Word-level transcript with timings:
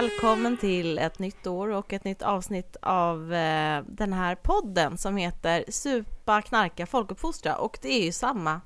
Välkommen 0.00 0.56
till 0.56 0.98
ett 0.98 1.18
nytt 1.18 1.46
år 1.46 1.68
och 1.68 1.92
ett 1.92 2.04
nytt 2.04 2.22
avsnitt 2.22 2.76
av 2.82 3.34
eh, 3.34 3.82
den 3.86 4.12
här 4.12 4.34
podden 4.34 4.98
som 4.98 5.16
heter 5.16 5.64
Supa, 5.68 6.42
knarka, 6.42 6.86
folkuppfostra 6.86 7.56
och 7.56 7.78
det 7.82 7.88
är 7.88 8.04
ju 8.04 8.12
samma, 8.12 8.60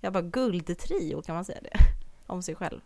jag 0.00 0.12
bara 0.12 0.22
guldtrio 0.22 1.22
kan 1.22 1.34
man 1.34 1.44
säga 1.44 1.58
det, 1.62 1.78
om 2.26 2.42
sig 2.42 2.54
själv. 2.54 2.80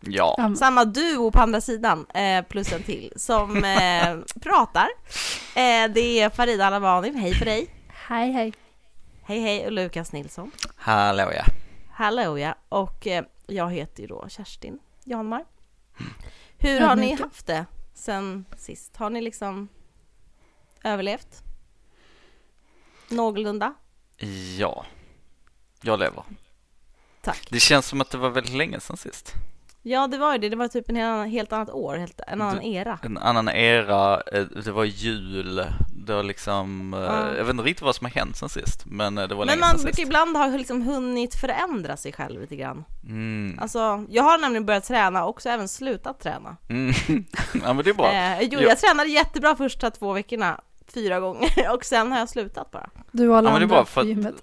Ja. 0.00 0.54
Samma 0.58 0.84
duo 0.84 1.30
på 1.30 1.40
andra 1.40 1.60
sidan, 1.60 2.06
eh, 2.14 2.44
plus 2.44 2.72
en 2.72 2.82
till, 2.82 3.12
som 3.16 3.64
eh, 3.64 4.18
pratar. 4.42 4.88
Eh, 5.54 5.92
det 5.94 6.20
är 6.20 6.30
Farida 6.30 6.66
Alavani, 6.66 7.12
hej 7.12 7.34
för 7.34 7.44
dig. 7.44 7.74
hej 7.88 8.32
hej. 8.32 8.52
Hej 9.22 9.40
hej, 9.40 9.66
och 9.66 9.72
Lukas 9.72 10.12
Nilsson. 10.12 10.50
Hallå 10.76 11.30
ja. 11.34 11.44
Hallå 11.90 12.38
ja, 12.38 12.54
och 12.68 13.06
eh, 13.06 13.24
jag 13.46 13.72
heter 13.72 14.02
ju 14.02 14.06
då 14.06 14.26
Kerstin 14.28 14.78
Janmar. 15.04 15.44
Hur 16.60 16.80
har 16.80 16.96
ni 16.96 17.14
haft 17.14 17.46
det 17.46 17.66
sen 17.94 18.44
sist? 18.56 18.96
Har 18.96 19.10
ni 19.10 19.20
liksom 19.20 19.68
överlevt? 20.84 21.42
Någorlunda? 23.08 23.74
Ja. 24.58 24.84
Jag 25.82 25.98
lever. 25.98 26.24
Tack. 27.22 27.48
Det 27.50 27.60
känns 27.60 27.86
som 27.86 28.00
att 28.00 28.10
det 28.10 28.18
var 28.18 28.30
väldigt 28.30 28.54
länge 28.54 28.80
sedan 28.80 28.96
sist. 28.96 29.34
Ja, 29.82 30.06
det 30.06 30.18
var 30.18 30.32
ju 30.32 30.38
det. 30.38 30.48
Det 30.48 30.56
var 30.56 30.68
typ 30.68 30.88
en 30.88 30.96
helt, 30.96 31.32
helt 31.32 31.52
annat 31.52 31.70
år, 31.70 31.96
helt, 31.96 32.20
en 32.26 32.42
annan 32.42 32.62
era. 32.62 32.98
En 33.02 33.18
annan 33.18 33.48
era, 33.48 34.20
eh, 34.20 34.44
det 34.44 34.72
var 34.72 34.84
jul, 34.84 35.66
det 36.06 36.14
var 36.14 36.22
liksom, 36.22 36.92
Ja. 37.08 37.36
jag 37.36 37.44
vet 37.44 37.50
inte 37.50 37.62
riktigt 37.62 37.82
vad 37.84 37.94
som 37.96 38.04
har 38.04 38.10
hänt 38.12 38.36
sen 38.36 38.48
sist, 38.48 38.82
men 38.86 39.18
eh, 39.18 39.28
det 39.28 39.34
var 39.34 39.46
Men 39.46 39.46
länge 39.46 39.60
man 39.60 39.76
brukar 39.76 39.88
sist. 39.88 39.98
ibland 39.98 40.36
ha 40.36 40.46
liksom 40.46 40.82
hunnit 40.82 41.34
förändra 41.34 41.96
sig 41.96 42.12
själv 42.12 42.40
lite 42.40 42.56
grann. 42.56 42.84
Mm. 43.04 43.58
Alltså, 43.62 44.04
jag 44.08 44.22
har 44.22 44.38
nämligen 44.38 44.66
börjat 44.66 44.84
träna 44.84 45.22
och 45.24 45.30
också 45.30 45.48
även 45.48 45.68
slutat 45.68 46.20
träna. 46.20 46.56
Mm. 46.68 46.92
ja 47.64 47.72
men 47.72 47.76
det 47.84 47.90
är 47.90 47.94
bra. 47.94 48.12
Eh, 48.12 48.40
jo, 48.42 48.58
Ja. 48.60 48.68
jag 48.68 48.78
tränade 48.78 49.08
jättebra 49.08 49.56
första 49.56 49.90
två 49.90 50.12
veckorna, 50.12 50.60
fyra 50.94 51.20
gånger, 51.20 51.50
och 51.74 51.84
sen 51.84 52.12
har 52.12 52.18
jag 52.18 52.28
slutat 52.28 52.70
bara. 52.70 52.90
Du 53.12 53.34
alla 53.34 53.48
Ja 53.48 53.52
men 53.52 53.60
det 53.60 53.66
är 53.66 53.68
bra 53.68 53.80
på 53.80 53.86
för 53.86 54.02
gymmet. 54.04 54.34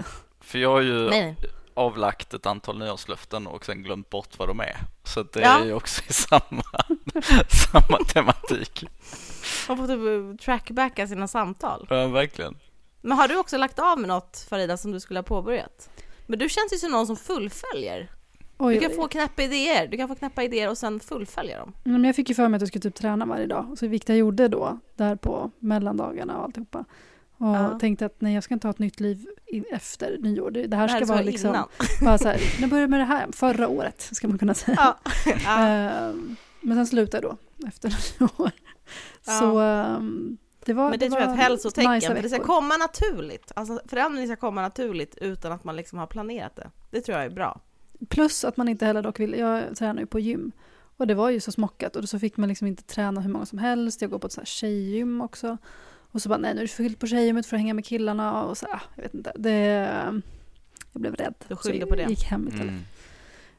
för 0.42 0.60
jag 0.60 0.70
har 0.70 0.82
ju 0.82 1.10
Nej, 1.10 1.36
avlagt 1.74 2.34
ett 2.34 2.46
antal 2.46 2.78
nyårslöften 2.80 3.48
och 3.48 3.66
sen 3.66 3.84
glömt 3.84 4.10
bort 4.10 4.30
vad 4.40 4.48
de 4.48 4.60
är. 4.60 4.78
Så 5.04 5.24
det 5.24 5.40
Ja. 5.42 5.60
är 5.60 5.66
ju 5.66 5.74
också 5.74 6.02
i 6.10 6.14
samma, 6.14 6.64
samma 7.72 7.98
tematik. 7.98 8.84
Man 9.67 9.78
får 9.78 9.88
typ 10.34 10.42
trackbacka 10.42 11.08
sina 11.08 11.28
samtal. 11.28 11.88
Ja 11.90 12.08
verkligen. 12.08 12.56
Men 13.02 13.17
har 13.17 13.28
du 13.28 13.38
också 13.38 13.58
lagt 13.58 13.80
av 13.80 14.00
med 14.00 14.08
något 14.08 14.45
Farida 14.50 14.78
som 14.78 14.92
du 14.92 15.00
skulle 15.00 15.20
ha 15.20 15.23
påbörjat? 15.23 15.89
Men 16.28 16.39
du 16.39 16.50
känns 16.50 16.73
ju 16.73 16.78
som 16.78 16.92
någon 16.92 17.08
som 17.08 17.16
fullföljer. 17.17 18.12
Oj, 18.58 18.76
Du 18.76 18.81
kan 18.81 18.92
oj. 18.92 18.95
få 18.95 19.08
knäppa 19.08 19.44
idéer, 19.44 19.88
du 19.88 19.98
kan 19.98 20.08
få 20.08 20.16
knäppa 20.16 20.44
idéer 20.44 20.70
och 20.70 20.78
sen 20.78 21.00
fullfölja 21.00 21.59
dem. 21.59 21.73
Men 21.84 22.04
jag 22.04 22.16
fick 22.16 22.30
ju 22.30 22.36
för 22.36 22.48
mig 22.48 22.56
att 22.56 22.62
jag 22.62 22.67
skulle 22.67 22.81
typ 22.81 22.95
träna 22.95 23.26
varje 23.26 23.45
dag. 23.45 23.76
Så 23.80 23.88
vilket 23.88 24.09
jag 24.09 24.17
gjorde 24.17 24.48
då, 24.48 24.80
där 24.95 25.16
på 25.16 25.52
mellandagarna 25.59 26.38
och 26.38 26.44
alltihopa. 26.44 26.86
Och 27.38 27.48
Ja. 27.48 27.80
tänkte 27.80 28.06
att 28.06 28.22
nej, 28.22 28.34
jag 28.34 28.44
ska 28.44 28.54
inte 28.54 28.67
ha 28.67 28.72
ett 28.72 28.80
nytt 28.80 29.00
liv 29.00 29.26
efter 29.72 30.17
nyår. 30.17 30.52
Det, 30.52 30.67
det 30.67 30.76
här 30.78 30.84
Det 30.84 30.89
ska 30.89 31.00
här 31.00 31.06
vara 31.06 31.17
var 31.17 31.23
liksom, 31.23 31.50
innan. 31.50 31.67
bara 32.02 32.17
så 32.17 32.28
här, 32.28 32.39
nu 32.61 32.67
börjar 32.67 32.88
med 32.88 33.00
det 33.00 33.04
här, 33.06 33.28
förra 33.34 33.67
året 33.67 34.09
ska 34.11 34.28
man 34.28 34.38
kunna 34.38 34.54
säga. 34.54 34.78
Ja. 34.80 34.98
ja. 35.45 35.67
Ehm, 35.67 36.36
men 36.61 36.78
sen 36.78 36.88
slutade 36.88 37.28
jag 37.28 37.38
då, 37.61 37.67
efter 37.67 37.89
nyår. 38.20 38.52
Ja. 39.26 39.40
Så 39.40 39.60
ehm, 39.60 40.38
det 40.66 40.74
var 40.74 40.90
Men 40.90 41.00
det, 41.00 41.10
tror 41.10 41.22
jag 41.22 41.30
är 41.30 41.34
ett 41.34 41.40
hälsotecken, 41.40 41.92
najsa 41.92 42.16
för 42.16 42.22
det 42.22 42.30
ska 42.30 42.44
komma 42.44 42.78
naturligt. 42.78 43.52
Alltså 43.56 43.82
förändring 43.86 44.28
ska 44.28 44.36
komma 44.36 44.61
naturligt 44.61 45.17
utan 45.22 45.52
att 45.52 45.64
man 45.64 45.76
liksom 45.76 46.00
har 46.00 46.08
planerat 46.08 46.56
det. 46.56 46.72
Det 46.92 47.02
tror 47.02 47.17
jag 47.17 47.26
är 47.26 47.30
bra. 47.30 47.60
Plus 48.10 48.44
att 48.44 48.58
man 48.58 48.70
inte 48.70 48.86
heller 48.86 49.02
dock 49.02 49.20
vill, 49.20 49.34
jag 49.34 49.76
tränar 49.78 50.02
ju 50.02 50.06
på 50.06 50.20
gym. 50.20 50.52
Och 50.98 51.08
det 51.08 51.14
var 51.16 51.30
ju 51.30 51.39
så 51.39 51.52
smockat 51.52 51.95
och 51.95 52.10
så 52.10 52.20
fick 52.20 52.38
man 52.38 52.50
liksom 52.50 52.67
inte 52.67 52.84
träna 52.84 53.22
hur 53.22 53.30
många 53.30 53.45
som 53.45 53.58
helst. 53.60 54.02
Jag 54.02 54.11
går 54.11 54.20
på 54.20 54.28
ett 54.28 54.34
så 54.34 54.42
här 54.42 54.45
tjejgym 54.45 55.22
också. 55.22 55.58
Och 56.11 56.22
så 56.22 56.30
bara, 56.30 56.38
nej 56.40 56.54
nu 56.54 56.60
är 56.60 56.64
det 56.64 56.67
fullt 56.72 57.00
på 57.00 57.08
tjejgymmet 57.08 57.45
för 57.45 57.56
att 57.56 57.61
hänga 57.61 57.73
med 57.73 57.86
killarna 57.86 58.44
och 58.44 58.58
så, 58.58 58.66
ah, 58.66 58.82
jag 58.95 59.04
vet 59.04 59.14
inte. 59.14 59.32
Det, 59.36 59.54
jag 60.94 61.02
blev 61.02 61.16
rädd. 61.16 61.34
Du 61.48 61.56
Så 61.56 61.61
skyllde 61.61 61.80
jag 61.80 61.90
på 61.90 61.95
det. 61.95 62.04
gick 62.10 62.23
hem 62.23 62.48
istället. 62.48 62.70
Mm. 62.70 62.84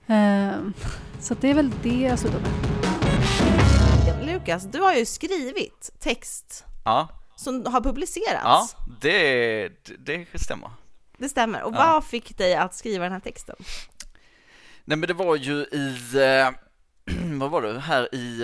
Ehm, 0.07 0.73
så 1.21 1.35
det 1.35 1.49
är 1.51 1.55
väl 1.55 1.71
det 1.83 2.01
jag 2.01 2.19
slutar 2.19 2.41
med. 2.41 2.88
Lukas, 4.33 4.65
du 4.65 4.81
har 4.81 4.95
ju 4.95 5.07
skrivit 5.07 5.91
text 5.99 6.65
Ja, 6.85 7.09
som 7.37 7.67
har 7.67 7.81
publicerats. 7.81 8.77
ja 8.79 8.87
det, 9.01 9.69
det, 9.99 10.27
det 10.33 10.39
stämmer. 10.39 10.71
Det 11.19 11.29
stämmer. 11.29 11.63
Och 11.63 11.73
Ja. 11.75 11.77
vad 11.93 12.05
fick 12.05 12.39
dig 12.39 12.55
att 12.55 12.75
skriva 12.75 13.05
den 13.05 13.13
här 13.13 13.21
texten? 13.21 13.57
Nej 14.85 14.99
men 14.99 15.07
det 15.09 15.15
var 15.15 15.37
ju 15.37 15.53
i, 15.55 15.97
eh, 16.15 16.51
vad 17.39 17.51
var 17.51 17.63
det, 17.63 17.81
här 17.81 18.15
i 18.15 18.43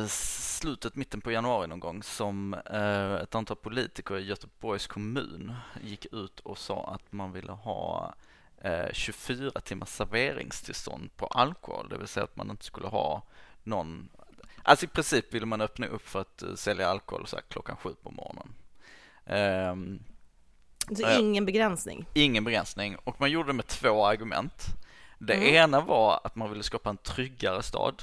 eh, 0.00 0.06
slutet, 0.08 0.96
mitten 0.96 1.20
på 1.20 1.30
januari 1.32 1.66
någon 1.66 1.80
gång 1.80 2.02
som 2.02 2.54
eh, 2.54 3.12
ett 3.14 3.34
antal 3.34 3.56
politiker 3.56 4.18
i 4.18 4.24
Göteborgs 4.24 4.86
kommun 4.86 5.54
gick 5.82 6.06
ut 6.12 6.40
och 6.40 6.58
sa 6.58 6.94
att 6.94 7.12
man 7.12 7.32
ville 7.32 7.52
ha 7.52 8.14
eh, 8.62 8.92
24 8.92 9.50
timmars 9.50 9.88
serveringstillstånd 9.88 11.16
på 11.16 11.26
alkohol, 11.26 11.88
det 11.90 11.98
vill 11.98 12.08
säga 12.08 12.24
att 12.24 12.36
man 12.36 12.50
inte 12.50 12.64
skulle 12.64 12.86
ha 12.86 13.22
någon, 13.62 14.08
alltså 14.62 14.84
i 14.86 14.88
princip 14.88 15.34
ville 15.34 15.46
man 15.46 15.60
öppna 15.60 15.86
upp 15.86 16.08
för 16.08 16.20
att 16.20 16.42
eh, 16.42 16.54
sälja 16.54 16.88
alkohol 16.88 17.26
så 17.26 17.36
här 17.36 17.44
klockan 17.48 17.76
sju 17.76 17.94
på 18.02 18.10
morgonen. 18.10 18.48
Ehm, 19.26 19.98
Så 20.96 21.02
Ja. 21.02 21.18
ingen 21.18 21.44
begränsning. 21.46 22.06
ingen 22.14 22.44
begränsning 22.44 22.96
och 23.04 23.20
man 23.20 23.30
gjorde 23.30 23.48
det 23.48 23.52
med 23.52 23.66
två 23.66 24.06
argument. 24.06 24.66
Det 25.18 25.34
Mm. 25.34 25.54
ena 25.54 25.80
var 25.80 26.20
att 26.24 26.36
man 26.36 26.50
ville 26.50 26.62
skapa 26.62 26.90
en 26.90 26.96
tryggare 26.96 27.62
stad. 27.62 28.02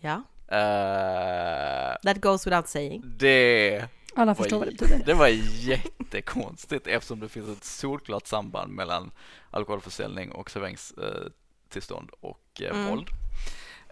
Ja. 0.00 0.22
Eh, 0.48 1.96
That 2.02 2.20
goes 2.20 2.46
without 2.46 2.68
saying. 2.68 3.02
det, 3.04 3.84
Alla 4.14 4.26
var, 4.34 4.34
förstår 4.34 4.58
vad 4.58 4.68
det 4.68 4.72
betyder. 4.72 5.04
det 5.06 5.14
var 5.14 5.28
jättekonstigt 5.28 6.86
eftersom 6.86 7.20
det 7.20 7.28
finns 7.28 7.48
ett 7.58 7.64
solklart 7.64 8.26
samband 8.26 8.72
mellan 8.72 9.10
alkoholförsäljning 9.50 10.32
och 10.32 10.50
serveringstillstånd 10.50 12.10
och 12.20 12.60
eh, 12.60 12.70
Mm. 12.70 12.86
våld. 12.90 13.08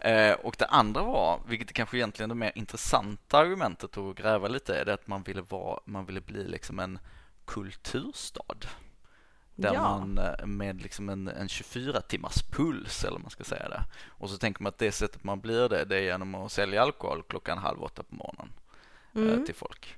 Eh, 0.00 0.32
och 0.32 0.56
det 0.58 0.66
andra 0.66 1.02
var, 1.02 1.40
vilket 1.46 1.70
är 1.70 1.74
kanske 1.74 1.96
egentligen 1.96 2.28
det 2.28 2.34
mer 2.34 2.52
intressanta 2.54 3.38
argumentet 3.38 3.96
att 3.96 4.16
gräva 4.16 4.48
lite 4.48 4.72
i, 4.72 4.84
det 4.84 4.90
är 4.90 4.94
att 4.94 5.06
man 5.06 5.22
ville, 5.22 5.42
vara, 5.42 5.80
man 5.84 6.06
ville 6.06 6.20
bli 6.20 6.48
liksom 6.48 6.78
en 6.78 6.98
kulturstad. 7.44 8.66
Där 9.54 9.74
ja. 9.74 9.82
man 9.82 10.18
eh, 10.18 10.46
med 10.46 10.82
liksom 10.82 11.08
en, 11.08 11.28
en 11.28 11.48
24 11.48 12.00
timmars 12.00 12.42
puls 12.42 13.04
eller 13.04 13.18
man 13.18 13.30
ska 13.30 13.44
säga 13.44 13.68
det. 13.68 13.84
Och 14.06 14.30
så 14.30 14.38
tänker 14.38 14.62
man 14.62 14.70
att 14.70 14.78
det 14.78 14.92
sättet 14.92 15.24
man 15.24 15.40
blir 15.40 15.68
det, 15.68 15.84
det 15.84 15.96
är 15.96 16.00
genom 16.02 16.34
att 16.34 16.52
sälja 16.52 16.82
alkohol 16.82 17.22
klockan 17.28 17.58
halv 17.58 17.82
åtta 17.82 18.02
på 18.02 18.14
morgonen 18.14 18.52
eh, 19.14 19.22
Mm. 19.22 19.46
till 19.46 19.54
folk. 19.54 19.96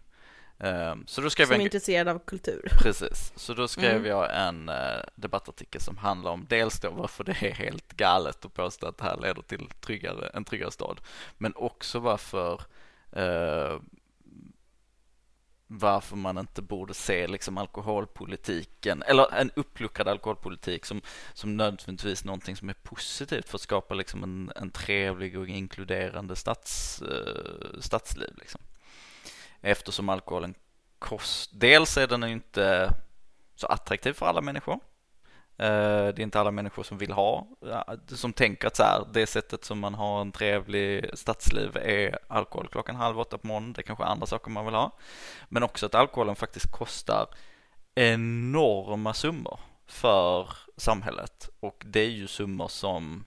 Eh, 0.60 0.94
Så 1.06 1.21
då 1.21 1.31
skrev 1.31 1.47
Som 1.47 1.53
jag 1.53 1.56
är 1.56 1.60
en, 1.60 1.66
intresserad 1.66 2.09
av 2.09 2.19
kultur. 2.19 2.69
precis, 2.82 3.32
så 3.37 3.54
då 3.54 3.69
skrev 3.69 3.97
Mm. 3.97 4.06
jag 4.06 4.47
en 4.47 4.69
eh, 4.69 5.00
debattartikel 5.15 5.81
som 5.81 5.97
handlar 5.97 6.31
om 6.31 6.47
dels 6.48 6.81
då 6.81 6.91
varför 6.91 7.25
det 7.25 7.31
är 7.32 7.53
helt 7.53 7.93
galet 7.93 8.44
att 8.44 8.54
påstå 8.54 8.87
att 8.87 8.99
det 8.99 9.04
här 9.04 9.16
leder 9.20 9.43
till 9.43 9.69
tryggare, 9.81 10.28
en 10.34 10.44
tryggare 10.44 10.70
stad, 10.70 11.00
men 11.38 11.53
också 11.56 11.99
varför 11.99 12.60
eh, 13.12 13.81
varför 15.72 16.16
man 16.16 16.38
inte 16.38 16.62
borde 16.62 16.94
se 16.94 17.26
liksom 17.26 17.59
alkoholpolitiken 17.59 19.03
eller 19.03 19.34
en 19.34 19.50
uppluckrad 19.56 20.09
alkoholpolitik 20.09 20.84
som, 20.87 21.00
som 21.34 21.56
nödvändigtvis 21.56 22.25
någonting 22.25 22.56
som 22.56 22.69
är 22.69 22.75
positivt 22.82 23.49
för 23.49 23.56
att 23.56 23.60
skapa 23.62 23.94
liksom 23.94 24.22
en, 24.22 24.53
en 24.56 24.70
trevlig 24.70 25.38
och 25.38 25.49
inkluderande 25.49 26.37
stads, 26.37 27.02
eh, 27.02 27.81
stadsliv. 27.81 28.31
Liksom. 28.38 28.61
Eftersom 29.60 30.08
alkoholen 30.08 30.54
kost, 30.98 31.50
dels 31.52 31.96
är 31.96 32.06
den 32.06 32.24
inte 32.24 32.94
så 33.54 33.66
attraktiv 33.66 34.12
för 34.12 34.26
alla 34.26 34.40
människor. 34.40 34.80
Eh, 35.60 36.08
det 36.14 36.18
är 36.18 36.20
inte 36.20 36.40
alla 36.40 36.50
människor 36.50 36.82
som 36.82 36.98
vill 36.98 37.12
ha, 37.12 37.46
som 38.06 38.32
tänker 38.32 38.66
att 38.68 38.76
så 38.76 38.82
här, 38.82 39.06
det 39.12 39.26
sättet 39.26 39.64
som 39.64 39.78
man 39.78 39.94
har 39.94 40.20
en 40.20 40.32
trevlig 40.32 41.10
stadsliv 41.14 41.76
är 41.76 42.18
alkohol 42.28 42.68
klockan 42.68 42.96
halv 42.96 43.20
åtta 43.20 43.38
på 43.38 43.46
morgonen. 43.46 43.72
Det 43.72 43.80
är 43.80 43.82
kanske 43.82 44.04
andra 44.04 44.26
saker 44.26 44.50
man 44.50 44.64
vill 44.64 44.74
ha. 44.74 44.96
Men 45.48 45.62
också 45.62 45.86
att 45.86 45.94
alkoholen 45.94 46.36
faktiskt 46.36 46.70
kostar 46.70 47.26
enorma 47.94 49.14
summor 49.14 49.60
för 49.86 50.48
samhället 50.76 51.48
och 51.60 51.82
det 51.86 52.00
är 52.00 52.10
ju 52.10 52.26
summor 52.26 52.68
som 52.68 53.24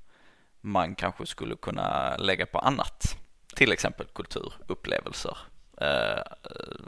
man 0.61 0.95
kanske 0.95 1.25
skulle 1.25 1.55
kunna 1.55 2.17
lägga 2.17 2.45
på 2.45 2.59
annat. 2.59 3.17
Till 3.55 3.71
exempel 3.71 4.07
kulturupplevelser. 4.07 5.37
Eh, 5.83 6.21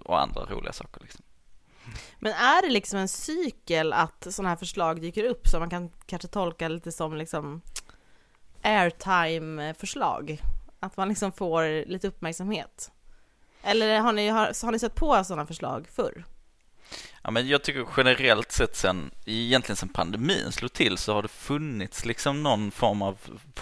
och 0.06 0.22
andra 0.22 0.46
roliga 0.46 0.74
saker. 0.74 1.02
Liksom. 1.02 1.22
Men 2.20 2.32
är 2.32 2.62
det 2.62 2.70
liksom 2.70 3.00
en 3.00 3.08
cykel 3.08 3.94
att 3.94 4.28
sådana 4.30 4.50
här 4.50 4.56
förslag 4.56 5.02
dyker 5.02 5.24
upp 5.24 5.48
som 5.48 5.60
man 5.60 5.70
kan 5.70 5.92
kanske 6.06 6.28
tolka 6.28 6.68
lite 6.68 6.92
som 6.92 7.16
liksom 7.16 7.62
airtime-förslag? 8.62 10.42
Att 10.80 10.98
man 10.98 11.10
liksom 11.10 11.32
får 11.32 11.86
lite 11.88 12.08
uppmärksamhet? 12.08 12.92
Eller 13.64 14.00
har 14.00 14.14
ni, 14.14 14.28
har, 14.28 14.66
har 14.66 14.72
ni 14.72 14.80
sett 14.80 14.96
på 14.96 15.24
sådana 15.24 15.46
förslag 15.46 15.88
förr? 15.92 16.24
Ja, 17.26 17.32
men 17.32 17.48
jag 17.48 17.64
tycker 17.64 17.86
generellt 17.98 18.52
sett 18.52 18.76
sen, 18.76 19.12
egentligen 19.26 19.76
sen 19.76 19.90
pandemin 19.90 20.52
slog 20.52 20.74
till 20.74 20.98
så 20.98 21.14
har 21.14 21.22
det 21.22 21.28
funnits 21.28 22.06
liksom 22.06 22.44
någon 22.44 22.72
form 22.72 23.02
av 23.02 23.18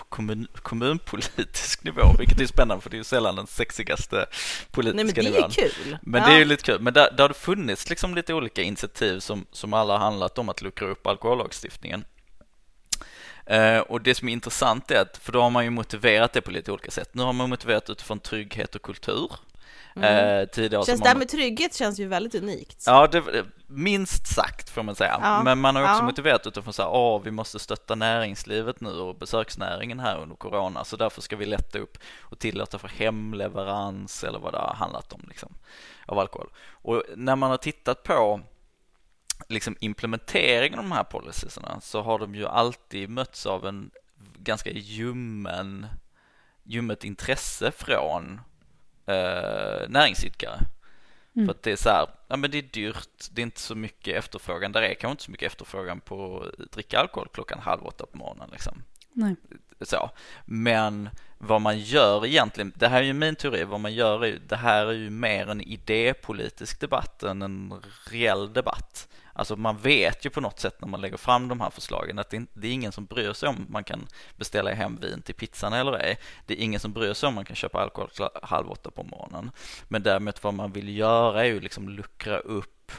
kommun, 0.09 0.47
kommunpolitisk 0.53 1.83
nivå, 1.83 2.15
vilket 2.19 2.41
är 2.41 2.45
spännande 2.45 2.81
för 2.81 2.89
det 2.89 2.95
är 2.95 2.97
ju 2.97 3.03
sällan 3.03 3.35
den 3.35 3.47
sexigaste 3.47 4.25
politiska 4.71 5.21
nivån. 5.21 5.33
Nej, 5.33 5.41
men 5.41 5.51
det 5.55 5.61
är 5.61 5.69
kul. 5.69 5.97
Men 6.01 6.21
ja. 6.21 6.27
det 6.27 6.33
är 6.33 6.39
ju 6.39 6.45
lite 6.45 6.63
kul. 6.63 6.81
Men 6.81 6.93
där, 6.93 7.11
där 7.11 7.23
har 7.23 7.27
det 7.27 7.33
funnits 7.33 7.89
liksom 7.89 8.15
lite 8.15 8.33
olika 8.33 8.61
initiativ 8.61 9.19
som, 9.19 9.45
som 9.51 9.73
alla 9.73 9.93
har 9.93 9.99
handlat 9.99 10.37
om 10.37 10.49
att 10.49 10.61
luckra 10.61 10.87
upp 10.87 11.07
alkohollagstiftningen. 11.07 12.05
Eh, 13.45 13.79
och 13.79 14.01
det 14.01 14.15
som 14.15 14.27
är 14.27 14.33
intressant 14.33 14.91
är 14.91 15.01
att, 15.01 15.17
för 15.17 15.31
då 15.31 15.41
har 15.41 15.49
man 15.49 15.63
ju 15.63 15.69
motiverat 15.69 16.33
det 16.33 16.41
på 16.41 16.51
lite 16.51 16.71
olika 16.71 16.91
sätt. 16.91 17.09
Nu 17.11 17.23
har 17.23 17.33
man 17.33 17.49
motiverat 17.49 17.89
utifrån 17.89 18.19
trygghet 18.19 18.75
och 18.75 18.81
kultur. 18.81 19.31
Mm. 19.95 20.39
Eh, 20.39 20.47
tidigare 20.47 20.85
Känns 20.85 21.01
det 21.01 21.07
här 21.07 21.15
med 21.15 21.29
trygghet 21.29 21.73
känns 21.73 21.99
ju 21.99 22.07
väldigt 22.07 22.35
unikt. 22.35 22.83
Ja, 22.85 23.07
det, 23.07 23.45
minst 23.67 24.27
sagt 24.27 24.69
får 24.69 24.83
man 24.83 24.95
säga. 24.95 25.19
Ja. 25.21 25.43
Men 25.43 25.59
man 25.59 25.75
har 25.75 25.83
också 25.83 25.93
Ja. 25.93 26.01
motiverat 26.05 26.47
utifrån 26.47 26.73
så 26.73 26.81
här, 26.81 26.89
åh, 26.89 27.21
vi 27.23 27.31
måste 27.31 27.59
stötta 27.59 27.95
näringslivet 27.95 28.81
nu 28.81 28.89
och 28.89 29.15
besöksnäringen 29.15 29.99
här 29.99 30.17
under 30.17 30.35
corona, 30.35 30.83
så 30.83 30.97
därför 30.97 31.21
ska 31.21 31.35
vi 31.35 31.45
lätta 31.45 31.79
upp 31.79 31.97
och 32.19 32.39
tillåta 32.39 32.77
för 32.79 32.87
hemleverans 32.87 34.23
eller 34.23 34.39
vad 34.39 34.53
det 34.53 34.57
har 34.57 34.73
handlat 34.73 35.13
om 35.13 35.25
liksom, 35.27 35.53
av 36.05 36.19
alkohol. 36.19 36.49
Och 36.71 37.03
när 37.15 37.35
man 37.35 37.49
har 37.49 37.57
tittat 37.57 38.03
på 38.03 38.41
liksom 39.47 39.75
implementeringen 39.79 40.79
av 40.79 40.85
de 40.85 40.91
här 40.91 41.03
policierna 41.03 41.81
så 41.81 42.01
har 42.01 42.19
de 42.19 42.35
ju 42.35 42.47
alltid 42.47 43.09
mötts 43.09 43.45
av 43.45 43.67
en 43.67 43.91
ganska 44.37 44.69
ljummen, 44.69 45.85
ljummet 46.63 47.03
intresse 47.03 47.71
från 47.71 48.41
eh, 49.05 49.89
näringsidkare. 49.89 50.59
Mm. 51.35 51.47
För 51.47 51.53
att 51.53 51.63
det 51.63 51.71
är 51.71 51.75
så 51.75 51.89
här, 51.89 52.07
ja 52.27 52.37
men 52.37 52.51
det 52.51 52.57
är 52.57 52.61
dyrt, 52.61 53.27
det 53.31 53.41
är 53.41 53.43
inte 53.43 53.59
så 53.59 53.75
mycket 53.75 54.15
efterfrågan, 54.15 54.71
där 54.71 54.81
är 54.81 54.93
kanske 54.93 55.11
inte 55.11 55.23
så 55.23 55.31
mycket 55.31 55.51
efterfrågan 55.51 55.99
på 55.99 56.45
att 56.59 56.71
dricka 56.71 56.99
alkohol 56.99 57.27
klockan 57.33 57.59
halv 57.59 57.85
åtta 57.85 58.05
på 58.05 58.17
morgonen 58.17 58.49
liksom. 58.51 58.83
Nej. 59.13 59.35
Så. 59.81 60.09
Men 60.45 61.09
vad 61.37 61.61
man 61.61 61.79
gör 61.79 62.25
egentligen, 62.25 62.73
det 62.75 62.87
här 62.87 62.97
är 62.97 63.05
ju 63.05 63.13
min 63.13 63.35
teori, 63.35 63.63
vad 63.63 63.79
man 63.79 63.93
gör 63.93 64.23
är 64.23 64.27
ju, 64.27 64.39
det 64.47 64.55
här 64.55 64.85
är 64.85 64.91
ju 64.91 65.09
mer 65.09 65.49
en 65.49 65.61
idépolitisk 65.61 66.79
debatt 66.79 67.23
än 67.23 67.41
en 67.41 67.73
reell 68.11 68.53
debatt. 68.53 69.07
Alltså 69.33 69.55
man 69.55 69.77
vet 69.77 70.25
ju 70.25 70.29
på 70.29 70.41
något 70.41 70.59
sätt 70.59 70.81
när 70.81 70.87
man 70.87 71.01
lägger 71.01 71.17
fram 71.17 71.47
de 71.47 71.61
här 71.61 71.69
förslagen 71.69 72.19
att 72.19 72.29
det, 72.29 72.67
är 72.67 72.71
ingen 72.71 72.91
som 72.91 73.05
bryr 73.05 73.33
sig 73.33 73.49
om 73.49 73.65
man 73.69 73.83
kan 73.83 74.07
beställa 74.35 74.73
hem 74.73 74.97
vin 75.01 75.21
till 75.21 75.35
pizzan 75.35 75.73
eller 75.73 75.93
ej. 75.93 76.17
Det 76.45 76.53
är 76.53 76.63
ingen 76.63 76.79
som 76.79 76.93
bryr 76.93 77.13
sig 77.13 77.27
om 77.27 77.35
man 77.35 77.45
kan 77.45 77.55
köpa 77.55 77.81
alkohol 77.81 78.09
halv 78.43 78.71
åtta 78.71 78.91
på 78.91 79.03
morgonen. 79.03 79.51
Men 79.87 80.03
däremot 80.03 80.43
vad 80.43 80.53
man 80.53 80.71
vill 80.71 80.97
göra 80.97 81.41
är 81.41 81.45
ju 81.45 81.59
liksom 81.59 81.89
luckra 81.89 82.39
upp 82.39 82.91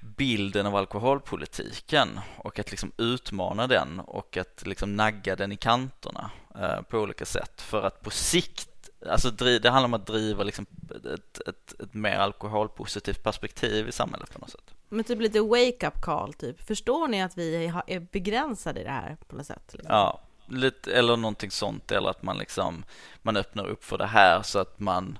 bilden 0.00 0.66
av 0.66 0.76
alkoholpolitiken 0.76 2.20
och 2.36 2.58
att 2.58 2.70
liksom 2.70 2.92
utmana 2.96 3.66
den 3.66 4.00
och 4.00 4.36
att 4.36 4.66
liksom 4.66 4.96
nagga 4.96 5.36
den 5.36 5.52
i 5.52 5.56
kanterna 5.56 6.30
eh, 6.54 6.82
på 6.82 6.98
olika 6.98 7.24
sätt 7.24 7.60
för 7.60 7.82
att 7.82 8.00
på 8.00 8.10
sikt, 8.10 8.68
alltså 9.06 9.30
det 9.30 9.68
handlar 9.68 9.84
om 9.84 9.94
att 9.94 10.06
driva 10.06 10.44
liksom 10.44 10.66
ett, 11.04 11.48
ett, 11.48 11.80
ett 11.80 11.94
mer 11.94 12.16
alkoholpositivt 12.16 13.22
perspektiv 13.22 13.88
i 13.88 13.92
samhället 13.92 14.32
på 14.32 14.38
något 14.38 14.50
sätt. 14.50 14.74
Men 14.88 15.04
typ 15.04 15.20
lite 15.20 15.40
wake-up 15.40 16.00
call, 16.02 16.32
typ. 16.32 16.66
Förstår 16.66 17.08
ni 17.08 17.22
att 17.22 17.38
vi 17.38 17.72
är 17.86 18.00
begränsade 18.00 18.80
i 18.80 18.84
det 18.84 18.90
här 18.90 19.16
på 19.28 19.36
något 19.36 19.46
sätt? 19.46 19.70
Liksom? 19.72 19.94
Ja, 19.94 20.20
lite, 20.46 20.92
eller 20.92 21.16
någonting 21.16 21.50
sånt 21.50 21.92
eller 21.92 22.10
att 22.10 22.22
man 22.22 22.38
liksom 22.38 22.84
man 23.22 23.36
öppnar 23.36 23.66
upp 23.66 23.84
för 23.84 23.98
det 23.98 24.06
här 24.06 24.42
så 24.42 24.58
att 24.58 24.80
man 24.80 25.18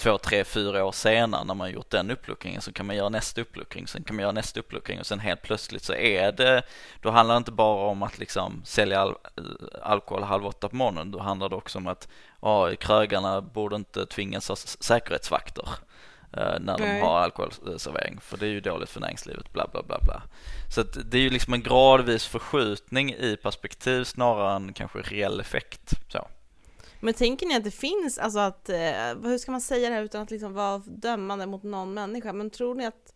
två, 0.00 0.18
tre, 0.18 0.44
fyra 0.44 0.84
år 0.84 0.92
senare 0.92 1.44
när 1.44 1.54
man 1.54 1.70
gjort 1.70 1.90
den 1.90 2.10
uppluckringen 2.10 2.60
så 2.60 2.72
kan 2.72 2.86
man 2.86 2.96
göra 2.96 3.08
nästa 3.08 3.40
uppluckring, 3.40 3.86
sen 3.86 4.04
kan 4.04 4.16
man 4.16 4.22
göra 4.22 4.32
nästa 4.32 4.60
uppluckring 4.60 5.00
och 5.00 5.06
sen 5.06 5.18
helt 5.18 5.42
plötsligt 5.42 5.82
så 5.82 5.94
är 5.94 6.32
det, 6.32 6.62
då 7.02 7.10
handlar 7.10 7.34
det 7.34 7.38
inte 7.38 7.52
bara 7.52 7.90
om 7.90 8.02
att 8.02 8.18
liksom 8.18 8.62
sälja 8.64 9.00
al 9.00 9.14
alkohol 9.82 10.22
halv 10.22 10.46
åtta 10.46 10.68
på 10.68 10.76
morgonen, 10.76 11.10
då 11.10 11.18
handlar 11.18 11.48
det 11.48 11.56
också 11.56 11.78
om 11.78 11.86
att 11.86 12.08
ja, 12.42 12.70
krögarna 12.80 13.40
borde 13.40 13.76
inte 13.76 14.06
tvingas 14.06 14.48
ha 14.48 14.56
säkerhetsvakter 14.56 15.68
eh, 16.32 16.60
när 16.60 16.78
de 16.78 16.84
Nej. 16.84 17.00
har 17.00 17.20
alkoholservering, 17.20 18.20
för 18.20 18.36
det 18.36 18.46
är 18.46 18.50
ju 18.50 18.60
dåligt 18.60 18.90
för 18.90 19.00
näringslivet, 19.00 19.52
bla 19.52 19.68
bla 19.72 19.82
bla 19.82 19.98
bla. 20.02 20.22
Så 20.74 20.82
det 20.82 21.18
är 21.18 21.22
ju 21.22 21.30
liksom 21.30 21.54
en 21.54 21.62
gradvis 21.62 22.26
förskjutning 22.26 23.12
i 23.14 23.36
perspektiv 23.42 24.04
snarare 24.04 24.56
än 24.56 24.72
kanske 24.72 24.98
reell 24.98 25.40
effekt. 25.40 25.92
Så. 26.08 26.28
Men 27.00 27.14
tänker 27.14 27.46
ni 27.46 27.56
att 27.56 27.64
det 27.64 27.70
finns, 27.70 28.18
alltså 28.18 28.38
att, 28.38 28.68
eh, 28.68 28.76
hur 29.22 29.38
ska 29.38 29.52
man 29.52 29.60
säga 29.60 29.88
det 29.88 29.94
här 29.94 30.02
utan 30.02 30.22
att 30.22 30.30
liksom 30.30 30.54
vara 30.54 30.78
dömande 30.78 31.46
mot 31.46 31.62
någon 31.62 31.94
människa, 31.94 32.32
men 32.32 32.50
tror 32.50 32.74
ni 32.74 32.86
att 32.86 33.14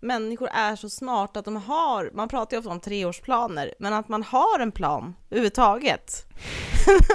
människor 0.00 0.48
är 0.48 0.76
så 0.76 0.90
smarta 0.90 1.38
att 1.38 1.44
de 1.44 1.56
har, 1.56 2.10
man 2.14 2.28
pratar 2.28 2.56
ju 2.56 2.58
ofta 2.58 2.70
om 2.70 2.80
treårsplaner, 2.80 3.74
men 3.78 3.92
att 3.92 4.08
man 4.08 4.22
har 4.22 4.60
en 4.60 4.72
plan 4.72 5.14
överhuvudtaget? 5.30 6.26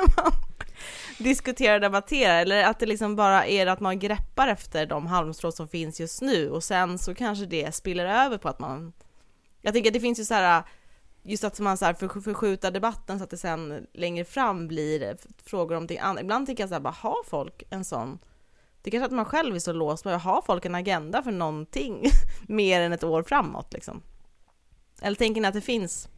diskuterar 1.18 1.76
och 1.76 1.82
debatterar, 1.82 2.42
eller 2.42 2.64
att 2.64 2.80
det 2.80 2.86
liksom 2.86 3.16
bara 3.16 3.46
är 3.46 3.68
att 3.68 3.80
man 3.80 4.00
greppar 4.00 4.48
efter 4.48 4.86
de 4.86 5.08
halmstrå 5.08 5.52
som 5.52 5.68
finns 5.68 6.00
just 6.00 6.22
nu 6.22 6.50
och 6.50 6.64
sen 6.64 7.00
så 7.00 7.16
kanske 7.16 7.46
det 7.46 7.76
spiller 7.76 8.06
över 8.26 8.38
på 8.38 8.50
att 8.50 8.60
man 8.60 8.94
jag 9.62 9.74
tänker 9.74 9.90
att 9.90 9.94
det 9.94 10.00
finns 10.00 10.20
ju 10.20 10.26
så 10.26 10.34
här 10.34 10.64
just 11.28 11.44
att 11.44 11.60
man 11.60 11.78
så 11.78 11.86
här 11.86 11.94
för, 11.94 12.22
förskjuta 12.22 12.72
debatten 12.72 13.18
så 13.18 13.24
att 13.24 13.30
det 13.30 13.38
sen 13.38 13.88
längre 13.94 14.26
fram 14.26 14.68
blir 14.68 15.18
frågor 15.46 15.76
om 15.76 15.88
det 15.88 15.98
annat. 16.00 16.24
Ibland 16.24 16.46
tänker 16.46 16.64
jag 16.64 16.70
så 16.70 16.76
här, 16.76 16.80
bara 16.82 16.94
har 17.00 17.24
folk 17.26 17.64
en 17.70 17.86
sån 17.86 18.20
det 18.82 18.90
är 18.90 18.92
kanske 18.92 19.06
att 19.06 19.12
man 19.12 19.26
själv 19.26 19.56
är 19.56 19.60
så 19.60 19.74
låst 19.74 20.06
med 20.06 20.22
har 20.22 20.42
folk 20.42 20.66
en 20.66 20.76
agenda 20.76 21.24
för 21.24 21.32
någonting 21.32 22.04
mer 22.48 22.82
än 22.82 22.94
ett 22.94 23.04
år 23.04 23.24
framåt 23.24 23.74
liksom? 23.74 24.02
Eller 25.02 25.16
tänker 25.16 25.42
ni 25.42 25.48
att 25.48 25.54
det 25.54 25.62
finns 25.62 26.10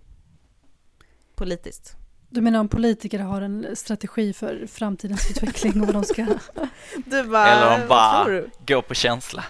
politiskt? 1.35 1.95
Du 2.29 2.41
menar 2.41 2.59
om 2.59 2.67
politiker 2.67 3.19
har 3.19 3.41
en 3.41 3.75
strategi 3.75 4.33
för 4.33 4.67
framtidens 4.67 5.31
utveckling 5.31 5.81
och 5.81 5.87
vad 5.87 5.95
de 5.95 6.03
ska... 6.03 6.25
Du 7.05 7.23
bara, 7.23 7.47
Eller 7.47 7.71
de 7.71 7.79
vad 7.79 7.87
bara- 7.89 8.23
tror 8.23 8.33
du? 8.33 8.49
Gå 8.73 8.81
på 8.81 8.93
känsla. 8.93 9.43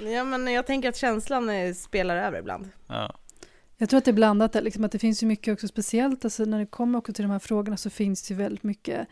Ja 0.00 0.24
men 0.24 0.52
jag 0.52 0.66
tänker 0.66 0.88
att 0.88 0.96
känslan 0.96 1.74
spelar 1.74 2.16
över 2.16 2.38
ibland. 2.38 2.68
Ja. 2.86 3.14
Jag 3.82 3.88
tror 3.88 3.98
att 3.98 4.04
det 4.04 4.10
är 4.10 4.12
blandat 4.12 4.54
liksom 4.54 4.84
att 4.84 4.92
det 4.92 4.98
finns 4.98 5.22
ju 5.22 5.26
mycket 5.26 5.52
också 5.52 5.68
speciellt, 5.68 6.24
alltså 6.24 6.44
när 6.44 6.58
det 6.58 6.66
kommer 6.66 6.98
också 6.98 7.12
till 7.12 7.22
de 7.24 7.30
här 7.30 7.38
frågorna 7.38 7.76
så 7.76 7.90
finns 7.90 8.22
det 8.22 8.34
ju 8.34 8.38
väldigt 8.38 8.62
mycket 8.62 9.08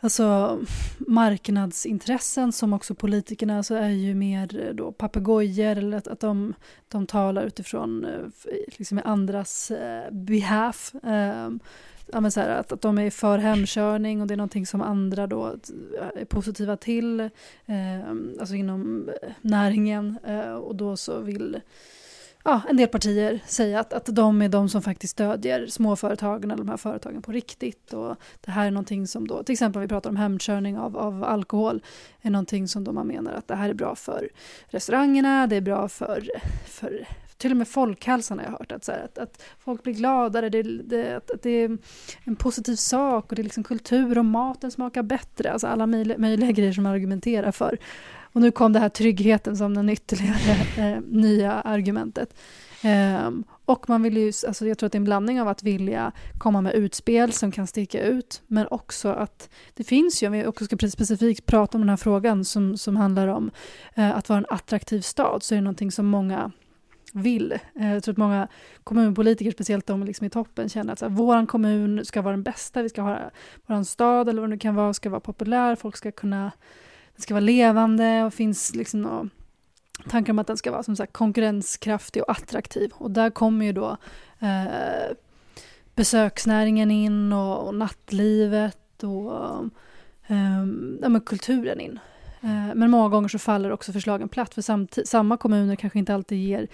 Alltså 0.00 0.58
marknadsintressen 0.98 2.52
som 2.52 2.72
också 2.72 2.94
politikerna 2.94 3.56
alltså 3.56 3.74
är 3.74 3.88
ju 3.88 4.14
mer 4.14 4.72
då 4.74 4.92
papegojor 4.92 5.78
eller 5.78 5.96
att, 5.96 6.08
att 6.08 6.20
de, 6.20 6.54
de 6.88 7.06
talar 7.06 7.44
utifrån 7.44 8.04
eh, 8.04 8.20
liksom 8.66 9.00
andras 9.04 9.70
eh, 9.70 10.10
behalf. 10.10 10.94
Eh, 11.04 11.50
ja, 12.12 12.20
men 12.20 12.30
så 12.30 12.40
här, 12.40 12.48
att, 12.48 12.72
att 12.72 12.80
de 12.80 12.98
är 12.98 13.10
för 13.10 13.38
hemkörning 13.38 14.20
och 14.20 14.26
det 14.26 14.34
är 14.34 14.36
någonting 14.36 14.66
som 14.66 14.82
andra 14.82 15.26
då 15.26 15.46
eh, 15.46 16.20
är 16.20 16.24
positiva 16.24 16.76
till, 16.76 17.20
eh, 17.66 18.10
alltså 18.40 18.54
inom 18.54 19.08
eh, 19.08 19.30
näringen 19.40 20.18
eh, 20.24 20.54
och 20.54 20.76
då 20.76 20.96
så 20.96 21.20
vill 21.20 21.60
ja, 22.44 22.62
en 22.68 22.76
del 22.76 22.88
partier 22.88 23.40
säga 23.46 23.80
att, 23.80 23.92
att 23.92 24.06
de 24.06 24.42
är 24.42 24.48
de 24.48 24.68
som 24.68 24.82
faktiskt 24.82 25.12
stödjer 25.12 25.66
småföretagen 25.66 26.50
eller 26.50 26.64
de 26.64 26.70
här 26.70 26.76
företagen 26.76 27.22
på 27.22 27.32
riktigt. 27.32 27.92
Och 27.92 28.16
det 28.40 28.50
här 28.50 28.66
är 28.66 28.70
någonting 28.70 29.06
som 29.06 29.28
då, 29.28 29.42
till 29.42 29.52
exempel 29.52 29.78
om 29.78 29.82
vi 29.82 29.88
pratar 29.88 30.10
om 30.10 30.16
hemkörning 30.16 30.78
av, 30.78 30.96
av 30.96 31.24
alkohol, 31.24 31.82
är 32.22 32.30
någonting 32.30 32.68
som 32.68 32.84
då 32.84 32.92
man 32.92 33.06
menar 33.06 33.32
att 33.32 33.48
det 33.48 33.54
här 33.54 33.68
är 33.68 33.74
bra 33.74 33.94
för 33.94 34.28
restaurangerna, 34.66 35.46
det 35.46 35.56
är 35.56 35.60
bra 35.60 35.88
för, 35.88 36.30
för 36.66 37.06
till 37.38 37.50
och 37.50 37.56
med 37.56 37.68
folkhälsan 37.68 38.38
har 38.38 38.44
jag 38.44 38.52
hört, 38.52 38.72
att, 38.72 38.84
så 38.84 38.92
här, 38.92 39.04
att, 39.04 39.18
att 39.18 39.42
folk 39.58 39.82
blir 39.82 39.94
gladare, 39.94 40.48
det, 40.48 40.62
det, 40.62 41.16
att, 41.16 41.30
att 41.30 41.42
det 41.42 41.50
är 41.50 41.78
en 42.24 42.36
positiv 42.36 42.76
sak 42.76 43.30
och 43.30 43.36
det 43.36 43.42
är 43.42 43.44
liksom 43.44 43.64
kultur 43.64 44.18
och 44.18 44.24
maten 44.24 44.70
smakar 44.70 45.02
bättre, 45.02 45.52
alltså 45.52 45.66
alla 45.66 45.86
möjliga, 45.86 46.18
möjliga 46.18 46.50
grejer 46.50 46.72
som 46.72 46.84
man 46.84 46.92
argumenterar 46.92 47.52
för. 47.52 47.78
Och 48.34 48.40
nu 48.40 48.50
kom 48.50 48.72
det 48.72 48.78
här 48.78 48.88
tryggheten 48.88 49.56
som 49.56 49.74
den 49.74 49.88
ytterligare 49.88 50.66
eh, 50.94 51.00
nya 51.00 51.52
argumentet. 51.52 52.34
Ehm, 52.82 53.44
och 53.64 53.88
man 53.88 54.02
vill 54.02 54.16
ju, 54.16 54.32
alltså 54.46 54.66
jag 54.66 54.78
tror 54.78 54.86
att 54.86 54.92
det 54.92 54.96
är 54.96 55.00
en 55.00 55.04
blandning 55.04 55.40
av 55.40 55.48
att 55.48 55.62
vilja 55.62 56.12
komma 56.38 56.60
med 56.60 56.74
utspel 56.74 57.32
som 57.32 57.52
kan 57.52 57.66
sticka 57.66 58.02
ut, 58.02 58.42
men 58.46 58.66
också 58.70 59.08
att 59.08 59.50
det 59.74 59.84
finns 59.84 60.22
ju, 60.22 60.26
om 60.26 60.32
vi 60.32 60.46
också 60.46 60.64
ska 60.64 60.88
specifikt 60.88 61.46
prata 61.46 61.78
om 61.78 61.82
den 61.82 61.88
här 61.88 61.96
frågan 61.96 62.44
som, 62.44 62.78
som 62.78 62.96
handlar 62.96 63.28
om 63.28 63.50
eh, 63.94 64.16
att 64.16 64.28
vara 64.28 64.38
en 64.38 64.46
attraktiv 64.48 65.00
stad, 65.00 65.42
så 65.42 65.54
är 65.54 65.56
det 65.56 65.62
någonting 65.62 65.92
som 65.92 66.06
många 66.06 66.50
vill. 67.12 67.52
Eh, 67.52 67.92
jag 67.94 68.02
tror 68.02 68.12
att 68.12 68.18
många 68.18 68.48
kommunpolitiker, 68.84 69.50
speciellt 69.50 69.86
de 69.86 70.04
liksom 70.04 70.26
i 70.26 70.30
toppen, 70.30 70.68
känner 70.68 70.92
att 70.92 70.98
så 70.98 71.04
här, 71.04 71.12
våran 71.12 71.46
kommun 71.46 72.04
ska 72.04 72.22
vara 72.22 72.32
den 72.32 72.42
bästa, 72.42 72.82
vi 72.82 72.88
ska 72.88 73.02
ha 73.02 73.30
våran 73.66 73.84
stad 73.84 74.28
eller 74.28 74.40
vad 74.40 74.50
det 74.50 74.54
nu 74.54 74.58
kan 74.58 74.74
vara, 74.74 74.94
ska 74.94 75.10
vara 75.10 75.20
populär, 75.20 75.76
folk 75.76 75.96
ska 75.96 76.12
kunna 76.12 76.52
den 77.16 77.22
ska 77.22 77.34
vara 77.34 77.40
levande 77.40 78.24
och 78.24 78.34
finns 78.34 78.74
liksom 78.74 79.30
tankar 80.08 80.32
om 80.32 80.38
att 80.38 80.46
den 80.46 80.56
ska 80.56 80.70
vara 80.70 80.82
som 80.82 80.96
sagt 80.96 81.12
konkurrenskraftig 81.12 82.22
och 82.22 82.30
attraktiv. 82.30 82.90
Och 82.94 83.10
där 83.10 83.30
kommer 83.30 83.66
ju 83.66 83.72
då 83.72 83.96
eh, 84.40 85.16
besöksnäringen 85.94 86.90
in 86.90 87.32
och, 87.32 87.66
och 87.66 87.74
nattlivet 87.74 89.02
och 89.02 89.32
eh, 90.26 90.64
ja, 91.02 91.20
kulturen 91.26 91.80
in. 91.80 91.98
Eh, 92.40 92.74
men 92.74 92.90
många 92.90 93.08
gånger 93.08 93.28
så 93.28 93.38
faller 93.38 93.72
också 93.72 93.92
förslagen 93.92 94.28
platt, 94.28 94.54
för 94.54 95.04
samma 95.04 95.36
kommuner 95.36 95.76
kanske 95.76 95.98
inte 95.98 96.14
alltid 96.14 96.38
ger 96.38 96.68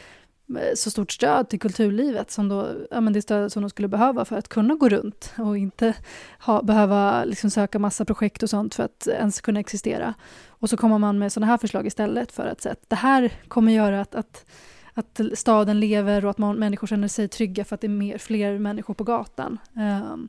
Eh, 0.56 0.74
så 0.74 0.90
stort 0.90 1.12
stöd 1.12 1.48
till 1.48 1.60
kulturlivet 1.60 2.30
som 2.30 2.48
då, 2.48 2.68
ja, 2.90 3.00
men 3.00 3.12
det 3.12 3.22
stöd 3.22 3.52
som 3.52 3.62
de 3.62 3.70
skulle 3.70 3.88
behöva 3.88 4.24
för 4.24 4.36
att 4.36 4.48
kunna 4.48 4.74
gå 4.74 4.88
runt 4.88 5.32
och 5.38 5.58
inte 5.58 5.94
ha, 6.40 6.62
behöva 6.62 7.24
liksom 7.24 7.50
söka 7.50 7.78
massa 7.78 8.04
projekt 8.04 8.42
och 8.42 8.50
sånt 8.50 8.74
för 8.74 8.82
att 8.82 9.06
ens 9.06 9.40
kunna 9.40 9.60
existera. 9.60 10.14
Och 10.48 10.70
så 10.70 10.76
kommer 10.76 10.98
man 10.98 11.18
med 11.18 11.32
sådana 11.32 11.46
här 11.46 11.58
förslag 11.58 11.86
istället 11.86 12.32
för 12.32 12.46
att 12.46 12.60
säga 12.60 12.72
att 12.72 12.90
det 12.90 12.96
här 12.96 13.32
kommer 13.48 13.72
göra 13.72 14.00
att, 14.00 14.14
att 14.14 14.44
att 14.94 15.20
staden 15.34 15.80
lever 15.80 16.24
och 16.24 16.30
att 16.30 16.38
man, 16.38 16.56
människor 16.56 16.86
känner 16.86 17.08
sig 17.08 17.28
trygga 17.28 17.64
för 17.64 17.74
att 17.74 17.80
det 17.80 17.86
är 17.86 17.88
mer, 17.88 18.18
fler 18.18 18.58
människor 18.58 18.94
på 18.94 19.04
gatan. 19.04 19.58
Um, 19.76 20.28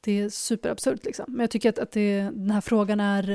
det 0.00 0.20
är 0.20 0.28
superabsurt. 0.28 1.04
Liksom. 1.04 1.24
Men 1.28 1.40
jag 1.40 1.50
tycker 1.50 1.68
att, 1.68 1.78
att 1.78 1.92
det, 1.92 2.22
den 2.22 2.50
här 2.50 2.60
frågan 2.60 3.00
är, 3.00 3.30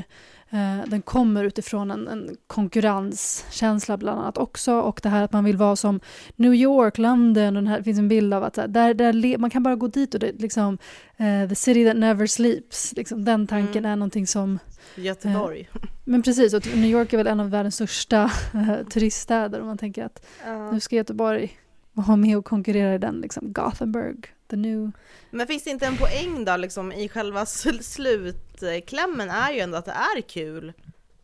eh, 0.50 0.80
den 0.88 1.02
kommer 1.02 1.44
utifrån 1.44 1.92
en, 1.92 2.08
en, 2.08 2.38
konkurrenskänsla 2.48 3.98
bland 3.98 4.20
annat 4.20 4.38
också 4.38 4.74
och 4.74 5.00
det 5.04 5.10
här 5.10 5.24
att 5.24 5.34
man 5.34 5.44
vill 5.44 5.58
vara 5.58 5.76
som 5.76 6.00
New 6.36 6.54
York, 6.54 6.98
London 6.98 7.58
och 7.58 7.64
det, 7.64 7.70
här, 7.70 7.78
det 7.78 7.84
finns 7.84 8.00
en 8.00 8.08
bild 8.08 8.34
av 8.34 8.44
att 8.44 8.54
där, 8.54 8.94
där 8.94 9.38
man 9.38 9.50
kan 9.50 9.64
bara 9.64 9.76
gå 9.76 9.88
dit 9.88 10.14
och 10.14 10.20
det 10.20 10.32
liksom 10.42 10.78
eh, 11.18 11.50
the 11.50 11.56
city 11.56 11.86
that 11.86 11.98
never 11.98 12.28
sleeps. 12.28 12.94
Liksom, 12.96 13.26
den 13.26 13.48
tanken 13.48 13.86
mm. 13.86 13.92
är 13.92 13.96
någonting 13.96 14.28
som 14.28 14.60
Göteborg. 14.96 15.70
Eh, 15.74 15.82
men 16.04 16.24
precis, 16.24 16.54
och 16.54 16.68
New 16.76 16.90
York 16.90 17.14
är 17.14 17.18
väl 17.18 17.28
en 17.28 17.40
av 17.40 17.50
världens 17.50 17.76
största 17.76 18.32
eh, 18.54 18.88
turiststäder 18.90 19.60
och 19.60 19.66
man 19.66 19.78
tänker 19.78 20.06
att 20.06 20.26
uh. 20.48 20.74
nu 20.74 20.80
ska 20.80 20.96
Göteborg 20.96 21.60
vara 21.94 22.16
med 22.16 22.38
och 22.38 22.46
konkurrera 22.46 22.96
i 22.96 22.98
den 22.98 23.16
liksom 23.16 23.54
Gothenburg 23.54 24.35
the 24.48 24.56
new... 24.56 24.92
Men 25.30 25.48
finns 25.48 25.64
det 25.64 25.70
inte 25.70 25.86
en 25.86 25.98
poäng 25.98 26.46
då 26.46 26.58
liksom 26.58 26.92
i 26.92 27.10
själva 27.10 27.46
slutklämmen 27.82 29.30
är 29.30 29.52
ju 29.52 29.60
ändå 29.60 29.78
att 29.78 29.86
det 29.86 29.92
är 29.92 30.22
kul 30.22 30.74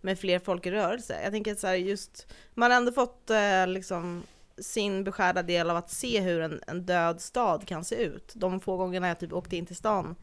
med 0.01 0.19
fler 0.19 0.39
folk 0.39 0.65
i 0.65 0.71
rörelse. 0.71 1.19
Jag 1.23 1.31
tänker 1.31 1.51
att 1.51 1.59
så 1.59 1.67
här, 1.67 1.75
just, 1.75 2.27
man 2.53 2.71
har 2.71 2.77
ändå 2.77 2.91
fått 2.91 3.29
eh, 3.29 3.67
liksom 3.67 4.23
sin 4.57 5.03
beskärda 5.03 5.43
del 5.43 5.69
av 5.69 5.77
att 5.77 5.91
se 5.91 6.21
hur 6.21 6.41
en, 6.41 6.61
en 6.67 6.85
död 6.85 7.21
stad 7.21 7.67
kan 7.67 7.85
se 7.85 7.95
ut. 7.95 8.31
De 8.35 8.59
få 8.59 8.77
gångerna 8.77 9.07
jag 9.07 9.19
typ 9.19 9.33
åkte 9.33 9.57
in 9.57 9.65
till 9.65 9.75
stan 9.75 10.15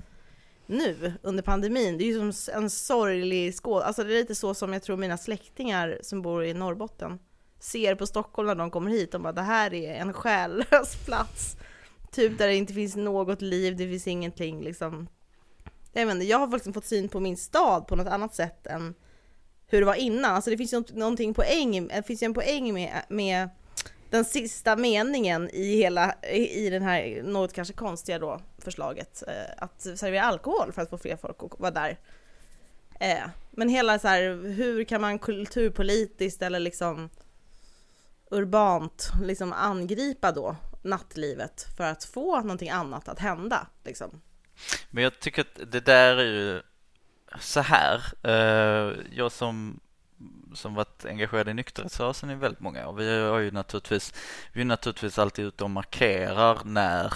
nu 0.69 1.13
under 1.23 1.43
pandemin, 1.43 1.99
det 1.99 2.05
är 2.05 2.07
ju 2.07 2.33
som 2.33 2.55
en 2.63 2.71
sorglig 2.71 3.55
skål. 3.55 3.83
Alltså 3.83 4.05
det 4.05 4.15
är 4.15 4.19
lite 4.19 4.35
så 4.35 4.55
som 4.55 4.73
jag 4.73 4.83
tror 4.83 4.97
mina 4.97 5.17
släktingar 5.17 5.99
som 6.03 6.23
bor 6.23 6.45
i 6.45 6.55
Norrbotten 6.55 7.19
ser 7.61 7.95
på 7.95 8.07
Stockholm 8.07 8.47
när 8.47 8.55
de 8.55 8.71
kommer 8.71 8.91
hit. 8.91 9.13
De 9.13 9.23
bara, 9.23 9.33
det 9.33 9.43
här 9.43 9.75
är 9.75 9.95
en 9.95 10.13
själlös 10.13 10.97
plats. 11.05 11.57
Typ 12.13 12.39
där 12.39 12.47
det 12.47 12.57
inte 12.57 12.75
finns 12.75 12.97
något 12.97 13.43
liv, 13.43 13.77
det 13.77 13.89
finns 13.89 14.07
ingenting 14.07 14.63
liksom. 14.63 15.09
Jag 15.93 16.07
vet 16.07 16.15
inte, 16.15 16.27
jag 16.27 16.39
har 16.39 16.51
faktiskt 16.51 16.75
fått 16.75 16.87
syn 16.87 17.09
på 17.09 17.21
min 17.21 17.37
stad 17.37 17.87
på 17.87 17.97
något 17.97 18.07
annat 18.07 18.35
sätt 18.35 18.67
än 18.67 18.95
hur 19.67 19.81
det 19.81 19.87
var 19.87 19.95
innan. 19.95 20.35
Alltså 20.35 20.51
det 20.51 20.57
finns 20.57 20.73
ju 20.73 20.85
någonting 20.93 21.35
poäng, 21.35 21.89
det 21.89 22.03
finns 22.07 22.23
ju 22.23 22.25
en 22.25 22.35
poäng 22.35 22.75
med, 22.75 23.03
med 23.09 23.49
den 24.11 24.25
sista 24.25 24.77
meningen 24.77 25.51
i 25.51 25.77
hela, 25.77 26.15
i 26.33 26.71
den 26.71 26.83
här 26.83 27.23
något 27.23 27.53
kanske 27.53 27.75
konstiga 27.75 28.19
då 28.19 28.41
förslaget. 28.59 29.23
Eh, 29.29 29.65
att 29.65 29.81
servera 29.81 30.23
alkohol 30.23 30.73
för 30.73 30.83
att 30.83 30.91
få 30.91 30.99
fler 30.99 31.17
folk 31.17 31.37
att 31.41 31.61
vara 31.61 31.71
där. 31.71 31.99
Eh, 33.01 33.29
men 33.51 33.69
hela 33.69 33.99
så 33.99 34.09
här, 34.09 34.21
hur 34.53 34.85
kan 34.85 35.01
man 35.01 35.19
kulturpolitiskt 35.19 36.43
eller 36.43 36.61
liksom 36.61 37.11
urbant 38.31 39.11
liksom 39.23 39.53
angripa 39.53 40.33
då 40.33 40.57
nattlivet 40.83 41.67
för 41.77 41.85
att 41.85 42.05
få 42.05 42.41
någonting 42.41 42.71
annat 42.71 43.09
att 43.09 43.19
hända. 43.19 43.67
Liksom. 43.85 44.21
Men 44.91 45.05
jag 45.05 45.21
tycker 45.21 45.43
att 45.43 45.73
det 45.73 45.81
där 45.81 46.17
är 46.17 46.25
ju 46.25 46.63
så 47.41 47.61
här. 47.61 48.03
Eh, 48.23 48.97
jag 49.13 49.33
som 49.33 49.81
som 50.55 50.75
varit 50.75 51.05
engagerad 51.05 51.49
i 51.49 51.55
nykterhetsrörelsen 51.55 52.31
i 52.31 52.35
väldigt 52.35 52.61
många 52.61 52.89
år. 52.89 52.93
Vi 52.93 53.19
har 53.19 53.39
ju 53.39 53.51
naturligtvis, 53.51 54.15
vi 54.53 54.61
är 54.61 54.65
naturligtvis 54.65 55.19
alltid 55.19 55.45
ute 55.45 55.65
och 55.65 55.71
markerar 55.71 56.59
när 56.65 57.15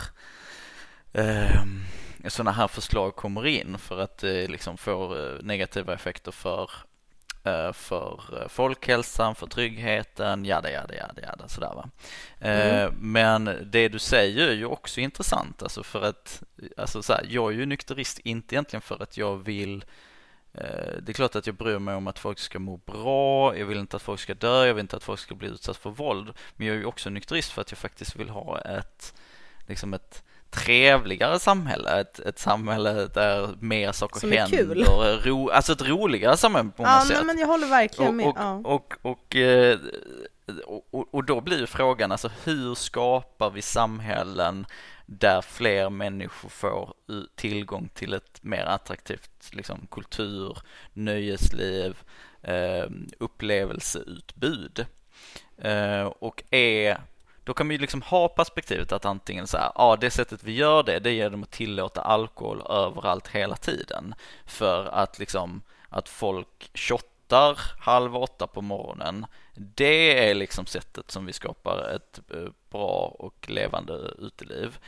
eh, 1.12 1.62
sådana 2.28 2.52
här 2.52 2.68
förslag 2.68 3.16
kommer 3.16 3.46
in 3.46 3.78
för 3.78 4.00
att 4.00 4.18
det 4.18 4.48
liksom 4.48 4.78
får 4.78 5.34
eh, 5.34 5.42
negativa 5.42 5.94
effekter 5.94 6.32
för 6.32 6.70
för 7.72 8.42
eh, 8.42 8.48
folkhälsan, 8.48 9.34
för 9.34 9.46
tryggheten, 9.46 10.44
jada, 10.44 10.70
jada, 10.70 10.94
jada, 10.94 11.22
jada 11.22 11.48
sådär 11.48 11.72
va. 11.74 11.88
Eh, 12.40 12.82
mm. 12.82 12.94
Men 13.00 13.58
det 13.62 13.88
du 13.88 13.98
säger 13.98 14.48
är 14.48 14.54
ju 14.54 14.66
också 14.66 15.00
intressant, 15.00 15.62
alltså 15.62 15.82
för 15.82 16.02
att, 16.02 16.42
alltså 16.76 17.02
så 17.02 17.12
här, 17.12 17.26
jag 17.28 17.52
är 17.52 17.56
ju 17.56 17.66
nykterist 17.66 18.18
inte 18.18 18.54
egentligen 18.54 18.82
för 18.82 19.02
att 19.02 19.16
jag 19.16 19.36
vill 19.36 19.84
det 21.02 21.08
är 21.08 21.12
klart 21.12 21.36
att 21.36 21.46
jag 21.46 21.56
bryr 21.56 21.78
mig 21.78 21.94
om 21.94 22.06
att 22.06 22.18
folk 22.18 22.38
ska 22.38 22.58
må 22.58 22.76
bra, 22.76 23.56
jag 23.56 23.66
vill 23.66 23.78
inte 23.78 23.96
att 23.96 24.02
folk 24.02 24.20
ska 24.20 24.34
dö, 24.34 24.66
jag 24.66 24.74
vill 24.74 24.80
inte 24.80 24.96
att 24.96 25.04
folk 25.04 25.20
ska 25.20 25.34
bli 25.34 25.48
utsatta 25.48 25.78
för 25.78 25.90
våld. 25.90 26.32
Men 26.56 26.66
jag 26.66 26.76
är 26.76 26.80
ju 26.80 26.86
också 26.86 27.10
nykterist 27.10 27.52
för 27.52 27.60
att 27.60 27.70
jag 27.70 27.78
faktiskt 27.78 28.16
vill 28.16 28.28
ha 28.28 28.60
ett, 28.60 29.14
liksom 29.66 29.94
ett 29.94 30.22
trevligare 30.52 31.38
samhälle, 31.38 32.00
ett, 32.00 32.18
ett 32.18 32.38
samhälle 32.38 32.92
där 32.92 33.54
mer 33.60 33.92
saker 33.92 34.20
Som 34.20 34.32
händer. 34.32 34.56
Kul. 34.56 34.84
Ro, 35.24 35.48
alltså 35.48 35.72
ett 35.72 35.88
roligare 35.88 36.36
samhälle 36.36 36.70
på 36.76 36.82
många 36.82 36.94
ja, 36.94 37.00
sätt. 37.00 37.16
Nej, 37.16 37.24
men 37.24 37.38
jag 37.38 37.46
håller 37.46 37.66
verkligen 37.66 38.08
och, 38.08 38.14
med. 38.14 38.26
Och, 38.26 38.36
ja. 38.38 38.60
och, 38.64 38.94
och, 39.02 39.36
eh, 39.36 39.78
och, 40.64 41.14
och, 41.14 41.24
då 41.24 41.40
blir 41.40 41.66
frågan, 41.66 42.12
alltså 42.12 42.30
hur 42.44 42.74
skapar 42.74 43.50
vi 43.50 43.62
samhällen 43.62 44.66
där 45.06 45.40
fler 45.40 45.90
människor 45.90 46.48
får 46.48 46.94
tillgång 47.34 47.88
till 47.94 48.14
ett 48.14 48.42
mer 48.42 48.64
attraktivt 48.64 49.50
liksom, 49.52 49.86
kultur, 49.90 50.58
nöjesliv, 50.92 51.96
eh, 52.42 52.86
upplevelseutbud. 53.18 54.86
Eh, 55.58 56.04
och 56.04 56.42
är 56.50 57.00
då 57.44 57.54
kan 57.54 57.66
man 57.66 57.74
ju 57.74 57.78
liksom 57.78 58.02
ha 58.02 58.28
perspektivet 58.28 58.92
att 58.92 59.04
antingen 59.04 59.46
så 59.46 59.56
här, 59.56 59.72
ja 59.74 59.96
det 60.00 60.10
sättet 60.10 60.44
vi 60.44 60.52
gör 60.52 60.82
det, 60.82 60.98
det 60.98 61.10
är 61.10 61.14
genom 61.14 61.42
att 61.42 61.50
tillåta 61.50 62.00
alkohol 62.00 62.62
överallt 62.68 63.28
hela 63.28 63.56
tiden. 63.56 64.14
För 64.46 64.86
att 64.86 65.18
liksom, 65.18 65.62
att 65.88 66.08
folk 66.08 66.70
shottar 66.74 67.60
halv 67.78 68.16
åtta 68.16 68.46
på 68.46 68.62
morgonen, 68.62 69.26
det 69.54 70.28
är 70.28 70.34
liksom 70.34 70.66
sättet 70.66 71.10
som 71.10 71.26
vi 71.26 71.32
skapar 71.32 71.94
ett 71.96 72.20
eh, 72.30 72.52
bra 72.70 73.16
och 73.18 73.50
levande 73.50 74.14
uteliv. 74.18 74.78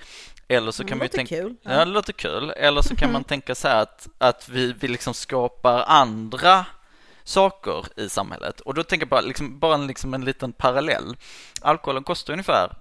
Eller 0.49 0.73
så 0.73 0.83
kan 0.83 0.89
mm, 0.89 0.99
man 0.99 1.05
ju 1.05 1.09
tänka, 1.09 1.37
kul. 1.37 1.57
Ja, 1.63 1.85
det 1.85 1.85
låter 1.85 2.13
kul. 2.13 2.51
Eller 2.51 2.83
så 2.83 2.97
kan 2.97 3.13
man 3.13 3.25
tänka 3.25 3.55
så 3.55 3.69
här 3.69 3.83
att, 3.83 4.09
att 4.19 4.49
vi, 4.49 4.73
vi 4.73 4.89
liksom 4.89 5.15
skapar 5.15 5.85
andra 5.87 6.67
saker 7.25 7.87
i 7.97 8.09
samhället. 8.09 8.61
Och 8.61 8.75
då 8.75 8.83
tänker 8.83 9.07
jag 9.07 9.11
bara, 9.11 9.21
liksom, 9.21 9.59
bara 9.59 9.75
en, 9.75 9.87
liksom 9.87 10.15
en 10.15 10.25
liten 10.25 10.53
parallell. 10.53 11.17
Alkoholen 11.61 12.05
kostar 12.05 12.33
ungefär 12.33 12.77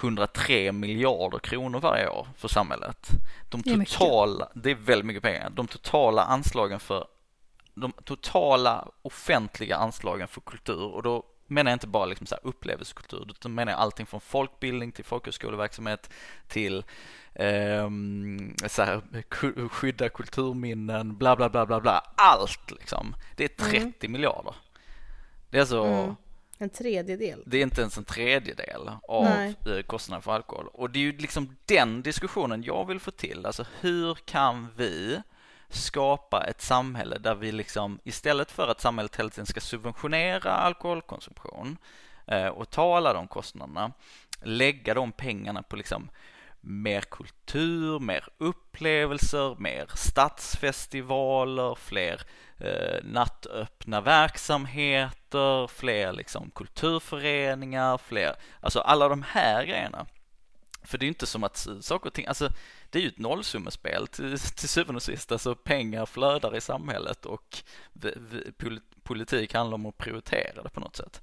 103 0.00 0.72
miljarder 0.72 1.38
kronor 1.38 1.80
varje 1.80 2.08
år 2.08 2.28
för 2.36 2.48
samhället. 2.48 3.08
De 3.48 3.62
totala, 3.62 4.48
det 4.54 4.58
är, 4.58 4.62
det 4.62 4.70
är 4.70 4.84
väldigt 4.84 5.06
mycket 5.06 5.22
pengar. 5.22 5.50
De 5.50 5.66
totala 5.66 6.22
anslagen 6.22 6.80
för 6.80 7.06
de 7.74 7.92
totala 8.04 8.88
offentliga 9.02 9.76
anslagen 9.76 10.28
för 10.28 10.40
kultur 10.40 10.84
och 10.84 11.02
då 11.02 11.24
menar 11.50 11.70
jag 11.70 11.76
inte 11.76 11.86
bara 11.86 12.04
liksom 12.04 12.26
så 12.26 12.34
här 12.34 12.46
upplevelsekultur 12.46 13.26
utan 13.30 13.54
menar 13.54 13.72
jag 13.72 13.80
allting 13.80 14.06
från 14.06 14.20
folkbildning 14.20 14.92
till 14.92 15.04
folkhögskoleverksamhet 15.04 16.10
till 16.48 16.84
eh, 17.34 17.90
så 18.66 18.82
här, 18.82 19.02
skydda 19.68 20.08
kulturminnen, 20.08 21.16
bla 21.16 21.36
bla 21.36 21.48
bla 21.48 21.66
bla 21.66 21.80
bla. 21.80 22.12
Allt 22.16 22.70
liksom. 22.70 23.16
Det 23.36 23.44
är 23.44 23.48
30 23.48 23.76
mm. 23.76 24.12
miljarder. 24.12 24.54
Det 25.50 25.56
är 25.56 25.60
alltså 25.60 25.84
mm. 25.84 26.14
En 26.58 26.70
tredjedel. 26.70 27.42
Det 27.46 27.58
är 27.58 27.62
inte 27.62 27.80
ens 27.80 27.98
en 27.98 28.04
tredjedel 28.04 28.90
av 29.08 29.24
Nej. 29.24 29.54
Eh, 29.66 29.82
kostnaden 29.82 30.22
för 30.22 30.32
alkohol. 30.32 30.68
Och 30.72 30.90
det 30.90 30.98
är 30.98 31.00
ju 31.00 31.16
liksom 31.16 31.56
den 31.66 32.02
diskussionen 32.02 32.62
jag 32.62 32.86
vill 32.86 33.00
få 33.00 33.10
till. 33.10 33.46
Alltså 33.46 33.66
hur 33.80 34.14
kan 34.14 34.68
vi 34.76 35.22
skapa 35.70 36.44
ett 36.44 36.60
samhälle 36.60 37.18
där 37.18 37.34
vi 37.34 37.52
liksom 37.52 38.00
istället 38.04 38.50
för 38.50 38.68
att 38.68 38.80
samhället 38.80 39.16
hela 39.16 39.30
tiden 39.30 39.46
ska 39.46 39.60
subventionera 39.60 40.52
alkoholkonsumtion 40.52 41.76
eh, 42.26 42.46
och 42.46 42.70
ta 42.70 42.96
alla 42.96 43.12
de 43.12 43.28
kostnaderna, 43.28 43.92
lägga 44.42 44.94
de 44.94 45.12
pengarna 45.12 45.62
på 45.62 45.76
liksom 45.76 46.10
mer 46.60 47.00
kultur, 47.00 47.98
mer 47.98 48.28
upplevelser, 48.38 49.56
mer 49.58 49.86
stadsfestivaler, 49.94 51.74
fler 51.74 52.22
eh, 52.58 53.04
nattöppna 53.04 54.00
verksamheter, 54.00 55.66
fler 55.66 56.12
liksom 56.12 56.50
kulturföreningar, 56.50 57.98
fler, 57.98 58.34
alltså 58.60 58.80
alla 58.80 59.08
de 59.08 59.22
här 59.22 59.64
grejerna. 59.64 60.06
För 60.82 60.98
det 60.98 61.02
är 61.04 61.06
ju 61.06 61.10
inte 61.10 61.26
som 61.26 61.44
att 61.44 61.68
saker 61.80 62.06
och 62.06 62.12
ting, 62.12 62.26
alltså 62.26 62.52
det 62.90 62.98
är 62.98 63.02
ju 63.02 63.08
ett 63.08 63.18
nollsummespel 63.18 64.06
till, 64.06 64.38
till 64.56 64.68
syvende 64.68 64.96
och 64.96 65.02
sist, 65.02 65.32
alltså 65.32 65.54
pengar 65.54 66.06
flödar 66.06 66.56
i 66.56 66.60
samhället 66.60 67.26
och 67.26 67.62
politik 69.02 69.54
handlar 69.54 69.74
om 69.74 69.86
att 69.86 69.98
prioritera 69.98 70.62
det 70.62 70.70
på 70.70 70.80
något 70.80 70.96
sätt. 70.96 71.20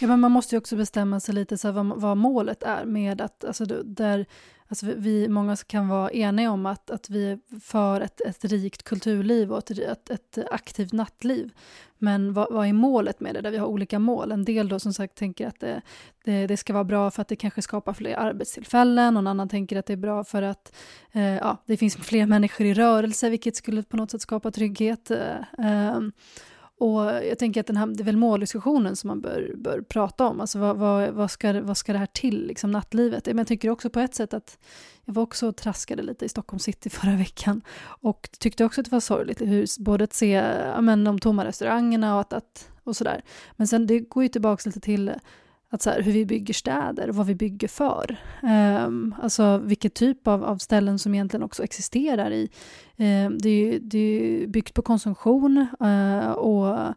Ja, 0.00 0.08
men 0.08 0.20
man 0.20 0.32
måste 0.32 0.54
ju 0.54 0.58
också 0.58 0.76
bestämma 0.76 1.20
sig 1.20 1.34
lite 1.34 1.58
så 1.58 1.72
vad, 1.72 1.86
vad 1.86 2.16
målet 2.16 2.62
är 2.62 2.84
med 2.84 3.20
att, 3.20 3.44
alltså 3.44 3.64
där, 3.84 4.26
alltså 4.68 4.86
vi, 4.96 5.28
många 5.28 5.56
kan 5.56 5.88
vara 5.88 6.10
eniga 6.10 6.50
om 6.50 6.66
att, 6.66 6.90
att 6.90 7.10
vi 7.10 7.30
är 7.30 7.60
för 7.60 8.00
ett, 8.00 8.20
ett 8.20 8.44
rikt 8.44 8.82
kulturliv 8.82 9.52
och 9.52 9.70
ett, 9.70 9.78
ett, 9.78 10.10
ett 10.10 10.38
aktivt 10.50 10.92
nattliv. 10.92 11.50
Men 11.98 12.32
vad, 12.32 12.52
vad, 12.52 12.66
är 12.66 12.72
målet 12.72 13.20
med 13.20 13.34
det, 13.34 13.40
där 13.40 13.50
vi 13.50 13.58
har 13.58 13.66
olika 13.66 13.98
mål? 13.98 14.32
En 14.32 14.44
del 14.44 14.68
då 14.68 14.78
som 14.78 14.92
sagt 14.92 15.14
tänker 15.14 15.46
att 15.46 15.60
det, 15.60 15.82
det, 16.24 16.46
det, 16.46 16.56
ska 16.56 16.72
vara 16.72 16.84
bra 16.84 17.10
för 17.10 17.22
att 17.22 17.28
det 17.28 17.36
kanske 17.36 17.62
skapar 17.62 17.92
fler 17.92 18.16
arbetstillfällen, 18.16 19.16
och 19.16 19.20
en 19.20 19.26
annan 19.26 19.48
tänker 19.48 19.76
att 19.76 19.86
det 19.86 19.92
är 19.92 19.96
bra 19.96 20.24
för 20.24 20.42
att 20.42 20.74
eh, 21.12 21.36
ja, 21.36 21.56
det 21.66 21.76
finns 21.76 21.96
fler 21.96 22.26
människor 22.26 22.66
i 22.66 22.74
rörelse, 22.74 23.30
vilket 23.30 23.56
skulle 23.56 23.82
på 23.82 23.96
något 23.96 24.10
sätt 24.10 24.20
skapa 24.20 24.50
trygghet. 24.50 25.10
Eh, 25.10 25.36
eh 25.58 26.00
och 26.82 27.04
jag 27.04 27.38
tänker 27.38 27.60
att 27.60 27.66
den 27.66 27.76
här, 27.76 27.86
det 27.86 28.02
är 28.02 28.04
väl 28.04 28.16
måldiskussionen 28.16 28.96
som 28.96 29.08
man 29.08 29.20
bör, 29.20 29.52
bör 29.56 29.80
prata 29.80 30.26
om. 30.26 30.40
Alltså 30.40 30.58
vad, 30.58 30.76
vad, 30.76 31.10
vad, 31.10 31.30
ska, 31.30 31.60
vad 31.60 31.76
ska 31.76 31.92
det 31.92 31.98
här 31.98 32.06
till, 32.06 32.46
liksom 32.46 32.70
nattlivet? 32.70 33.26
Men 33.26 33.38
jag 33.38 33.46
tycker 33.46 33.70
också 33.70 33.90
på 33.90 34.00
ett 34.00 34.14
sätt 34.14 34.34
att 34.34 34.58
jag 35.04 35.14
var 35.14 35.22
också 35.22 35.48
och 35.48 35.56
traskade 35.56 36.02
lite 36.02 36.24
i 36.24 36.28
Stockholm 36.28 36.58
city 36.58 36.90
förra 37.00 37.16
veckan 37.16 37.62
och 37.84 38.28
tyckte 38.38 38.64
också 38.64 38.80
att 38.80 38.84
det 38.84 38.92
var 38.92 39.00
sorgligt 39.00 39.40
hur, 39.40 39.82
både 39.82 40.04
att 40.04 40.12
se 40.12 40.30
ja, 40.30 40.80
men, 40.80 41.04
de 41.04 41.18
tomma 41.18 41.44
restaurangerna 41.44 42.14
och, 42.14 42.20
att, 42.20 42.32
att, 42.32 42.68
och 42.84 42.96
sådär. 42.96 43.22
Men 43.56 43.68
sen 43.68 43.86
det 43.86 44.00
går 44.00 44.22
ju 44.22 44.28
tillbaka 44.28 44.62
lite 44.68 44.80
till 44.80 45.12
att 45.72 45.82
så 45.82 45.90
här, 45.90 46.02
hur 46.02 46.12
vi 46.12 46.26
bygger 46.26 46.54
städer, 46.54 47.08
vad 47.08 47.26
vi 47.26 47.34
bygger 47.34 47.68
för. 47.68 48.16
Um, 48.86 49.14
alltså 49.22 49.58
vilket 49.58 49.94
typ 49.94 50.28
av, 50.28 50.44
av 50.44 50.56
ställen 50.56 50.98
som 50.98 51.14
egentligen 51.14 51.42
också 51.42 51.64
existerar 51.64 52.30
i. 52.30 52.50
Um, 52.96 53.38
det, 53.38 53.48
är, 53.48 53.78
det 53.80 53.98
är 53.98 54.46
byggt 54.46 54.74
på 54.74 54.82
konsumtion 54.82 55.66
uh, 55.82 56.30
och 56.30 56.94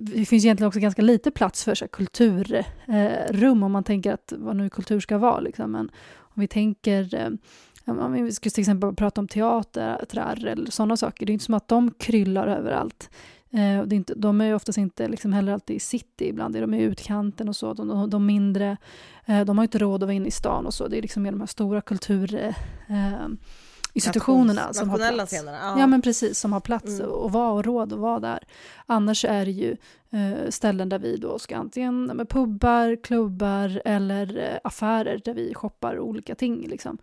det 0.00 0.24
finns 0.24 0.44
egentligen 0.44 0.68
också 0.68 0.80
ganska 0.80 1.02
lite 1.02 1.30
plats 1.30 1.64
för 1.64 1.74
så 1.74 1.84
här, 1.84 1.88
kulturrum 1.88 3.58
eh, 3.58 3.64
om 3.64 3.72
man 3.72 3.84
tänker 3.84 4.12
att 4.12 4.32
vad 4.36 4.56
nu 4.56 4.70
kultur 4.70 5.00
ska 5.00 5.18
vara. 5.18 5.40
Liksom. 5.40 5.72
Men 5.72 5.90
om 6.18 6.40
vi 6.40 6.48
tänker 6.48 7.28
uh, 7.28 7.36
om 7.84 8.12
vi 8.12 8.32
ska 8.32 8.50
till 8.50 8.60
exempel 8.60 8.94
prata 8.94 9.20
om 9.20 9.28
teater 9.28 10.06
eller 10.46 10.70
sådana 10.70 10.96
saker, 10.96 11.26
det 11.26 11.30
är 11.30 11.34
inte 11.34 11.44
som 11.44 11.54
att 11.54 11.68
de 11.68 11.90
kryllar 11.90 12.46
överallt. 12.46 13.10
Eh, 13.52 13.82
det 13.82 13.94
är 13.94 13.96
inte, 13.96 14.14
de 14.14 14.40
är 14.40 14.44
ju 14.44 14.54
oftast 14.54 14.78
inte 14.78 15.08
liksom 15.08 15.32
heller 15.32 15.52
alltid 15.52 15.76
i 15.76 15.80
city, 15.80 16.28
ibland 16.28 16.56
är 16.56 16.60
de 16.60 16.74
i 16.74 16.82
utkanten 16.82 17.48
och 17.48 17.56
så. 17.56 17.74
De, 17.74 18.10
de 18.10 18.26
mindre, 18.26 18.76
eh, 19.26 19.44
de 19.44 19.58
har 19.58 19.64
inte 19.64 19.78
råd 19.78 20.02
att 20.02 20.06
vara 20.06 20.12
inne 20.12 20.28
i 20.28 20.30
stan 20.30 20.66
och 20.66 20.74
så. 20.74 20.88
Det 20.88 20.98
är 20.98 21.02
liksom 21.02 21.22
mer 21.22 21.30
de 21.30 21.40
här 21.40 21.46
stora 21.46 21.80
kulturinstitutionerna 21.80 24.66
eh, 24.66 24.72
som 24.72 24.90
har 24.90 24.98
plats. 24.98 25.32
Scenerna, 25.32 25.58
ja. 25.62 25.80
ja. 25.80 25.86
men 25.86 26.02
precis, 26.02 26.38
som 26.38 26.52
har 26.52 26.60
plats 26.60 27.00
mm. 27.00 27.10
och 27.10 27.32
vara 27.32 27.52
och 27.52 27.64
råd 27.64 27.92
att 27.92 27.98
vara 27.98 28.20
där. 28.20 28.44
Annars 28.86 29.24
är 29.24 29.44
det 29.44 29.50
ju 29.50 29.76
eh, 30.10 30.48
ställen 30.48 30.88
där 30.88 30.98
vi 30.98 31.16
då 31.16 31.38
ska 31.38 31.56
antingen 31.56 32.04
med 32.04 32.28
pubbar, 32.28 33.02
klubbar 33.02 33.82
eller 33.84 34.38
eh, 34.38 34.58
affärer 34.64 35.20
där 35.24 35.34
vi 35.34 35.54
shoppar 35.54 35.98
olika 35.98 36.34
ting. 36.34 36.66
Liksom. 36.68 36.98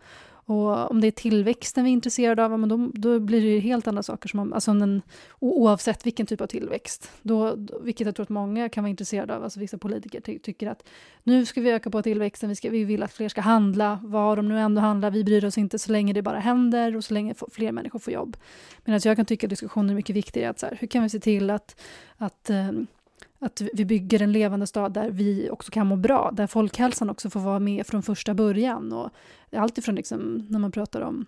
Och 0.48 0.90
om 0.90 1.00
det 1.00 1.06
är 1.06 1.10
tillväxten 1.10 1.84
vi 1.84 1.90
är 1.90 1.92
intresserade 1.92 2.44
av, 2.44 2.60
men 2.60 2.68
då, 2.68 2.90
då 2.94 3.20
blir 3.20 3.42
det 3.42 3.58
helt 3.58 3.86
andra 3.86 4.02
saker. 4.02 4.28
Som, 4.28 4.52
alltså 4.52 4.74
den, 4.74 5.02
oavsett 5.38 6.06
vilken 6.06 6.26
typ 6.26 6.40
av 6.40 6.46
tillväxt. 6.46 7.10
Då, 7.22 7.56
vilket 7.80 8.06
jag 8.06 8.14
tror 8.16 8.22
att 8.22 8.28
många 8.28 8.68
kan 8.68 8.84
vara 8.84 8.90
intresserade 8.90 9.36
av. 9.36 9.44
Alltså 9.44 9.60
vissa 9.60 9.78
politiker 9.78 10.20
ty 10.20 10.38
tycker 10.38 10.66
att 10.66 10.88
nu 11.22 11.46
ska 11.46 11.60
vi 11.60 11.70
öka 11.70 11.90
på 11.90 12.02
tillväxten, 12.02 12.48
vi, 12.48 12.54
ska, 12.54 12.70
vi 12.70 12.84
vill 12.84 13.02
att 13.02 13.12
fler 13.12 13.28
ska 13.28 13.40
handla, 13.40 14.00
var 14.02 14.36
de 14.36 14.48
nu 14.48 14.58
ändå 14.58 14.80
handlar. 14.80 15.10
Vi 15.10 15.24
bryr 15.24 15.44
oss 15.44 15.58
inte 15.58 15.78
så 15.78 15.92
länge 15.92 16.12
det 16.12 16.22
bara 16.22 16.38
händer 16.38 16.96
och 16.96 17.04
så 17.04 17.14
länge 17.14 17.34
fler 17.52 17.72
människor 17.72 17.98
får 17.98 18.12
jobb. 18.12 18.36
Medan 18.84 19.00
jag 19.04 19.16
kan 19.16 19.26
tycka 19.26 19.46
att 19.46 19.50
diskussionen 19.50 19.90
är 19.90 19.94
mycket 19.94 20.16
viktigare. 20.16 20.50
Att 20.50 20.58
så 20.58 20.66
här, 20.66 20.76
hur 20.80 20.88
kan 20.88 21.02
vi 21.02 21.08
se 21.08 21.20
till 21.20 21.50
att, 21.50 21.80
att 22.16 22.50
um, 22.50 22.86
att 23.38 23.62
vi 23.72 23.84
bygger 23.84 24.22
en 24.22 24.32
levande 24.32 24.66
stad 24.66 24.92
där 24.92 25.10
vi 25.10 25.50
också 25.50 25.70
kan 25.70 25.86
må 25.86 25.96
bra, 25.96 26.30
där 26.32 26.46
folkhälsan 26.46 27.10
också 27.10 27.30
får 27.30 27.40
vara 27.40 27.58
med 27.58 27.86
från 27.86 28.02
första 28.02 28.34
början. 28.34 28.92
Och 28.92 29.10
allt 29.52 29.78
ifrån 29.78 29.94
liksom, 29.94 30.46
när 30.50 30.58
man 30.58 30.72
pratar 30.72 31.00
om 31.00 31.26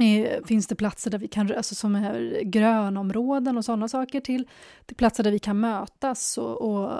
eh, 0.00 0.44
Finns 0.44 0.66
det 0.66 0.74
platser 0.74 1.10
där 1.10 1.18
vi 1.18 1.28
kan, 1.28 1.52
alltså 1.56 1.74
som 1.74 1.94
är 1.94 2.42
grönområden 2.44 3.58
och 3.58 3.64
sådana 3.64 3.88
saker 3.88 4.20
till, 4.20 4.48
till 4.86 4.96
platser 4.96 5.22
där 5.22 5.30
vi 5.30 5.38
kan 5.38 5.60
mötas 5.60 6.38
och, 6.38 6.62
och 6.62 6.90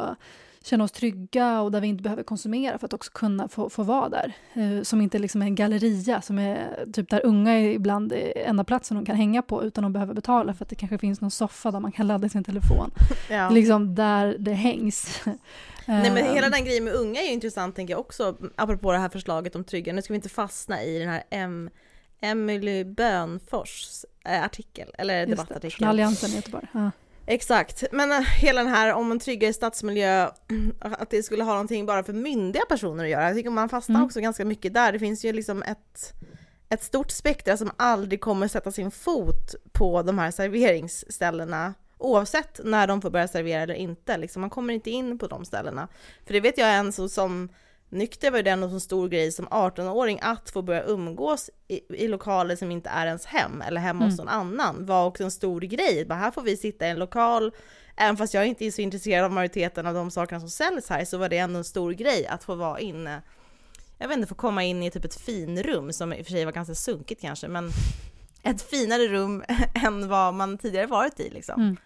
känna 0.64 0.85
oss 0.85 0.92
trygga 0.92 1.61
och 1.61 1.70
där 1.70 1.81
vi 1.81 1.88
inte 1.88 2.03
behöver 2.03 2.23
konsumera 2.23 2.79
för 2.79 2.87
att 2.87 2.92
också 2.92 3.11
kunna 3.14 3.49
få, 3.49 3.70
få 3.70 3.83
vara 3.83 4.09
där. 4.09 4.33
Eh, 4.55 4.83
som 4.83 5.01
inte 5.01 5.18
liksom 5.18 5.42
är 5.42 5.46
en 5.46 5.55
galleria, 5.55 6.23
som 6.23 6.38
är 6.38 6.87
typ 6.92 7.11
där 7.11 7.27
unga 7.27 7.53
är 7.53 7.68
ibland 7.68 8.12
är 8.12 8.33
enda 8.37 8.64
platsen 8.64 8.96
de 8.96 9.07
kan 9.07 9.16
hänga 9.16 9.42
på 9.42 9.64
utan 9.64 9.85
att 9.85 9.92
behöva 9.92 10.14
betala 10.14 10.55
för 10.55 10.64
att 10.64 10.68
det 10.68 10.77
kanske 10.77 10.99
finns 10.99 11.20
någon 11.20 11.31
soffa 11.31 11.70
där 11.70 11.81
man 11.81 11.92
kan 11.92 12.07
ladda 12.07 12.29
sin 12.29 12.44
telefon. 12.44 12.90
Ja. 13.31 13.51
Liksom 13.51 13.94
där 13.94 14.37
det 14.38 14.53
hängs. 14.53 15.20
Nej 15.87 16.11
men 16.11 16.35
hela 16.35 16.49
den 16.49 16.64
grejen 16.64 16.85
med 16.85 16.94
unga 16.94 17.20
är 17.20 17.27
ju 17.27 17.33
intressant 17.33 17.77
tänker 17.77 17.94
jag 17.94 18.01
också, 18.01 18.37
apropå 18.57 18.92
det 18.92 18.99
här 18.99 19.09
förslaget 19.09 19.57
om 19.57 19.64
trygga. 19.64 19.92
Nu 19.92 20.03
ska 20.03 20.12
vi 20.12 20.16
inte 20.16 20.29
fastna 20.29 20.83
i 20.83 20.99
den 20.99 21.09
här 21.09 21.23
M 21.31 21.70
Emily 22.20 22.85
Bönfors 22.85 24.05
eh, 24.25 24.44
artikel, 24.44 24.90
eller 24.99 25.27
debattartikel. 25.27 25.79
Från 25.79 25.88
Alliansen 25.88 26.31
i 26.31 26.35
Göteborg. 26.35 26.66
Ja. 26.73 26.90
Exakt, 27.31 27.85
men 27.93 28.12
eh, 28.12 28.21
hela 28.21 28.64
den 28.64 28.73
här 28.73 28.95
om 28.95 29.12
en 29.12 29.19
tryggare 29.19 29.53
stadsmiljö, 29.53 30.31
att 30.81 31.11
det 31.11 31.23
skulle 31.23 31.45
ha 31.45 31.53
någonting 31.53 31.87
bara 31.87 32.05
för 32.05 32.12
myndiga 32.12 32.64
personer 32.69 33.05
att 33.05 33.11
göra. 33.11 33.27
Jag 33.27 33.37
tycker 33.37 33.51
man 33.51 33.69
fastnar 33.69 33.97
mm. 33.97 34.07
också 34.07 34.21
ganska 34.21 34.45
mycket 34.45 34.75
där. 34.75 34.93
Det 34.93 34.99
finns 34.99 35.25
ju 35.25 35.33
liksom 35.33 35.62
ett, 35.62 36.14
ett 36.69 36.83
stort 36.83 37.11
spektra 37.11 37.57
som 37.57 37.71
aldrig 37.77 38.21
kommer 38.21 38.49
sätta 38.49 38.73
sin 38.73 38.90
fot 38.90 39.55
på 39.73 40.03
de 40.03 40.19
här 40.19 40.31
serveringsställena 40.31 41.75
oavsett 41.99 42.61
när 42.64 42.87
de 42.87 43.03
får 43.03 43.11
börja 43.11 43.29
servera 43.29 43.62
eller 43.62 43.75
inte. 43.75 44.19
Liksom, 44.19 44.40
man 44.40 44.51
kommer 44.51 44.75
inte 44.75 44.90
in 44.90 45.19
på 45.19 45.27
de 45.27 45.45
ställena. 45.45 45.88
För 46.27 46.33
det 46.33 46.40
vet 46.40 46.59
jag 46.59 46.75
en 46.75 46.93
så, 46.93 47.09
som 47.09 47.49
nykter 47.90 48.31
var 48.31 48.38
ju 48.38 48.42
det 48.42 48.50
en 48.50 48.81
stor 48.81 49.09
grej 49.09 49.33
som 49.33 49.48
18-åring 49.48 50.18
att 50.22 50.50
få 50.50 50.62
börja 50.62 50.83
umgås 50.83 51.50
i, 51.68 52.05
i, 52.05 52.09
lokaler 52.09 52.57
som 52.57 52.70
inte 52.70 52.88
är 52.88 53.07
ens 53.07 53.26
hem 53.26 53.62
eller 53.62 53.81
hemma 53.81 53.98
mm. 53.98 54.11
hos 54.11 54.18
någon 54.18 54.29
annan 54.29 54.87
var 54.87 55.07
också 55.07 55.24
en 55.24 55.31
stor 55.31 55.61
grej. 55.61 56.05
Bara 56.05 56.18
här 56.18 56.31
får 56.31 56.42
vi 56.42 56.57
sitta 56.57 56.87
i 56.87 56.90
en 56.90 56.98
lokal, 56.98 57.53
även 57.96 58.16
fast 58.16 58.35
jag 58.35 58.46
inte 58.46 58.66
är 58.66 58.70
så 58.70 58.83
intresserad 58.83 59.24
av 59.24 59.33
majoriteten 59.33 59.87
av 59.87 59.94
de 59.94 60.11
sakerna 60.11 60.40
som 60.40 60.50
säljs 60.50 60.88
här 60.88 61.05
så 61.05 61.18
var 61.18 61.29
det 61.29 61.38
ändå 61.38 61.59
en 61.59 61.64
stor 61.64 61.92
grej 61.92 62.26
att 62.26 62.44
få 62.44 62.55
vara 62.55 62.81
inne. 62.81 63.22
Jag 63.98 64.09
vet 64.09 64.16
inte, 64.16 64.29
få 64.29 64.35
komma 64.35 64.64
in 64.64 64.83
i 64.83 64.90
typ 64.90 65.05
ett 65.05 65.20
finrum 65.20 65.92
som 65.92 66.12
i 66.12 66.22
och 66.22 66.26
för 66.26 66.33
sig 66.33 66.44
var 66.44 66.53
ganska 66.53 66.74
sunkigt 66.74 67.20
kanske, 67.20 67.48
men 67.48 67.70
ett 68.42 68.62
finare 68.62 69.09
rum 69.09 69.44
än 69.85 70.09
vad 70.09 70.35
man 70.35 70.59
tidigare 70.59 70.87
varit 70.87 71.20
i 71.20 71.31
liksom. 71.31 71.61
Mm. 71.61 71.76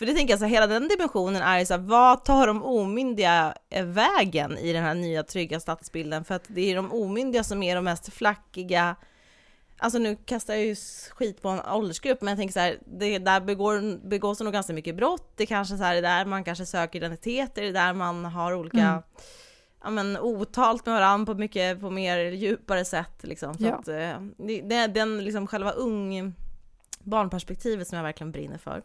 För 0.00 0.06
det 0.06 0.14
tänker 0.14 0.32
jag 0.32 0.40
så 0.40 0.46
hela 0.46 0.66
den 0.66 0.88
dimensionen 0.88 1.42
är 1.42 1.58
ju 1.58 1.66
så 1.66 1.74
här, 1.74 1.80
vad 1.80 2.24
tar 2.24 2.46
de 2.46 2.62
omyndiga 2.62 3.54
eh, 3.70 3.84
vägen 3.84 4.58
i 4.58 4.72
den 4.72 4.82
här 4.82 4.94
nya 4.94 5.22
trygga 5.22 5.60
stadsbilden? 5.60 6.24
För 6.24 6.34
att 6.34 6.44
det 6.48 6.60
är 6.60 6.76
de 6.76 6.92
omyndiga 6.92 7.44
som 7.44 7.62
är 7.62 7.74
de 7.74 7.84
mest 7.84 8.12
flackiga, 8.12 8.96
alltså 9.78 9.98
nu 9.98 10.16
kastar 10.16 10.54
jag 10.54 10.64
ju 10.64 10.76
skit 11.10 11.42
på 11.42 11.48
en 11.48 11.60
åldersgrupp, 11.60 12.20
men 12.20 12.28
jag 12.28 12.38
tänker 12.38 12.52
så 12.52 12.60
här, 12.60 12.78
det 12.86 13.18
där 13.18 13.40
begår, 13.40 14.08
begås 14.08 14.38
det 14.38 14.44
nog 14.44 14.52
ganska 14.52 14.72
mycket 14.72 14.96
brott, 14.96 15.32
det 15.36 15.46
kanske 15.46 15.76
så 15.76 15.84
här, 15.84 15.96
är 15.96 16.02
där 16.02 16.24
man 16.24 16.44
kanske 16.44 16.66
söker 16.66 16.98
identiteter, 16.98 17.62
det 17.62 17.68
är 17.68 17.72
där 17.72 17.92
man 17.92 18.24
har 18.24 18.54
olika 18.54 18.78
mm. 18.78 19.02
Ja, 19.82 19.90
men, 19.90 20.18
otalt 20.18 20.86
med 20.86 20.94
varandra 20.94 21.34
på 21.34 21.38
mycket, 21.38 21.80
på 21.80 21.90
mer 21.90 22.18
djupare 22.18 22.84
sätt 22.84 23.18
liksom. 23.20 23.54
Så 23.54 23.64
ja. 23.64 23.74
att, 23.74 23.88
eh, 23.88 24.20
det, 24.62 24.74
är 24.74 24.88
den 24.88 25.24
liksom 25.24 25.46
själva 25.46 25.70
ung 25.70 26.34
barnperspektivet 26.98 27.88
som 27.88 27.96
jag 27.96 28.02
verkligen 28.02 28.32
brinner 28.32 28.58
för 28.58 28.82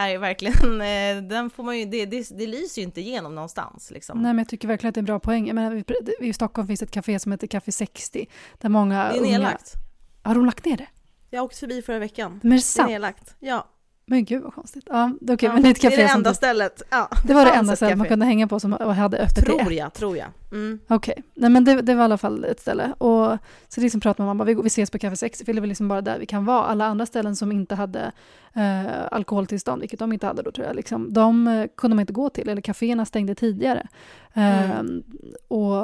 är 0.00 0.08
ju 0.08 0.18
verkligen, 0.18 0.80
eh, 0.80 1.28
den 1.28 1.50
får 1.50 1.62
man 1.62 1.78
ju, 1.78 1.84
det, 1.84 2.06
det, 2.06 2.28
det 2.38 2.46
lyser 2.46 2.82
ju 2.82 2.86
inte 2.86 3.00
igenom 3.00 3.34
någonstans. 3.34 3.90
Liksom. 3.90 4.22
Nej 4.22 4.32
men 4.32 4.38
jag 4.38 4.48
tycker 4.48 4.68
verkligen 4.68 4.88
att 4.88 4.94
det 4.94 4.98
är 4.98 5.02
en 5.02 5.06
bra 5.06 5.20
poäng. 5.20 5.46
Jag 5.46 5.54
menar, 5.54 5.84
I 6.20 6.32
Stockholm 6.32 6.68
finns 6.68 6.82
ett 6.82 6.90
café 6.90 7.18
som 7.18 7.32
heter 7.32 7.46
Café 7.46 7.72
60. 7.72 8.26
Där 8.58 8.68
många 8.68 9.12
det 9.12 9.18
är 9.18 9.22
nedlagt. 9.22 9.74
Unga... 9.74 10.28
Har 10.28 10.34
de 10.34 10.46
lagt 10.46 10.64
ner 10.64 10.76
det? 10.76 10.86
Jag 11.30 11.44
åkte 11.44 11.58
förbi 11.58 11.82
förra 11.82 11.98
veckan. 11.98 12.40
Men 12.42 12.50
det 12.50 12.56
är 12.56 12.60
sant? 12.60 12.88
Det 12.88 12.92
är 12.92 12.94
nedlagt, 12.94 13.34
ja. 13.38 13.66
Men 14.10 14.24
gud 14.24 14.42
vad 14.42 14.54
konstigt. 14.54 14.84
Ja, 14.86 15.12
okay, 15.20 15.36
ja, 15.40 15.52
men 15.52 15.62
det, 15.62 15.68
är 15.68 15.70
ett 15.70 15.80
det 15.80 15.86
är 15.86 15.96
det 15.96 16.02
enda 16.02 16.34
stället. 16.34 16.82
Ja, 16.90 17.08
det 17.26 17.34
var 17.34 17.44
det 17.44 17.50
enda 17.50 17.76
stället 17.76 17.98
man 17.98 18.08
kunde 18.08 18.26
hänga 18.26 18.48
på 18.48 18.60
som 18.60 18.72
hade 18.72 19.18
öppet 19.18 19.44
Tror 19.44 19.72
jag, 19.72 19.92
tror 19.92 20.16
jag. 20.16 20.26
Mm. 20.52 20.78
Okej, 20.88 21.12
okay. 21.12 21.24
nej 21.34 21.50
men 21.50 21.64
det, 21.64 21.82
det, 21.82 21.94
var 21.94 22.02
i 22.02 22.04
alla 22.04 22.18
fall 22.18 22.44
ett 22.44 22.60
ställe. 22.60 22.92
Och 22.98 23.38
så 23.68 23.80
liksom 23.80 24.00
pratade 24.00 24.26
man, 24.26 24.38
bara, 24.38 24.44
vi, 24.44 24.54
vi 24.54 24.66
ses 24.66 24.90
på 24.90 24.98
Café 24.98 25.16
60, 25.16 25.44
för 25.44 25.52
det 25.52 25.60
var 25.60 25.66
liksom 25.66 25.88
bara 25.88 26.00
där 26.00 26.18
vi 26.18 26.26
kan 26.26 26.44
vara. 26.44 26.64
Alla 26.64 26.86
andra 26.86 27.06
ställen 27.06 27.36
som 27.36 27.52
inte 27.52 27.74
hade 27.74 28.12
eh, 28.54 29.06
alkoholtillstånd, 29.10 29.80
vilket 29.80 29.98
de 29.98 30.12
inte 30.12 30.26
hade 30.26 30.42
då 30.42 30.50
tror 30.50 30.66
jag, 30.66 30.76
liksom, 30.76 31.12
de 31.12 31.48
eh, 31.48 31.66
kunde 31.76 31.94
man 31.94 32.00
inte 32.00 32.12
gå 32.12 32.30
till, 32.30 32.48
eller 32.48 32.62
kaféerna 32.62 33.04
stängde 33.04 33.34
tidigare. 33.34 33.88
Eh, 34.34 34.70
mm. 34.70 35.02
och, 35.48 35.78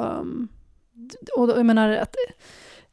och 1.37 1.49
jag 1.49 1.65
menar 1.65 1.89
att 1.89 2.15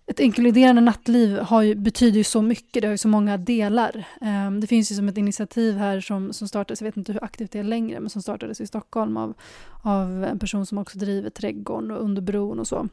ett 0.07 0.21
inkluderande 0.21 0.83
nattliv 0.83 1.39
har 1.39 1.63
ju, 1.63 1.75
betyder 1.75 2.19
ju 2.19 2.25
så 2.25 2.43
mycket, 2.43 2.83
det 2.83 2.89
har 2.89 2.93
ju 2.93 2.99
så 2.99 3.09
många 3.09 3.37
delar. 3.37 4.05
Um, 4.21 4.61
det 4.61 4.67
finns 4.67 4.93
ju 4.93 4.95
som 4.95 5.09
ett 5.09 5.17
initiativ 5.17 5.77
här 5.77 6.01
som, 6.01 6.33
som 6.33 6.49
startades, 6.49 6.81
jag 6.81 6.87
vet 6.87 6.97
inte 6.97 7.13
hur 7.13 7.25
aktivt 7.25 7.53
det 7.53 7.59
är 7.59 7.65
längre, 7.65 8.01
men 8.01 8.11
som 8.11 8.23
startades 8.23 8.61
i 8.61 8.67
Stockholm 8.67 9.17
av, 9.17 9.35
av 9.83 10.25
en 10.25 10.39
person 10.39 10.67
som 10.67 10.79
också 10.79 10.99
driver 10.99 11.31
Trädgården 11.31 11.91
och 11.91 12.03
Underbron 12.03 12.61
och 12.61 12.67
så. 12.67 12.89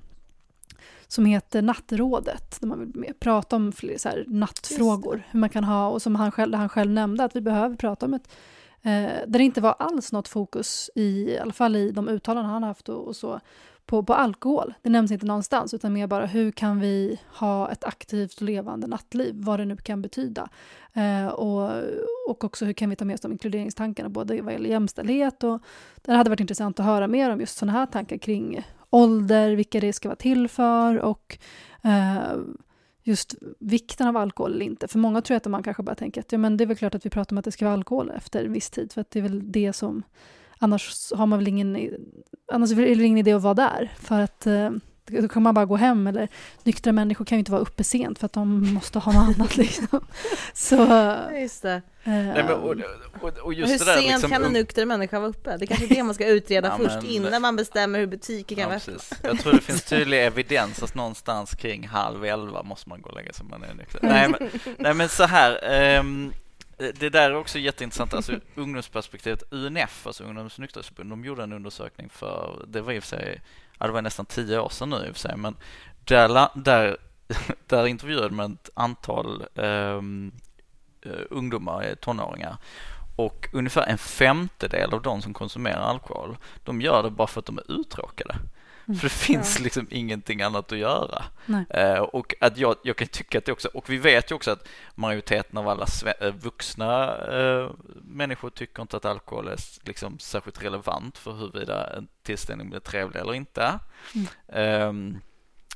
Som 1.07 1.25
heter 1.25 1.61
Nattrådet, 1.61 2.57
där 2.61 2.67
man 2.67 2.91
vill 2.91 3.13
prata 3.19 3.55
om 3.55 3.71
fler 3.71 3.97
så 3.97 4.09
här, 4.09 4.25
nattfrågor. 4.27 5.23
Hur 5.31 5.39
man 5.39 5.49
kan 5.49 5.63
ha, 5.63 5.89
och 5.89 6.01
som 6.01 6.15
han 6.15 6.31
själv, 6.31 6.53
han 6.53 6.69
själv 6.69 6.91
nämnde, 6.91 7.23
att 7.23 7.35
vi 7.35 7.41
behöver 7.41 7.75
prata 7.75 8.05
om 8.05 8.13
ett 8.13 8.29
Eh, 8.83 9.11
där 9.27 9.37
det 9.37 9.43
inte 9.43 9.61
var 9.61 9.75
alls 9.79 10.11
något 10.11 10.27
fokus, 10.27 10.89
i, 10.95 11.01
i 11.01 11.39
alla 11.39 11.53
fall 11.53 11.75
i 11.75 11.91
de 11.91 12.07
uttalanden 12.09 12.53
han 12.53 12.63
haft 12.63 12.89
och, 12.89 13.07
och 13.07 13.15
så, 13.15 13.39
på, 13.91 14.03
på 14.03 14.13
alkohol. 14.13 14.73
Det 14.81 14.89
nämns 14.89 15.11
inte 15.11 15.25
någonstans, 15.25 15.73
utan 15.73 15.93
mer 15.93 16.07
bara 16.07 16.25
hur 16.25 16.51
kan 16.51 16.79
vi 16.79 17.19
ha 17.27 17.71
ett 17.71 17.83
aktivt 17.83 18.35
och 18.35 18.41
levande 18.41 18.87
nattliv, 18.87 19.35
vad 19.37 19.59
det 19.59 19.65
nu 19.65 19.77
kan 19.77 20.01
betyda. 20.01 20.49
Eh, 20.93 21.27
och, 21.27 21.71
och 22.29 22.43
också 22.43 22.65
hur 22.65 22.73
kan 22.73 22.89
vi 22.89 22.95
ta 22.95 23.05
med 23.05 23.13
oss 23.13 23.21
de 23.21 23.31
inkluderingstankarna, 23.31 24.09
både 24.09 24.41
vad 24.41 24.53
gäller 24.53 24.69
jämställdhet 24.69 25.43
och 25.43 25.61
det 26.01 26.11
hade 26.13 26.29
varit 26.29 26.39
intressant 26.39 26.79
att 26.79 26.85
höra 26.85 27.07
mer 27.07 27.29
om 27.29 27.39
just 27.39 27.57
sådana 27.57 27.79
här 27.79 27.85
tankar 27.85 28.17
kring 28.17 28.63
ålder, 28.89 29.55
vilka 29.55 29.79
det 29.79 29.93
ska 29.93 30.09
vara 30.09 30.15
till 30.15 30.47
för 30.47 30.99
och 30.99 31.37
eh, 31.83 32.37
just 33.03 33.35
vikten 33.59 34.07
av 34.07 34.17
alkohol 34.17 34.53
eller 34.53 34.65
inte. 34.65 34.87
För 34.87 34.99
många 34.99 35.21
tror 35.21 35.35
jag 35.35 35.39
att 35.39 35.51
man 35.51 35.63
kanske 35.63 35.83
bara 35.83 35.95
tänker 35.95 36.21
att 36.21 36.31
ja, 36.31 36.37
men 36.37 36.57
det 36.57 36.63
är 36.63 36.65
väl 36.65 36.77
klart 36.77 36.95
att 36.95 37.05
vi 37.05 37.09
pratar 37.09 37.33
om 37.33 37.37
att 37.37 37.45
det 37.45 37.51
ska 37.51 37.65
vara 37.65 37.73
alkohol 37.73 38.11
efter 38.15 38.45
en 38.45 38.53
viss 38.53 38.69
tid, 38.69 38.91
för 38.91 39.01
att 39.01 39.11
det 39.11 39.19
är 39.19 39.23
väl 39.23 39.51
det 39.51 39.73
som 39.73 40.03
Annars 40.63 41.11
har 41.15 41.25
man 41.25 41.39
väl 41.39 41.47
ingen, 41.47 41.89
annars 42.51 42.71
är 42.71 42.75
det 42.75 43.03
ingen 43.03 43.17
idé 43.17 43.33
att 43.33 43.41
vara 43.41 43.53
där. 43.53 43.91
För 43.99 44.19
att 44.19 44.47
eh, 44.47 44.69
då 45.05 45.27
kan 45.27 45.43
man 45.43 45.53
bara 45.53 45.65
gå 45.65 45.75
hem. 45.75 46.07
Eller 46.07 46.27
nyktra 46.63 46.91
människor 46.91 47.25
kan 47.25 47.35
ju 47.35 47.39
inte 47.39 47.51
vara 47.51 47.61
uppe 47.61 47.83
sent 47.83 48.19
för 48.19 48.25
att 48.25 48.33
de 48.33 48.73
måste 48.73 48.99
ha 48.99 49.11
något 49.11 49.37
annat. 49.37 49.57
Liksom. 49.61 50.05
Så, 50.53 51.07
just 51.39 51.61
det. 51.61 51.73
Eh, 52.03 52.11
Nej, 52.11 52.43
men, 52.43 52.53
och, 52.53 52.75
och, 53.21 53.37
och 53.37 53.53
just 53.53 53.73
hur 53.73 53.79
det 53.79 53.85
där, 53.85 53.97
sent 53.97 54.11
liksom, 54.11 54.29
kan 54.29 54.43
en 54.43 54.53
nykter 54.53 54.85
människa 54.85 55.19
vara 55.19 55.29
uppe? 55.29 55.57
Det 55.57 55.65
är 55.65 55.67
kanske 55.67 55.85
är 55.85 55.95
det 55.95 56.03
man 56.03 56.15
ska 56.15 56.27
utreda 56.27 56.67
ja, 56.77 56.77
först 56.77 56.95
men, 56.95 57.05
innan 57.05 57.41
man 57.41 57.55
bestämmer 57.55 57.99
hur 57.99 58.07
butiker 58.07 58.55
kan 58.55 58.63
ja, 58.63 58.79
vara 58.87 58.99
Jag 59.23 59.39
tror 59.39 59.53
det 59.53 59.61
finns 59.61 59.83
tydlig 59.89 60.25
evidens 60.25 60.83
att 60.83 60.95
någonstans 60.95 61.51
kring 61.51 61.87
halv 61.87 62.25
elva 62.25 62.63
måste 62.63 62.89
man 62.89 63.01
gå 63.01 63.09
och 63.09 63.15
lägga 63.15 63.33
sig 63.33 63.45
man 63.45 63.63
är 63.63 63.73
nykter. 63.73 63.99
Nej 64.03 64.29
men, 64.29 64.49
nej, 64.77 64.93
men 64.93 65.09
så 65.09 65.23
här. 65.23 65.99
Um, 65.99 66.33
det 66.81 67.09
där 67.09 67.31
är 67.31 67.35
också 67.35 67.59
jätteintressant, 67.59 68.13
alltså 68.13 68.39
ungdomsperspektivet. 68.55 69.43
UNF, 69.51 70.07
alltså 70.07 70.23
Ungdomsnykterhetsförbund, 70.23 71.09
de 71.09 71.25
gjorde 71.25 71.43
en 71.43 71.53
undersökning 71.53 72.09
för, 72.09 72.65
det 72.67 72.81
var 72.81 72.93
i 72.93 72.99
och 72.99 73.03
för 73.03 73.09
sig, 73.09 73.41
ja, 73.79 73.87
det 73.87 73.93
var 73.93 74.01
nästan 74.01 74.25
tio 74.25 74.59
år 74.59 74.69
sedan 74.69 74.89
nu 74.89 74.95
i 74.95 75.11
och 75.11 75.15
för 75.15 75.19
sig, 75.19 75.37
men 75.37 75.55
där, 76.05 76.49
där, 76.55 76.97
där 77.67 77.87
intervjuade 77.87 78.35
man 78.35 78.53
ett 78.53 78.69
antal 78.73 79.45
um, 79.55 80.31
ungdomar, 81.29 81.83
eh, 81.83 81.95
tonåringar 81.95 82.57
och 83.15 83.49
ungefär 83.53 83.87
en 83.87 83.97
femtedel 83.97 84.93
av 84.93 85.01
de 85.01 85.21
som 85.21 85.33
konsumerar 85.33 85.81
alkohol, 85.81 86.37
de 86.63 86.81
gör 86.81 87.03
det 87.03 87.09
bara 87.09 87.27
för 87.27 87.39
att 87.39 87.45
de 87.45 87.57
är 87.57 87.71
uttråkade. 87.71 88.35
För 88.95 89.03
det 89.03 89.09
finns 89.09 89.59
ja. 89.59 89.63
liksom 89.63 89.87
ingenting 89.89 90.41
annat 90.41 90.71
att 90.71 90.77
göra. 90.77 91.23
Eh, 91.69 91.99
och 91.99 92.35
att 92.41 92.57
jag, 92.57 92.75
jag 92.83 92.97
kan 92.97 93.07
tycka 93.07 93.37
att 93.37 93.45
det 93.45 93.51
också, 93.51 93.69
och 93.73 93.89
vi 93.89 93.97
vet 93.97 94.31
ju 94.31 94.35
också 94.35 94.51
att 94.51 94.67
majoriteten 94.95 95.57
av 95.57 95.67
alla 95.67 95.85
eh, 96.19 96.33
vuxna 96.33 97.17
eh, 97.17 97.69
människor 98.03 98.49
tycker 98.49 98.81
inte 98.81 98.97
att 98.97 99.05
alkohol 99.05 99.47
är 99.47 99.57
liksom 99.83 100.19
särskilt 100.19 100.63
relevant 100.63 101.17
för 101.17 101.31
huruvida 101.31 101.97
en 101.97 102.07
tillställning 102.23 102.69
blir 102.69 102.79
trevlig 102.79 103.19
eller 103.19 103.33
inte. 103.33 103.79
Mm. 104.15 104.27
Eh, 104.47 105.19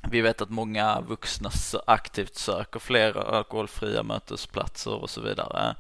vi 0.09 0.21
vet 0.21 0.41
att 0.41 0.49
många 0.49 1.01
vuxna 1.01 1.49
aktivt 1.87 2.35
söker 2.35 2.79
fler 2.79 3.35
alkoholfria 3.35 4.03
mötesplatser 4.03 4.93
och 4.93 5.09
så 5.09 5.21
vidare. 5.21 5.75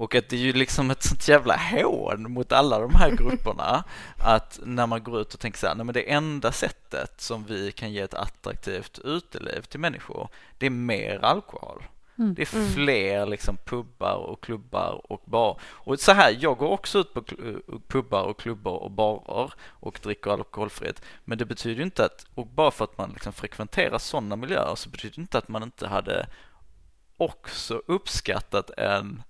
Och 0.00 0.14
att 0.14 0.28
det 0.28 0.36
är 0.36 0.40
ju 0.40 0.52
liksom 0.52 0.90
ett 0.90 1.02
sånt 1.02 1.28
jävla 1.28 1.56
hån 1.56 2.32
mot 2.32 2.52
alla 2.52 2.78
de 2.78 2.94
här 2.94 3.10
grupperna 3.10 3.84
att 4.18 4.60
när 4.62 4.86
man 4.86 5.02
går 5.02 5.20
ut 5.20 5.34
och 5.34 5.40
tänker 5.40 5.58
så 5.58 5.66
här, 5.66 5.74
nej 5.74 5.84
men 5.84 5.92
det 5.92 6.10
enda 6.10 6.52
sättet 6.52 7.20
som 7.20 7.44
vi 7.44 7.72
kan 7.72 7.92
ge 7.92 8.00
ett 8.00 8.14
attraktivt 8.14 8.98
uteliv 8.98 9.62
till 9.62 9.80
människor, 9.80 10.28
det 10.58 10.66
är 10.66 10.70
mer 10.70 11.24
alkohol. 11.24 11.82
Mm. 12.18 12.34
Det 12.34 12.42
är 12.42 12.56
mm. 12.56 12.72
fler 12.72 13.26
liksom 13.26 13.56
pubbar 13.56 14.14
och 14.14 14.40
klubbar 14.40 15.12
och 15.12 15.22
bar. 15.24 15.60
Och 15.64 16.00
så 16.00 16.12
här, 16.12 16.36
jag 16.40 16.58
går 16.58 16.68
också 16.68 16.98
ut 16.98 17.14
på 17.14 17.22
pubbar 17.88 18.22
och 18.22 18.40
klubbar 18.40 18.76
och 18.76 18.90
barer 18.90 19.52
och 19.62 19.98
dricker 20.02 20.30
alkoholfritt. 20.30 21.02
Men 21.24 21.38
det 21.38 21.44
betyder 21.44 21.82
inte 21.82 22.04
att, 22.04 22.26
och 22.34 22.46
bara 22.46 22.70
för 22.70 22.84
att 22.84 22.98
man 22.98 23.10
liksom 23.10 23.32
frekventerar 23.32 23.98
sådana 23.98 24.36
miljöer 24.36 24.74
så 24.74 24.88
betyder 24.88 25.16
det 25.16 25.20
inte 25.20 25.38
att 25.38 25.48
man 25.48 25.62
inte 25.62 25.86
hade 25.86 26.26
också 27.16 27.82
uppskattat 27.86 28.70
en 28.70 29.22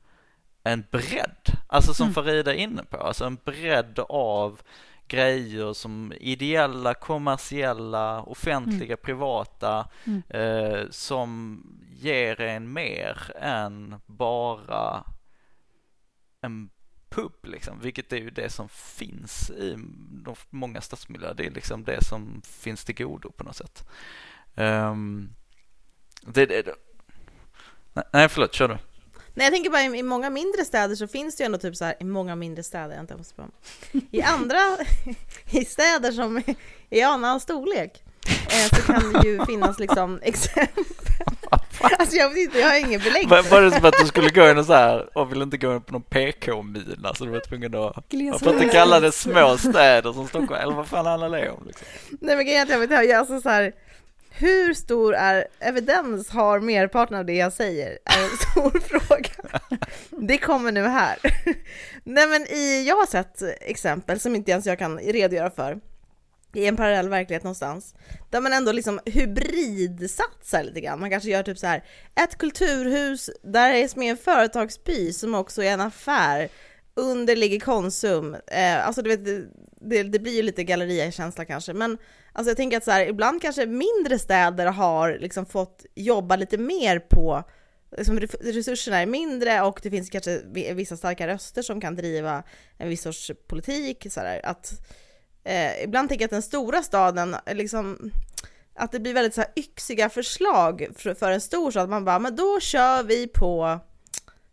en 0.63 0.85
bredd, 0.91 1.59
alltså 1.67 1.95
som 1.95 2.05
mm. 2.05 2.15
Farida 2.15 2.55
är 2.55 2.59
inne 2.59 2.85
på, 2.85 2.97
alltså 2.97 3.25
en 3.25 3.39
bredd 3.45 3.99
av 4.09 4.61
grejer 5.09 5.73
som 5.73 6.13
ideella, 6.21 6.95
kommersiella, 6.95 8.23
offentliga, 8.23 8.93
mm. 8.93 8.99
privata 9.03 9.89
mm. 10.05 10.23
Eh, 10.29 10.91
som 10.91 11.63
ger 11.91 12.41
en 12.41 12.73
mer 12.73 13.33
än 13.41 14.01
bara 14.07 15.05
en 16.41 16.71
pub 17.09 17.33
liksom, 17.43 17.81
vilket 17.81 18.13
är 18.13 18.17
ju 18.17 18.31
det 18.31 18.51
som 18.51 18.69
finns 18.69 19.51
i 19.51 19.77
de 20.25 20.35
många 20.51 20.81
stadsmiljöer. 20.81 21.35
Det 21.35 21.47
är 21.47 21.51
liksom 21.51 21.85
det 21.85 22.05
som 22.05 22.43
finns 22.45 22.85
till 22.85 22.95
godo 22.95 23.31
på 23.31 23.45
något 23.45 23.57
sätt. 23.57 23.89
Um, 24.55 25.35
det, 26.23 26.47
det, 26.47 26.75
nej, 28.13 28.29
förlåt, 28.29 28.55
kör 28.55 28.69
du. 28.69 28.79
Nej 29.35 29.47
jag 29.47 29.55
tänker 29.55 29.71
bara 29.71 29.83
i, 29.83 29.99
i, 29.99 30.03
många 30.03 30.31
mindre 30.31 30.65
städer 30.65 30.95
så 30.95 31.07
finns 31.07 31.37
det 31.37 31.43
ju 31.43 31.47
ändå 31.47 31.59
typ 31.59 31.77
så 31.77 31.85
här, 31.85 31.95
i 32.01 32.05
många 32.05 32.37
mindre 32.37 32.63
städer, 32.63 32.95
jag 32.95 33.03
inte 33.03 33.17
måste 33.17 33.35
på. 33.35 33.45
I 34.11 34.23
andra, 34.23 34.59
i 35.51 35.65
städer 35.65 36.13
som 36.13 36.37
är 36.37 36.55
i 36.91 37.03
annan 37.03 37.41
storlek 37.41 38.03
eh, 38.27 38.79
så 38.79 38.93
kan 38.93 39.13
det 39.13 39.29
ju 39.29 39.47
finnas 39.47 39.79
liksom 39.79 40.19
exempel. 40.23 40.85
Alltså 41.99 42.17
jag 42.17 42.29
vet 42.29 42.39
inte, 42.39 42.59
jag 42.59 42.69
har 42.69 42.79
ingen 42.79 43.01
belägg 43.01 43.29
för 43.29 43.43
Var 43.43 43.63
det 43.63 43.71
som 43.71 43.85
att 43.85 43.95
du 44.01 44.07
skulle 44.07 44.31
gå 44.31 44.51
in 44.51 44.59
och 44.59 44.67
så 44.67 44.73
här 44.73 45.19
och 45.19 45.33
ville 45.33 45.43
inte 45.43 45.57
gå 45.57 45.75
in 45.75 45.83
på 45.83 45.93
någon 45.93 46.03
PK-mina 46.03 47.15
så 47.15 47.25
du 47.25 47.31
var 47.31 47.41
tvungen 47.41 47.75
att, 47.75 48.05
varför 48.33 48.53
inte 48.53 48.69
kalla 48.69 49.01
det 49.01 49.13
små 49.13 49.57
städer 49.59 50.13
som 50.13 50.29
Stockholm, 50.29 50.63
eller 50.63 50.75
vad 50.75 50.87
fan 50.87 51.07
handlar 51.07 51.31
det 51.31 51.51
om 51.51 51.67
liksom? 51.67 51.87
Nej 52.21 52.37
men 52.37 52.47
grejen 52.47 52.61
är 52.61 52.63
att 52.63 52.71
jag 52.71 52.79
vet, 52.79 53.09
jag 53.09 53.19
alltså 53.19 53.41
så 53.41 53.49
här 53.49 53.73
hur 54.31 54.75
stor 54.75 55.15
är 55.15 55.47
evidens 55.59 56.31
har 56.31 56.61
merparten 56.61 57.17
av 57.17 57.25
det 57.25 57.35
jag 57.35 57.53
säger? 57.53 57.99
är 58.05 58.25
en 58.25 58.37
stor 58.37 58.81
fråga. 58.81 59.51
Det 60.11 60.39
kommer 60.39 60.73
nu 60.73 60.83
här. 60.83 61.19
Nej 62.05 62.27
men 62.27 62.43
i, 62.43 62.85
jag 62.89 62.97
har 62.97 63.07
sett 63.07 63.43
exempel 63.61 64.21
som 64.21 64.37
inte 64.37 64.51
ens 64.51 64.67
jag 64.67 64.79
kan 64.79 64.99
redogöra 64.99 65.51
för 65.51 65.81
i 66.53 66.67
en 66.67 66.77
parallell 66.77 67.09
verklighet 67.09 67.45
någonstans 67.45 67.95
där 68.31 68.41
man 68.41 68.53
ändå 68.53 68.73
liksom 68.73 69.01
hybridsatsar 69.07 70.63
lite 70.63 70.81
grann. 70.81 71.01
Man 71.01 71.11
kanske 71.11 71.31
gör 71.31 71.43
typ 71.43 71.59
så 71.59 71.67
här 71.67 71.85
ett 72.15 72.39
kulturhus 72.39 73.31
där 73.43 73.73
det 73.73 73.79
är 73.79 73.89
som 73.89 74.03
en 74.03 74.17
företagsby 74.17 75.13
som 75.13 75.35
också 75.35 75.63
är 75.63 75.73
en 75.73 75.81
affär. 75.81 76.49
Under 76.95 77.37
ligger 77.37 77.61
Konsum. 77.61 78.37
Eh, 78.47 78.87
alltså 78.87 79.03
du 79.03 79.17
vet, 79.17 79.45
det, 79.81 80.03
det 80.03 80.19
blir 80.19 80.33
ju 80.33 80.43
lite 80.43 80.65
galleria-känsla 80.65 81.45
kanske, 81.45 81.73
men 81.73 81.99
Alltså 82.33 82.51
jag 82.51 82.57
tänker 82.57 82.77
att 82.77 82.85
så 82.85 82.91
här, 82.91 83.07
ibland 83.07 83.43
kanske 83.43 83.67
mindre 83.67 84.19
städer 84.19 84.67
har 84.67 85.19
liksom 85.19 85.47
fått 85.47 85.87
jobba 85.95 86.37
lite 86.37 86.59
mer 86.59 86.99
på 86.99 87.45
liksom 87.97 88.21
resurserna 88.41 88.99
är 88.99 89.07
mindre 89.07 89.63
och 89.63 89.81
det 89.83 89.91
finns 89.91 90.11
kanske 90.11 90.41
vissa 90.75 90.97
starka 90.97 91.27
röster 91.27 91.63
som 91.63 91.81
kan 91.81 91.97
driva 91.97 92.43
en 92.79 92.89
viss 92.89 93.03
sorts 93.03 93.31
politik. 93.47 94.07
Så 94.11 94.21
här, 94.21 94.47
att, 94.47 94.73
eh, 95.45 95.83
ibland 95.85 96.09
tänker 96.09 96.23
jag 96.23 96.27
att 96.27 96.31
den 96.31 96.43
stora 96.43 96.83
staden, 96.83 97.37
liksom, 97.47 98.13
att 98.75 98.93
det 98.93 99.01
blir 99.01 99.15
väldigt 99.15 99.35
så 99.35 99.41
här 99.41 99.53
yxiga 99.57 100.09
förslag 100.09 100.89
för, 100.97 101.15
för 101.15 101.31
en 101.31 101.41
stor 101.41 101.71
stad. 101.71 101.89
Man 101.89 102.05
bara, 102.05 102.19
men 102.19 102.37
då 102.37 102.61
kör 102.61 103.03
vi 103.03 103.27
på 103.27 103.81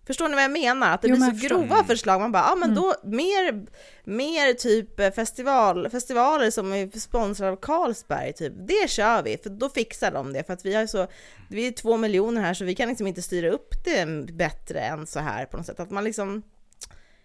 Förstår 0.08 0.30
ni 0.30 0.36
vad 0.36 0.44
jag 0.44 0.52
menar? 0.52 0.94
Att 0.94 1.02
det 1.02 1.08
jo, 1.08 1.16
blir 1.16 1.26
så 1.26 1.48
grova 1.48 1.84
förslag. 1.84 2.22
Man 2.22 2.32
bara, 2.32 2.44
ja 2.44 2.52
ah, 2.52 2.56
men 2.56 2.72
mm. 2.72 2.84
då 2.84 2.96
mer, 3.04 3.66
mer 4.04 4.54
typ 4.54 5.16
festival, 5.16 5.90
festivaler 5.90 6.52
som 6.52 6.74
är 6.74 7.00
sponsrade 7.00 7.52
av 7.52 7.56
Carlsberg, 7.56 8.34
typ. 8.34 8.54
Det 8.68 8.90
kör 8.90 9.24
vi, 9.24 9.38
för 9.38 9.50
då 9.50 9.70
fixar 9.70 10.12
de 10.12 10.34
det. 10.34 10.44
För 10.44 10.54
att 10.54 10.66
vi 10.66 10.76
har 10.76 10.88
så, 10.88 11.08
vi 11.50 11.68
är 11.68 11.72
två 11.72 11.98
miljoner 11.98 12.42
här 12.42 12.54
så 12.54 12.66
vi 12.66 12.76
kan 12.76 12.90
liksom 12.90 13.08
inte 13.08 13.22
styra 13.22 13.50
upp 13.50 13.74
det 13.86 14.34
bättre 14.34 14.80
än 14.80 15.08
så 15.08 15.20
här 15.20 15.46
på 15.46 15.58
något 15.58 15.66
sätt. 15.66 15.80
Att 15.80 15.92
man 15.92 16.04
liksom, 16.04 16.44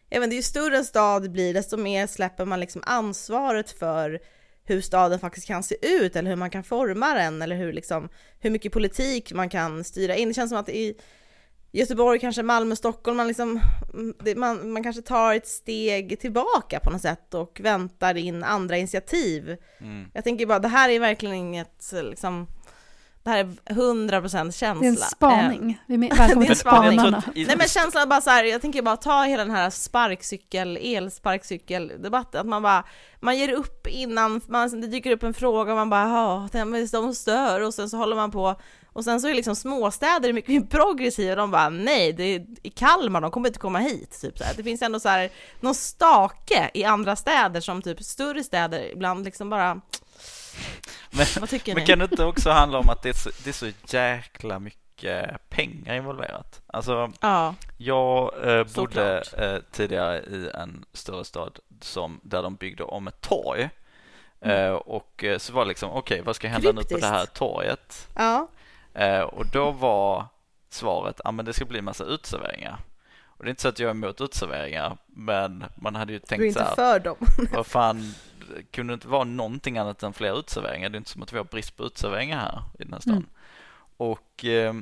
jag 0.09 0.21
vet, 0.21 0.33
ju 0.33 0.43
större 0.43 0.77
en 0.77 0.85
stad 0.85 1.33
blir, 1.33 1.55
desto 1.55 1.77
mer 1.77 2.07
släpper 2.07 2.45
man 2.45 2.61
liksom 2.61 2.83
ansvaret 2.87 3.71
för 3.71 4.21
hur 4.65 4.81
staden 4.81 5.19
faktiskt 5.19 5.47
kan 5.47 5.63
se 5.63 5.77
ut 5.83 6.17
eller 6.17 6.31
hur 6.31 6.37
man 6.37 6.51
kan 6.51 6.65
forma 6.65 7.15
den 7.15 7.43
eller 7.43 7.57
hur, 7.57 7.73
liksom, 7.73 8.09
hur 8.41 8.51
mycket 8.51 8.73
politik 8.73 9.33
man 9.33 9.49
kan 9.49 9.85
styra 9.85 10.17
in. 10.17 10.29
Det 10.29 10.35
känns 10.35 10.51
som 10.51 10.59
att 10.59 10.69
i 10.69 10.95
Göteborg, 11.73 12.19
kanske 12.19 12.43
Malmö, 12.43 12.77
Stockholm, 12.77 13.17
man, 13.17 13.29
liksom, 13.29 13.61
man, 14.37 14.73
man 14.73 14.83
kanske 14.83 15.03
tar 15.03 15.35
ett 15.35 15.49
steg 15.49 16.21
tillbaka 16.21 16.81
på 16.81 16.91
något 16.91 17.03
sätt 17.03 17.35
och 17.35 17.61
väntar 17.63 18.17
in 18.17 18.45
andra 18.45 18.77
initiativ. 18.77 19.57
Mm. 19.81 20.11
Jag 20.15 20.25
tänker 20.25 20.47
bara, 20.47 20.59
det 20.59 20.69
här 20.69 20.89
är 20.89 21.01
verkligen 21.01 21.35
inget 21.35 21.93
liksom, 22.03 22.47
det 23.23 23.31
här 23.31 23.39
är 23.39 23.45
100% 23.45 24.53
känsla. 24.53 24.75
Det 24.81 24.87
är 24.87 24.91
en 24.91 24.97
spaning. 24.97 25.83
Vi 25.87 25.95
är 25.95 25.99
välkomna 26.17 26.47
till 26.47 26.57
spanarna. 26.57 27.23
Nej 27.35 27.57
men 27.57 27.69
känslan 27.69 28.09
bara 28.09 28.21
så 28.21 28.31
här, 28.31 28.45
jag 28.45 28.61
tänker 28.61 28.83
bara 28.83 28.97
ta 28.97 29.23
hela 29.23 29.45
den 29.45 29.55
här 29.55 29.71
sparkcykel, 29.71 30.79
elsparkcykeldebatten, 30.83 32.41
att 32.41 32.47
man 32.47 32.63
bara, 32.63 32.85
man 33.21 33.39
ger 33.39 33.53
upp 33.53 33.87
innan 33.87 34.41
man, 34.49 34.81
det 34.81 34.87
dyker 34.87 35.11
upp 35.11 35.23
en 35.23 35.35
fråga 35.35 35.73
och 35.73 35.77
man 35.77 35.91
bara, 35.91 36.09
ja, 36.09 36.49
de 36.93 37.15
stör 37.15 37.61
och 37.61 37.75
sen 37.75 37.91
så 37.91 37.97
håller 37.97 38.17
man 38.17 38.31
på 38.31 38.57
Och 38.93 39.05
sen 39.05 39.21
så 39.21 39.29
är 39.29 39.35
liksom 39.35 39.57
småstäder 39.57 40.33
mycket 40.33 40.51
mer 40.51 40.61
progressiva, 40.61 41.35
de 41.35 41.51
bara 41.51 41.69
nej, 41.69 42.13
det 42.13 42.23
är 42.25 42.47
i 42.63 42.71
Kalmar, 42.71 43.21
de 43.21 43.31
kommer 43.31 43.49
inte 43.49 43.59
komma 43.59 43.79
hit. 43.79 44.19
Typ 44.21 44.39
så 44.39 44.45
här. 44.45 44.55
Det 44.57 44.63
finns 44.63 44.83
ändå 44.83 45.01
så 45.01 45.09
här, 45.09 45.31
någon 45.61 45.75
stake 45.75 46.71
i 46.75 46.85
andra 46.85 47.17
städer 47.17 47.61
som 47.61 47.83
typ 47.83 48.03
större 48.03 48.45
städer 48.45 48.93
ibland 48.93 49.25
liksom 49.25 49.51
bara 49.51 49.81
Men, 51.11 51.27
Vad 51.41 51.49
tycker 51.49 51.75
men 51.75 51.81
ni? 51.81 51.87
kan 51.87 51.99
det 51.99 52.05
inte 52.05 52.25
också 52.25 52.51
handla 52.51 52.79
om 52.79 52.89
att 52.89 53.03
det 53.03 53.09
är 53.09 53.13
så, 53.13 53.31
det 53.45 53.51
är 53.51 53.55
så 53.55 53.71
jäkla 53.97 54.59
mycket 54.59 55.49
pengar 55.49 55.95
involverat? 55.95 56.63
Alltså, 56.67 57.13
Ja, 57.21 57.55
jag 57.77 58.49
eh, 58.59 58.65
bodde 58.75 59.23
eh, 59.39 59.57
tidigare 59.73 60.19
i 60.21 60.51
en 60.55 60.85
större 60.93 61.25
stad 61.25 61.59
som, 61.81 62.21
där 62.23 62.43
de 62.43 62.55
byggde 62.57 62.85
om 62.85 63.09
ett 63.09 63.21
torg. 63.21 63.69
Mm. 64.41 64.67
Eh, 64.67 64.73
och 64.73 65.25
eh, 65.25 65.39
så 65.39 65.53
var 65.53 65.65
det 65.65 65.69
liksom, 65.69 65.91
okej, 65.91 66.23
vad 66.23 66.37
ska 66.37 66.49
hända 66.49 66.73
nu 66.73 66.83
på 66.83 66.97
det 66.99 67.07
här 67.07 67.13
Kryptiskt. 67.19 67.37
torget? 67.39 68.09
ja, 68.15 68.49
och 69.23 69.47
då 69.47 69.71
var 69.71 70.27
svaret, 70.69 71.21
ja 71.25 71.31
men 71.31 71.45
det 71.45 71.53
ska 71.53 71.65
bli 71.65 71.79
en 71.79 71.85
massa 71.85 72.05
uteserveringar. 72.05 72.79
Och 73.25 73.45
det 73.45 73.49
är 73.49 73.51
inte 73.51 73.63
så 73.63 73.69
att 73.69 73.79
jag 73.79 73.87
är 73.87 73.91
emot 73.91 74.21
uteserveringar, 74.21 74.97
men 75.07 75.65
man 75.77 75.95
hade 75.95 76.13
ju 76.13 76.19
du 76.19 76.23
är 76.23 76.27
tänkt 76.27 76.41
så 76.41 76.61
inte 76.61 76.63
här, 76.63 76.75
för 76.75 77.01
dem. 77.01 77.17
vad 77.53 77.67
fan, 77.67 78.15
kunde 78.71 78.93
det 78.93 78.95
inte 78.95 79.09
vara 79.09 79.25
någonting 79.25 79.79
annat 79.79 80.03
än 80.03 80.13
fler 80.13 80.39
uteserveringar? 80.39 80.89
Det 80.89 80.97
är 80.97 80.99
inte 80.99 81.11
som 81.11 81.23
att 81.23 81.33
vi 81.33 81.37
har 81.37 81.45
brist 81.45 81.77
på 81.77 81.85
uteserveringar 81.85 82.39
här 82.39 82.63
i 82.79 82.83
den 82.85 82.93
här 82.93 83.01
stan. 83.01 83.13
Mm. 83.13 83.29
Och, 83.97 84.45
eh, 84.45 84.75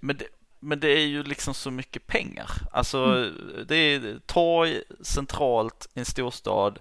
men, 0.00 0.16
det, 0.16 0.24
men 0.60 0.80
det 0.80 0.88
är 0.88 1.06
ju 1.06 1.22
liksom 1.22 1.54
så 1.54 1.70
mycket 1.70 2.06
pengar. 2.06 2.50
Alltså, 2.72 3.30
det 3.66 3.76
är 3.76 4.18
torg 4.26 4.82
centralt 5.00 5.88
i 5.94 5.98
en 5.98 6.04
storstad. 6.04 6.78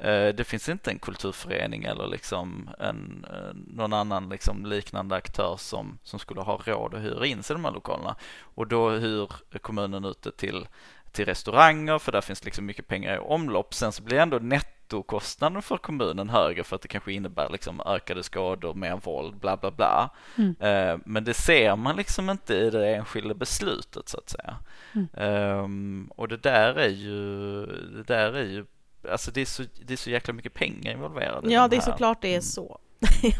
Eh, 0.00 0.28
Det 0.34 0.44
finns 0.44 0.68
inte 0.68 0.90
en 0.90 0.98
kulturförening 0.98 1.84
eller 1.84 2.06
liksom 2.06 2.70
en, 2.78 3.26
eh, 3.32 3.54
någon 3.76 3.92
annan 3.92 4.28
liksom 4.28 4.66
liknande 4.66 5.16
aktör 5.16 5.56
som, 5.58 5.98
som 6.02 6.18
skulle 6.18 6.40
ha 6.40 6.60
råd 6.64 6.94
att 6.94 7.00
hyra 7.00 7.26
in 7.26 7.42
sig 7.42 7.54
i 7.54 7.56
de 7.56 7.64
här 7.64 7.72
lokalerna. 7.72 8.16
Och 8.54 8.66
då 8.66 8.90
hyr 8.90 9.28
kommunen 9.60 10.04
ut 10.04 10.22
det 10.22 10.36
till, 10.36 10.66
till 11.12 11.24
restauranger 11.26 11.98
för 11.98 12.12
där 12.12 12.20
finns 12.20 12.44
liksom 12.44 12.66
mycket 12.66 12.86
pengar 12.88 13.14
i 13.16 13.18
omlopp. 13.18 13.74
Sen 13.74 13.92
så 13.92 14.02
blir 14.02 14.18
ändå 14.18 14.38
nettokostnaden 14.38 15.62
för 15.62 15.76
kommunen 15.76 16.28
högre 16.28 16.64
för 16.64 16.76
att 16.76 16.82
det 16.82 16.88
kanske 16.88 17.12
innebär 17.12 17.48
liksom 17.48 17.80
ökade 17.86 18.22
skador, 18.22 18.74
mer 18.74 18.96
våld, 18.96 19.36
bla 19.36 19.56
bla 19.56 19.70
bla. 19.70 20.10
Mm. 20.38 20.56
Eh, 20.60 20.98
Men 21.04 21.24
det 21.24 21.34
ser 21.34 21.76
man 21.76 21.96
liksom 21.96 22.30
inte 22.30 22.54
i 22.54 22.70
det 22.70 22.94
enskilda 22.94 23.34
beslutet 23.34 24.08
så 24.08 24.18
att 24.18 24.28
säga. 24.30 24.56
Mm. 24.94 25.08
Ehm, 25.14 26.10
Och 26.16 26.28
det 26.28 26.36
där 26.36 26.74
är 26.74 26.88
ju, 26.88 27.66
det 27.66 28.02
där 28.02 28.32
är 28.32 28.44
ju 28.44 28.64
Alltså 29.08 29.30
det 29.30 29.40
är, 29.40 29.44
så, 29.44 29.64
det 29.86 29.92
är 29.92 29.96
så 29.96 30.10
jäkla 30.10 30.34
mycket 30.34 30.54
pengar 30.54 30.92
involverade. 30.92 31.52
Ja, 31.52 31.68
de 31.68 31.76
det 31.76 31.82
är 31.82 31.84
såklart 31.90 32.22
det 32.22 32.28
är 32.28 32.32
Mm. 32.32 32.42
så. 32.42 32.80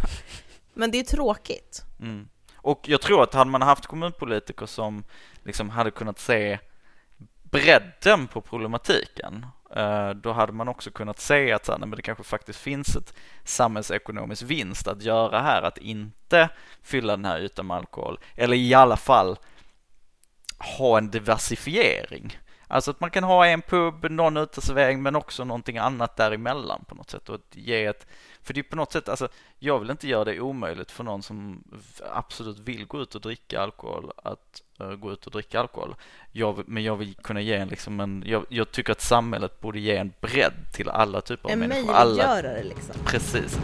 Men 0.74 0.90
det 0.90 0.98
är 0.98 1.04
tråkigt. 1.04 1.84
Mm. 2.00 2.28
Och 2.56 2.88
jag 2.88 3.00
tror 3.00 3.22
att 3.22 3.34
hade 3.34 3.50
man 3.50 3.62
haft 3.62 3.86
kommunpolitiker 3.86 4.66
som 4.66 5.04
liksom 5.44 5.70
hade 5.70 5.90
kunnat 5.90 6.18
se 6.18 6.58
bredden 7.42 8.26
på 8.26 8.40
problematiken 8.40 9.46
eh, 9.76 10.10
då 10.10 10.32
hade 10.32 10.52
man 10.52 10.68
också 10.68 10.90
kunnat 10.90 11.20
se 11.20 11.52
att 11.52 11.66
så 11.66 11.72
här, 11.72 11.78
nej, 11.78 11.88
men 11.88 11.96
det 11.96 12.02
kanske 12.02 12.24
faktiskt 12.24 12.58
finns 12.58 12.96
ett 12.96 13.14
samhällsekonomisk 13.44 14.42
vinst 14.42 14.88
att 14.88 15.02
göra 15.02 15.40
här, 15.40 15.62
att 15.62 15.78
inte 15.78 16.48
fylla 16.82 17.16
den 17.16 17.24
här 17.24 17.38
ytan 17.40 17.66
med 17.66 17.76
alkohol 17.76 18.18
eller 18.36 18.56
i 18.56 18.74
alla 18.74 18.96
fall 18.96 19.38
ha 20.78 20.98
en 20.98 21.10
diversifiering. 21.10 22.38
Alltså 22.70 22.90
att 22.90 23.00
man 23.00 23.10
kan 23.10 23.24
ha 23.24 23.46
en 23.46 23.62
pub, 23.62 24.10
någon 24.10 24.36
uteservering 24.36 25.02
men 25.02 25.16
också 25.16 25.44
någonting 25.44 25.78
annat 25.78 26.16
däremellan 26.16 26.84
på 26.88 26.94
något 26.94 27.10
sätt 27.10 27.28
och 27.28 27.34
att 27.34 27.56
ge 27.56 27.84
ett 27.84 28.06
för 28.42 28.54
det 28.54 28.60
är 28.60 28.64
på 28.64 28.76
något 28.76 28.92
sätt, 28.92 29.08
alltså 29.08 29.28
jag 29.58 29.78
vill 29.78 29.90
inte 29.90 30.08
göra 30.08 30.24
det 30.24 30.40
omöjligt 30.40 30.90
för 30.90 31.04
någon 31.04 31.22
som 31.22 31.64
absolut 32.12 32.58
vill 32.58 32.86
gå 32.86 33.02
ut 33.02 33.14
och 33.14 33.20
dricka 33.20 33.60
alkohol 33.60 34.12
att 34.16 34.62
eh, 34.80 34.90
gå 34.90 35.12
ut 35.12 35.26
och 35.26 35.32
dricka 35.32 35.60
alkohol. 35.60 35.94
Jag, 36.32 36.68
men 36.68 36.84
jag 36.84 36.96
vill 36.96 37.14
kunna 37.14 37.40
ge 37.40 37.54
en 37.54 37.68
liksom 37.68 38.00
en, 38.00 38.24
jag, 38.26 38.46
jag 38.48 38.70
tycker 38.70 38.92
att 38.92 39.00
samhället 39.00 39.60
borde 39.60 39.80
ge 39.80 39.96
en 39.96 40.12
bredd 40.20 40.72
till 40.72 40.88
alla 40.88 41.20
typer 41.20 41.48
av 41.48 41.52
En 41.52 41.58
människor. 41.58 41.92
Alla, 41.92 42.26
möjliggörare 42.26 42.62
liksom. 42.64 42.94
precis. 43.04 43.58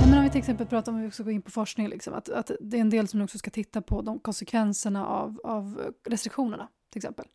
Nej, 0.00 0.10
men 0.10 0.18
om 0.18 0.24
vi 0.24 0.30
till 0.30 0.38
exempel 0.38 0.66
pratar 0.66 0.92
om 0.92 1.02
vi 1.02 1.08
också 1.08 1.24
går 1.24 1.32
in 1.32 1.42
på 1.42 1.50
forskning, 1.50 1.88
liksom, 1.88 2.14
att, 2.14 2.28
att 2.28 2.50
det 2.60 2.76
är 2.76 2.80
en 2.80 2.90
del 2.90 3.08
som 3.08 3.22
också 3.22 3.38
ska 3.38 3.50
titta 3.50 3.82
på 3.82 4.02
de 4.02 4.18
konsekvenserna 4.18 5.06
av, 5.06 5.40
av 5.44 5.92
restriktionerna, 6.08 6.68
till 6.90 6.98
exempel. 6.98 7.26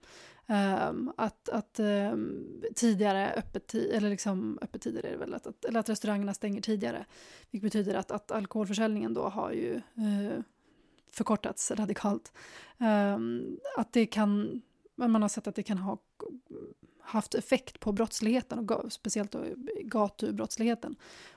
Um, 0.48 1.14
att 1.18 1.50
att 1.50 1.80
um, 1.80 2.64
tidigare 2.76 3.34
öppettid, 3.34 3.92
eller 3.92 4.10
liksom 4.10 4.60
öppettider 4.62 5.06
är 5.06 5.12
det 5.12 5.18
väl, 5.18 5.34
att, 5.34 5.48
att, 5.48 5.66
eller 5.66 5.80
att 5.80 5.90
restaurangerna 5.90 6.34
stänger 6.34 6.62
tidigare. 6.62 7.06
Vilket 7.52 7.68
betyder 7.68 7.96
att, 7.96 8.12
att 8.12 8.32
alkoholförsäljningen 8.32 9.14
då 9.14 9.22
har 9.22 9.52
ju 9.52 9.82
uh, 9.98 10.40
förkortats 11.12 11.72
radikalt. 11.72 12.34
Um, 12.78 13.60
att 13.78 13.94
det 13.94 14.06
kan, 14.06 14.62
man 14.96 15.22
har 15.22 15.30
sett 15.30 15.48
att 15.48 15.56
det 15.56 15.64
kan 15.64 15.78
ha 15.78 15.98
haft 17.02 17.36
effekt 17.36 17.80
på 17.80 17.92
brottsligheten 17.92 18.60
och 18.60 18.66
ga- 18.66 18.90
speciellt 18.90 19.32
då 19.32 19.44
gatubrottsligheten. 19.84 20.96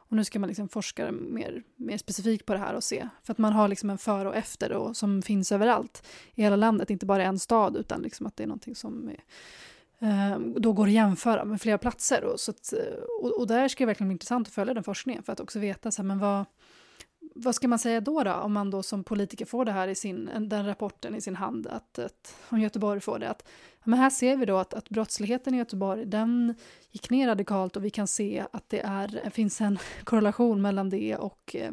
Och 0.08 0.16
nu 0.16 0.24
ska 0.24 0.38
man 0.38 0.48
liksom 0.48 0.68
forska 0.68 1.12
mer, 1.12 1.62
mer 1.76 1.98
specifikt 1.98 2.46
på 2.46 2.52
det 2.52 2.58
här 2.58 2.74
och 2.74 2.84
se. 2.84 3.08
För 3.22 3.32
att 3.32 3.38
man 3.38 3.52
har 3.52 3.68
liksom 3.68 3.90
en 3.90 3.98
före 3.98 4.28
och 4.28 4.36
efter 4.36 4.68
då, 4.68 4.94
som 4.94 5.22
finns 5.22 5.52
överallt 5.52 6.06
i 6.34 6.42
hela 6.42 6.56
landet, 6.56 6.90
inte 6.90 7.06
bara 7.06 7.22
i 7.22 7.26
en 7.26 7.38
stad 7.38 7.76
utan 7.76 8.02
liksom 8.02 8.26
att 8.26 8.36
det 8.36 8.42
är 8.42 8.46
någonting 8.46 8.74
som 8.74 9.08
är, 9.08 9.22
eh, 9.98 10.38
då 10.38 10.72
går 10.72 10.86
att 10.86 10.92
jämföra 10.92 11.44
med 11.44 11.60
flera 11.60 11.78
platser. 11.78 12.24
Och, 12.24 12.40
så 12.40 12.50
att, 12.50 12.72
eh, 12.72 12.98
och, 13.22 13.40
och 13.40 13.46
där 13.46 13.68
ska 13.68 13.84
det 13.84 13.86
verkligen 13.86 14.08
bli 14.08 14.14
intressant 14.14 14.48
att 14.48 14.54
följa 14.54 14.74
den 14.74 14.84
forskningen 14.84 15.22
för 15.22 15.32
att 15.32 15.40
också 15.40 15.58
veta 15.58 15.90
så 15.90 16.02
här, 16.02 16.06
men 16.06 16.18
vad, 16.18 16.44
vad 17.36 17.54
ska 17.54 17.68
man 17.68 17.78
säga 17.78 18.00
då, 18.00 18.22
då 18.22 18.32
om 18.32 18.52
man 18.52 18.70
då 18.70 18.82
som 18.82 19.04
politiker 19.04 19.44
får 19.44 19.64
det 19.64 19.72
här 19.72 19.88
i 19.88 19.94
sin, 19.94 20.30
den 20.40 20.66
rapporten 20.66 21.14
i 21.14 21.20
sin 21.20 21.36
hand, 21.36 21.66
att, 21.66 21.98
att 21.98 22.36
om 22.48 22.60
Göteborg 22.60 23.00
får 23.00 23.18
det, 23.18 23.30
att 23.30 23.48
men 23.84 23.98
här 23.98 24.10
ser 24.10 24.36
vi 24.36 24.46
då 24.46 24.56
att, 24.56 24.74
att 24.74 24.88
brottsligheten 24.88 25.54
i 25.54 25.58
Göteborg, 25.58 26.04
den 26.04 26.54
gick 26.90 27.10
ner 27.10 27.28
radikalt 27.28 27.76
och 27.76 27.84
vi 27.84 27.90
kan 27.90 28.06
se 28.06 28.44
att 28.52 28.68
det 28.68 28.80
är, 28.80 29.30
finns 29.30 29.60
en 29.60 29.78
korrelation 30.04 30.62
mellan 30.62 30.90
det 30.90 31.16
och 31.16 31.56
eh, 31.58 31.72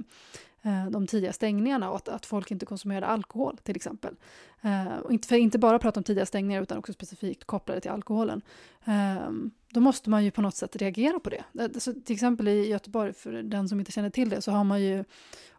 eh, 0.61 0.89
de 0.91 1.07
tidiga 1.07 1.33
stängningarna 1.33 1.89
och 1.89 1.95
att, 1.95 2.09
att 2.09 2.25
folk 2.25 2.51
inte 2.51 2.65
konsumerade 2.65 3.07
alkohol 3.07 3.57
till 3.63 3.75
exempel. 3.75 4.15
Eh, 4.61 4.97
och 4.97 5.11
inte, 5.11 5.27
för 5.27 5.35
inte 5.35 5.59
bara 5.59 5.79
prata 5.79 5.99
om 5.99 6.03
tidiga 6.03 6.25
stängningar 6.25 6.61
utan 6.61 6.77
också 6.77 6.93
specifikt 6.93 7.43
kopplade 7.43 7.81
till 7.81 7.91
alkoholen. 7.91 8.41
Eh, 8.85 9.29
då 9.69 9.79
måste 9.79 10.09
man 10.09 10.25
ju 10.25 10.31
på 10.31 10.41
något 10.41 10.55
sätt 10.55 10.75
reagera 10.75 11.19
på 11.19 11.29
det. 11.29 11.43
Eh, 11.59 11.79
så 11.79 11.93
till 11.93 12.13
exempel 12.13 12.47
i 12.47 12.67
Göteborg, 12.67 13.13
för 13.13 13.31
den 13.31 13.69
som 13.69 13.79
inte 13.79 13.91
känner 13.91 14.09
till 14.09 14.29
det, 14.29 14.41
så 14.41 14.51
har 14.51 14.63
man 14.63 14.81
ju 14.81 15.03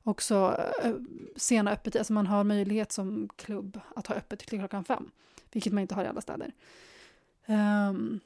också 0.04 0.66
eh, 0.82 0.94
sena 1.36 1.70
öppettider, 1.70 2.00
alltså 2.00 2.12
man 2.12 2.26
har 2.26 2.44
möjlighet 2.44 2.92
som 2.92 3.28
klubb 3.36 3.80
att 3.96 4.06
ha 4.06 4.14
öppet 4.14 4.38
till 4.38 4.58
klockan 4.58 4.84
fem, 4.84 5.10
vilket 5.52 5.72
man 5.72 5.82
inte 5.82 5.94
har 5.94 6.04
i 6.04 6.06
alla 6.06 6.20
städer. 6.20 6.52
Um, 7.46 8.20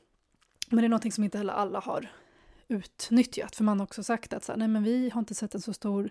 men 0.71 0.79
det 0.79 0.85
är 0.85 0.89
någonting 0.89 1.13
som 1.13 1.25
inte 1.25 1.39
heller 1.39 1.53
alla 1.53 1.81
har 1.81 2.11
utnyttjat, 2.69 3.57
för 3.57 3.65
man 3.65 3.81
har 3.81 3.85
också 3.85 4.03
sagt 4.03 4.33
att 4.33 4.45
så 4.45 4.53
här, 4.53 4.59
nej 4.59 4.69
men 4.69 4.83
vi 4.83 5.11
har 5.11 5.19
inte 5.19 5.35
sett 5.35 5.55
en 5.55 5.61
så 5.61 5.73
stor 5.73 6.11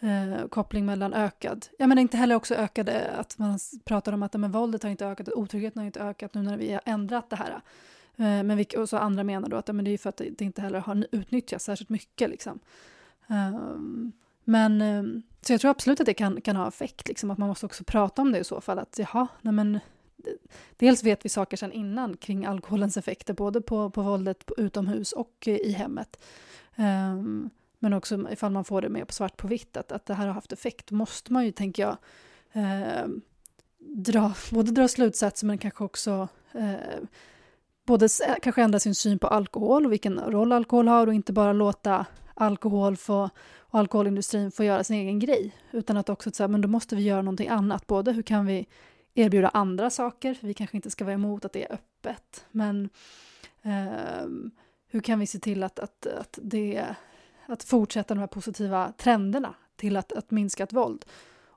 eh, 0.00 0.48
koppling 0.48 0.86
mellan 0.86 1.14
ökad, 1.14 1.66
ja 1.78 1.86
men 1.86 1.98
inte 1.98 2.16
heller 2.16 2.34
också 2.34 2.54
ökade, 2.54 3.10
att 3.10 3.38
man 3.38 3.58
pratar 3.84 4.12
om 4.12 4.22
att 4.22 4.32
men 4.34 4.50
våldet 4.50 4.82
har 4.82 4.90
inte 4.90 5.06
ökat, 5.06 5.28
otryggheten 5.28 5.80
har 5.80 5.86
inte 5.86 6.00
ökat 6.00 6.34
nu 6.34 6.42
när 6.42 6.56
vi 6.56 6.72
har 6.72 6.80
ändrat 6.84 7.30
det 7.30 7.36
här. 7.36 7.60
Eh, 8.16 8.42
men 8.42 8.56
vi, 8.56 8.66
och 8.76 8.88
så 8.88 8.96
andra 8.96 9.24
menar 9.24 9.48
då 9.48 9.56
att 9.56 9.68
ja, 9.68 9.74
men 9.74 9.84
det 9.84 9.90
är 9.90 9.98
för 9.98 10.08
att 10.08 10.16
det, 10.16 10.40
inte 10.40 10.62
heller 10.62 10.78
har 10.78 11.06
utnyttjats 11.12 11.64
särskilt 11.64 11.90
mycket 11.90 12.30
liksom. 12.30 12.58
Ehm, 13.26 14.12
men 14.48 14.80
ehm, 14.80 15.22
så 15.40 15.52
jag 15.52 15.60
tror 15.60 15.70
absolut 15.70 16.00
att 16.00 16.06
det 16.06 16.14
kan, 16.14 16.40
kan 16.40 16.56
ha 16.56 16.68
effekt, 16.68 17.08
liksom, 17.08 17.30
att 17.30 17.38
man 17.38 17.48
måste 17.48 17.66
också 17.66 17.84
prata 17.84 18.22
om 18.22 18.32
det 18.32 18.38
i 18.38 18.44
så 18.44 18.60
fall. 18.60 18.78
Att 18.78 18.98
jaha, 18.98 19.28
nej 19.42 19.52
men 19.52 19.74
eh, 19.74 19.80
dels 20.76 21.04
vet 21.04 21.24
vi 21.24 21.28
saker 21.28 21.56
sedan 21.56 21.72
innan 21.72 22.16
kring 22.16 22.46
alkoholens 22.46 22.96
effekter, 22.96 23.34
både 23.34 23.60
på, 23.60 23.90
på 23.90 24.02
våldet 24.02 24.50
utomhus 24.56 25.12
och 25.12 25.34
eh, 25.46 25.54
i 25.54 25.72
hemmet. 25.72 26.18
Um, 26.76 27.50
men 27.78 27.92
också 27.92 28.32
ifall 28.32 28.52
man 28.52 28.64
får 28.64 28.82
det 28.82 28.88
med 28.88 29.06
på 29.06 29.12
svart 29.12 29.36
på 29.36 29.46
vitt, 29.46 29.76
att, 29.76 29.92
att 29.92 30.06
det 30.06 30.14
här 30.14 30.26
har 30.26 30.34
haft 30.34 30.52
effekt, 30.52 30.90
måste 30.90 31.32
man 31.32 31.44
ju, 31.44 31.52
tänker 31.52 31.82
jag, 31.82 31.96
eh, 32.52 33.06
dra, 33.78 34.34
både 34.50 34.72
dra 34.72 34.88
slutsatser 34.88 35.46
men 35.46 35.58
kanske 35.58 35.84
också 35.84 36.28
eh, 36.52 36.98
både 37.86 38.04
eh, 38.04 38.34
kanske 38.42 38.62
ändra 38.62 38.78
sin 38.78 38.94
syn 38.94 39.18
på 39.18 39.26
alkohol 39.26 39.86
och 39.86 39.92
vilken 39.92 40.20
roll 40.20 40.52
alkohol 40.52 40.88
har 40.88 41.06
och 41.06 41.14
inte 41.14 41.32
bara 41.32 41.52
låta 41.52 42.06
alkohol 42.34 42.96
få, 42.96 43.30
alkoholindustrin 43.78 44.50
får 44.50 44.64
göra 44.64 44.84
sin 44.84 44.96
egen 44.96 45.18
grej. 45.18 45.54
Utan 45.70 45.96
att 45.96 46.08
också 46.08 46.30
säga, 46.30 46.48
men 46.48 46.60
då 46.60 46.68
måste 46.68 46.96
vi 46.96 47.02
göra 47.02 47.22
någonting 47.22 47.48
annat. 47.48 47.86
Både 47.86 48.12
hur 48.12 48.22
kan 48.22 48.46
vi 48.46 48.66
erbjuda 49.14 49.48
andra 49.48 49.90
saker, 49.90 50.34
för 50.34 50.46
vi 50.46 50.54
kanske 50.54 50.76
inte 50.76 50.90
ska 50.90 51.04
vara 51.04 51.14
emot 51.14 51.44
att 51.44 51.52
det 51.52 51.64
är 51.64 51.72
öppet, 51.72 52.46
men 52.50 52.88
eh, 53.62 54.26
hur 54.88 55.00
kan 55.00 55.18
vi 55.18 55.26
se 55.26 55.38
till 55.38 55.62
att, 55.62 55.78
att, 55.78 56.06
att, 56.06 56.38
det, 56.42 56.84
att 57.46 57.62
fortsätta 57.62 58.14
de 58.14 58.20
här 58.20 58.26
positiva 58.26 58.92
trenderna 58.96 59.54
till 59.76 59.96
att, 59.96 60.12
att 60.12 60.30
minska 60.30 60.62
ett 60.62 60.72
våld? 60.72 61.04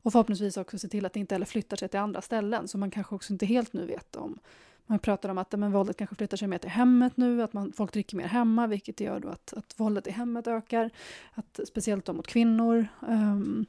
Och 0.02 0.12
förhoppningsvis 0.12 0.58
också 0.58 0.78
se 0.78 0.88
till 0.88 1.06
att 1.06 1.14
det 1.14 1.20
inte 1.20 1.36
heller 1.36 1.46
flyttar 1.46 1.78
sig 1.78 1.90
till 1.90 2.00
andra 2.00 2.22
ställen, 2.22 2.68
som 2.68 2.80
man 2.80 2.92
kanske 2.92 3.16
också 3.16 3.34
inte 3.34 3.46
helt 3.46 3.74
nu 3.74 3.86
vet 3.86 4.16
om. 4.16 4.40
Man 4.89 4.99
pratar 4.99 5.30
om 5.30 5.38
att 5.38 5.52
men, 5.52 5.71
våldet 5.71 5.97
kanske 5.97 6.15
flyttar 6.15 6.38
sig 6.38 6.47
mer 6.47 6.58
till 6.58 6.69
hemmet 6.69 7.17
nu, 7.17 7.43
att 7.43 7.54
man, 7.54 7.73
folk 7.73 7.93
dricker 7.93 8.17
mer 8.17 8.28
hemma, 8.28 8.67
vilket 8.67 8.99
gör 8.99 9.19
då 9.19 9.30
att, 9.30 9.54
att 9.54 9.73
våldet 9.78 10.08
i 10.08 10.12
hemmet 10.12 10.47
ökar, 10.47 10.89
att, 11.34 11.60
speciellt 11.67 12.06
då 12.06 12.13
mot 12.13 12.28
kvinnor. 12.28 12.88
Um, 13.08 13.65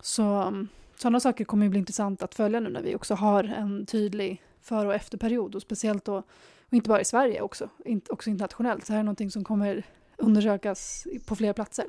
Så 0.00 0.52
sådana 0.96 1.20
saker 1.20 1.44
kommer 1.44 1.66
ju 1.66 1.70
bli 1.70 1.78
intressant 1.78 2.22
att 2.22 2.34
följa 2.34 2.60
nu 2.60 2.70
när 2.70 2.82
vi 2.82 2.94
också 2.94 3.14
har 3.14 3.44
en 3.44 3.86
tydlig 3.86 4.42
före 4.62 4.88
och 4.88 4.94
efterperiod 4.94 5.54
och 5.54 5.62
speciellt 5.62 6.04
då, 6.04 6.16
och 6.16 6.72
inte 6.72 6.88
bara 6.88 7.00
i 7.00 7.04
Sverige 7.04 7.40
också, 7.40 7.68
också 8.10 8.30
internationellt. 8.30 8.86
Så 8.86 8.92
här 8.92 9.00
är 9.00 9.04
någonting 9.04 9.30
som 9.30 9.44
kommer 9.44 9.82
undersökas 10.16 11.06
på 11.26 11.36
fler 11.36 11.52
platser. 11.52 11.86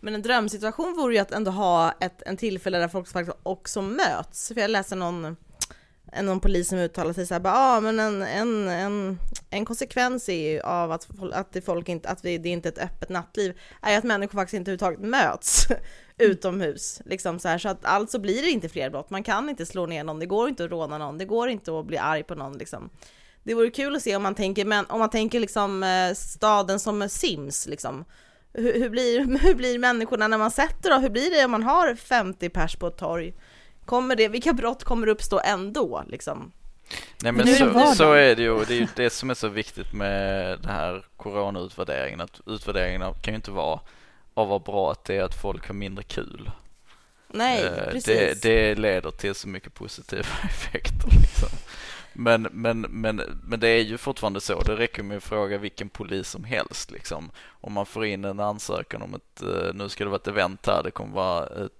Men 0.00 0.14
en 0.14 0.22
drömsituation 0.22 0.96
vore 0.96 1.14
ju 1.14 1.20
att 1.20 1.32
ändå 1.32 1.50
ha 1.50 1.92
ett 2.00 2.22
en 2.26 2.36
tillfälle 2.36 2.78
där 2.78 2.88
folk 2.88 3.08
faktiskt 3.08 3.38
också 3.42 3.82
möts. 3.82 4.48
För 4.48 4.60
jag 4.60 4.70
läser 4.70 4.96
någon, 4.96 5.36
någon 6.22 6.40
polis 6.40 6.68
som 6.68 6.78
uttalar 6.78 7.12
sig 7.12 7.26
så 7.26 7.34
här, 7.34 7.40
bara, 7.40 7.54
ah, 7.56 7.80
men 7.80 8.00
en, 8.00 8.22
en, 8.22 8.68
en, 8.68 9.18
en 9.50 9.64
konsekvens 9.64 10.28
är 10.28 10.50
ju 10.50 10.60
av 10.60 10.92
att, 10.92 11.08
att, 11.32 11.56
folk 11.64 11.88
inte, 11.88 12.08
att 12.08 12.24
vi, 12.24 12.38
det 12.38 12.48
är 12.48 12.52
inte 12.52 12.68
är 12.68 12.72
ett 12.72 12.78
öppet 12.78 13.08
nattliv, 13.08 13.58
är 13.82 13.98
att 13.98 14.04
människor 14.04 14.38
faktiskt 14.38 14.54
inte 14.54 14.70
överhuvudtaget 14.70 15.10
möts 15.10 15.66
utomhus. 16.18 17.02
Liksom 17.04 17.38
så, 17.38 17.48
här, 17.48 17.58
så 17.58 17.68
att 17.68 17.84
alltså 17.84 18.18
blir 18.18 18.42
det 18.42 18.50
inte 18.50 18.68
fler 18.68 18.90
brott. 18.90 19.10
Man 19.10 19.22
kan 19.22 19.48
inte 19.48 19.66
slå 19.66 19.86
ner 19.86 20.04
någon, 20.04 20.18
det 20.18 20.26
går 20.26 20.48
inte 20.48 20.64
att 20.64 20.70
råna 20.70 20.98
någon, 20.98 21.18
det 21.18 21.24
går 21.24 21.48
inte 21.48 21.78
att 21.78 21.86
bli 21.86 21.98
arg 21.98 22.22
på 22.22 22.34
någon. 22.34 22.58
Liksom. 22.58 22.90
Det 23.42 23.54
vore 23.54 23.70
kul 23.70 23.96
att 23.96 24.02
se 24.02 24.16
om 24.16 24.22
man 24.22 24.34
tänker, 24.34 24.64
men 24.64 24.86
om 24.88 24.98
man 24.98 25.10
tänker 25.10 25.40
liksom 25.40 25.82
eh, 25.82 26.14
staden 26.14 26.80
som 26.80 27.08
Sims, 27.08 27.66
liksom 27.66 28.04
hur, 28.54 28.80
hur, 28.80 28.90
blir, 28.90 29.38
hur 29.42 29.54
blir 29.54 29.78
människorna 29.78 30.28
när 30.28 30.38
man 30.38 30.50
sätter 30.50 30.90
då? 30.90 30.96
Hur 30.96 31.10
blir 31.10 31.30
det 31.30 31.44
om 31.44 31.50
man 31.50 31.62
har 31.62 31.94
50 31.94 32.48
pers 32.48 32.76
på 32.76 32.86
ett 32.86 32.96
torg? 32.96 33.34
Kommer 33.84 34.16
det, 34.16 34.28
vilka 34.28 34.52
brott 34.52 34.84
kommer 34.84 35.06
uppstå 35.06 35.40
ändå 35.44 36.04
liksom? 36.06 36.52
Nej 37.22 37.32
men, 37.32 37.46
men 37.46 37.54
så, 37.88 37.94
så, 37.94 38.12
är 38.12 38.36
det 38.36 38.42
ju, 38.42 38.64
det 38.64 38.74
är 38.74 38.78
ju 38.78 38.86
det 38.96 39.10
som 39.10 39.30
är 39.30 39.34
så 39.34 39.48
viktigt 39.48 39.92
med 39.92 40.58
den 40.58 40.70
här 40.70 41.04
coronautvärderingen, 41.16 42.20
att 42.20 42.40
utvärderingen 42.46 43.14
kan 43.22 43.34
ju 43.34 43.36
inte 43.36 43.50
vara 43.50 43.80
av 44.34 44.48
vad 44.48 44.62
bra 44.62 44.92
att 44.92 45.04
det 45.04 45.16
är 45.16 45.22
att 45.22 45.40
folk 45.40 45.66
har 45.66 45.74
mindre 45.74 46.04
kul. 46.04 46.50
Nej, 47.28 47.64
eh, 47.64 47.92
precis. 47.92 48.40
Det, 48.40 48.42
det 48.42 48.74
leder 48.74 49.10
till 49.10 49.34
så 49.34 49.48
mycket 49.48 49.74
positiva 49.74 50.28
effekter 50.44 51.08
liksom. 51.20 51.48
Men, 52.16 52.48
men, 52.52 52.80
men, 52.80 53.22
men 53.44 53.60
det 53.60 53.68
är 53.68 53.82
ju 53.82 53.98
fortfarande 53.98 54.40
så. 54.40 54.62
Det 54.62 54.76
räcker 54.76 55.02
med 55.02 55.16
att 55.16 55.24
fråga 55.24 55.58
vilken 55.58 55.88
polis 55.88 56.28
som 56.28 56.44
helst. 56.44 56.90
Liksom. 56.90 57.30
Om 57.46 57.72
man 57.72 57.86
får 57.86 58.04
in 58.04 58.24
en 58.24 58.40
ansökan 58.40 59.02
om 59.02 59.14
ett, 59.14 59.42
eh, 59.42 59.74
nu 59.74 59.88
ska 59.88 60.04
det 60.04 60.10
vara 60.10 60.20
ett 60.20 60.28
event 60.28 60.66
här, 60.66 60.82
det 60.82 60.90
kommer 60.90 61.14
vara 61.14 61.46
ett, 61.46 61.72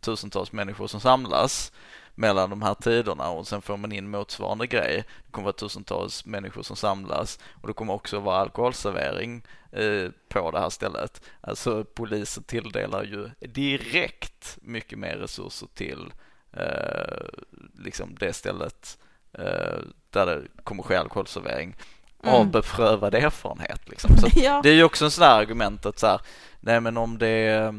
tusentals 0.00 0.52
människor 0.52 0.86
som 0.86 1.00
samlas 1.00 1.72
mellan 2.14 2.50
de 2.50 2.62
här 2.62 2.74
tiderna 2.74 3.28
och 3.28 3.46
sen 3.46 3.62
får 3.62 3.76
man 3.76 3.92
in 3.92 4.10
motsvarande 4.10 4.66
grej. 4.66 5.04
Det 5.26 5.30
kommer 5.30 5.44
vara 5.44 5.52
tusentals 5.52 6.24
människor 6.24 6.62
som 6.62 6.76
samlas 6.76 7.38
och 7.60 7.68
det 7.68 7.74
kommer 7.74 7.92
också 7.92 8.20
vara 8.20 8.36
alkoholservering 8.36 9.42
eh, 9.72 10.10
på 10.28 10.50
det 10.50 10.60
här 10.60 10.70
stället. 10.70 11.22
Alltså 11.40 11.84
polisen 11.84 12.42
tilldelar 12.42 13.04
ju 13.04 13.30
direkt 13.48 14.58
mycket 14.62 14.98
mer 14.98 15.16
resurser 15.16 15.68
till 15.74 16.12
eh, 16.52 17.26
liksom 17.74 18.16
det 18.20 18.32
stället 18.32 18.98
Eh, 19.32 19.78
där 20.10 20.26
det 20.26 20.42
kommer 20.64 20.82
ske 20.82 20.96
alkoholservering 20.96 21.76
mm. 22.22 22.34
av 22.34 22.50
beprövad 22.50 23.14
erfarenhet. 23.14 23.88
Liksom. 23.88 24.16
Så 24.16 24.28
ja. 24.34 24.60
Det 24.62 24.70
är 24.70 24.74
ju 24.74 24.84
också 24.84 25.04
en 25.04 25.10
sån 25.10 25.22
där 25.22 25.40
argument 25.40 25.86
att 25.86 25.98
så 25.98 26.06
här, 26.06 26.20
nej 26.60 26.80
men 26.80 26.96
om 26.96 27.18
det 27.18 27.74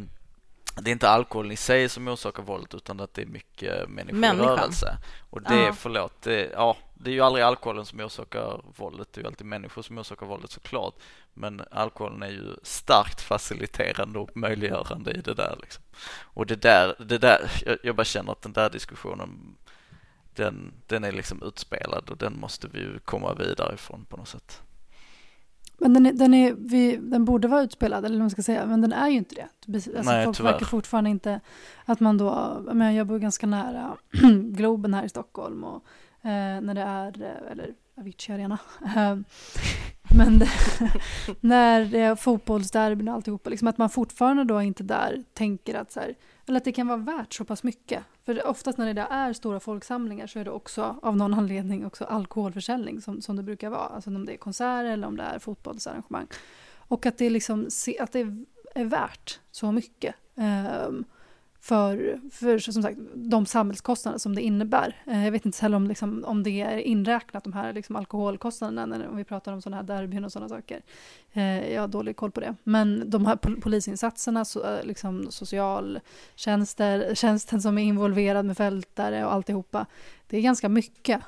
det 0.81 0.89
är 0.89 0.91
inte 0.91 1.09
alkoholen 1.09 1.51
i 1.51 1.55
sig 1.55 1.89
som 1.89 2.07
orsakar 2.07 2.43
våldet 2.43 2.73
utan 2.73 2.99
att 2.99 3.13
det 3.13 3.21
är 3.21 3.25
mycket 3.25 3.89
människor 3.89 4.25
i 4.25 4.37
rörelse. 4.37 4.97
Och 5.29 5.41
det, 5.41 5.55
ja. 5.55 5.73
förlåt, 5.73 6.21
det, 6.21 6.51
ja, 6.53 6.77
det 6.93 7.09
är 7.09 7.13
ju 7.13 7.21
aldrig 7.21 7.45
alkoholen 7.45 7.85
som 7.85 7.99
orsakar 7.99 8.61
våldet, 8.77 9.13
det 9.13 9.19
är 9.19 9.23
ju 9.23 9.27
alltid 9.27 9.47
människor 9.47 9.81
som 9.81 9.97
orsakar 9.97 10.25
våldet 10.25 10.51
såklart. 10.51 10.93
Men 11.33 11.61
alkoholen 11.71 12.23
är 12.23 12.29
ju 12.29 12.55
starkt 12.63 13.21
faciliterande 13.21 14.19
och 14.19 14.37
möjliggörande 14.37 15.11
i 15.11 15.21
det 15.21 15.33
där 15.33 15.55
liksom. 15.61 15.83
Och 16.21 16.45
det 16.45 16.61
där, 16.61 16.95
det 16.99 17.17
där, 17.17 17.51
jag, 17.65 17.77
jag 17.83 17.95
bara 17.95 18.03
känner 18.05 18.31
att 18.31 18.41
den 18.41 18.53
där 18.53 18.69
diskussionen 18.69 19.55
den, 20.35 20.73
den 20.87 21.03
är 21.03 21.11
liksom 21.11 21.43
utspelad 21.43 22.09
och 22.09 22.17
den 22.17 22.39
måste 22.39 22.67
vi 22.67 22.79
ju 22.79 22.99
komma 22.99 23.33
vidare 23.33 23.73
ifrån 23.73 24.05
på 24.05 24.17
något 24.17 24.27
sätt. 24.27 24.61
Men 25.79 25.93
den, 25.93 26.05
är, 26.05 26.13
den, 26.13 26.33
är, 26.33 26.53
vi, 26.53 26.97
den 26.97 27.25
borde 27.25 27.47
vara 27.47 27.61
utspelad, 27.61 28.05
eller 28.05 28.15
vad 28.15 28.21
man 28.21 28.29
ska 28.29 28.41
säga, 28.41 28.65
men 28.65 28.81
den 28.81 28.93
är 28.93 29.09
ju 29.09 29.17
inte 29.17 29.35
det. 29.35 29.73
Alltså, 29.75 29.91
Nej, 30.03 30.25
folk 30.25 30.37
tyvärr. 30.37 30.51
verkar 30.51 30.65
fortfarande 30.65 31.09
inte 31.09 31.39
att 31.85 31.99
man 31.99 32.17
då, 32.17 32.61
men 32.73 32.95
jag 32.95 33.07
bor 33.07 33.19
ganska 33.19 33.47
nära 33.47 33.97
Globen 34.43 34.93
här 34.93 35.03
i 35.03 35.09
Stockholm 35.09 35.63
och 35.63 35.83
eh, 36.21 36.61
när 36.61 36.73
det 36.73 36.81
är, 36.81 37.21
eh, 37.21 37.51
eller 37.51 37.73
Avicii 37.99 38.35
Arena, 38.35 38.57
ehm, 38.95 39.23
men 40.15 40.41
när 41.39 41.81
eh, 41.81 41.87
det 41.87 41.99
är 41.99 42.15
fotbollsderbyn 42.15 43.07
och 43.07 43.13
alltihopa, 43.13 43.49
liksom 43.49 43.67
att 43.67 43.77
man 43.77 43.89
fortfarande 43.89 44.43
då 44.43 44.61
inte 44.61 44.83
där 44.83 45.23
tänker 45.33 45.75
att 45.75 45.91
så 45.91 45.99
här, 45.99 46.15
eller 46.47 46.57
att 46.57 46.63
det 46.63 46.71
kan 46.71 46.87
vara 46.87 46.97
värt 46.97 47.33
så 47.33 47.45
pass 47.45 47.63
mycket. 47.63 48.03
För 48.25 48.47
oftast 48.47 48.77
när 48.77 48.93
det 48.93 49.07
är 49.09 49.33
stora 49.33 49.59
folksamlingar 49.59 50.27
så 50.27 50.39
är 50.39 50.45
det 50.45 50.51
också 50.51 50.99
av 51.01 51.17
någon 51.17 51.33
anledning 51.33 51.85
också 51.85 52.03
alkoholförsäljning 52.03 53.01
som, 53.01 53.21
som 53.21 53.35
det 53.35 53.43
brukar 53.43 53.69
vara. 53.69 53.87
Alltså 53.87 54.09
om 54.09 54.25
det 54.25 54.33
är 54.33 54.37
konserter 54.37 54.85
eller 54.85 55.07
om 55.07 55.17
det 55.17 55.23
är 55.23 55.39
fotbollsarrangemang. 55.39 56.27
Och 56.77 57.05
att 57.05 57.17
det, 57.17 57.29
liksom, 57.29 57.67
att 57.99 58.11
det 58.11 58.19
är 58.75 58.85
värt 58.85 59.39
så 59.51 59.71
mycket. 59.71 60.15
Um, 60.35 61.05
för, 61.69 62.19
för 62.31 62.59
som 62.59 62.83
sagt, 62.83 62.97
de 63.13 63.45
samhällskostnader 63.45 64.17
som 64.17 64.35
det 64.35 64.41
innebär. 64.41 64.95
Eh, 65.07 65.25
jag 65.25 65.31
vet 65.31 65.45
inte 65.45 65.61
heller 65.61 65.77
om, 65.77 65.87
liksom, 65.87 66.23
om 66.27 66.43
det 66.43 66.61
är 66.61 66.77
inräknat, 66.77 67.43
de 67.43 67.53
här 67.53 67.73
liksom, 67.73 67.95
alkoholkostnaderna, 67.95 68.85
när, 68.85 69.07
om 69.07 69.17
vi 69.17 69.23
pratar 69.23 69.53
om 69.53 69.61
sådana 69.61 69.77
här 69.77 69.83
derbyn 69.83 70.25
och 70.25 70.31
sådana 70.31 70.49
saker. 70.49 70.81
Eh, 71.33 71.73
jag 71.73 71.81
har 71.81 71.87
dålig 71.87 72.15
koll 72.15 72.31
på 72.31 72.39
det. 72.39 72.55
Men 72.63 73.09
de 73.09 73.25
här 73.25 73.35
polisinsatserna, 73.35 74.45
so, 74.45 74.63
eh, 74.63 74.83
liksom, 74.83 75.27
socialtjänster, 75.31 77.15
tjänsten 77.15 77.61
som 77.61 77.77
är 77.77 77.83
involverad 77.83 78.45
med 78.45 78.57
fältare 78.57 79.25
och 79.25 79.33
alltihopa, 79.33 79.85
det 80.27 80.37
är 80.37 80.41
ganska 80.41 80.69
mycket. 80.69 81.21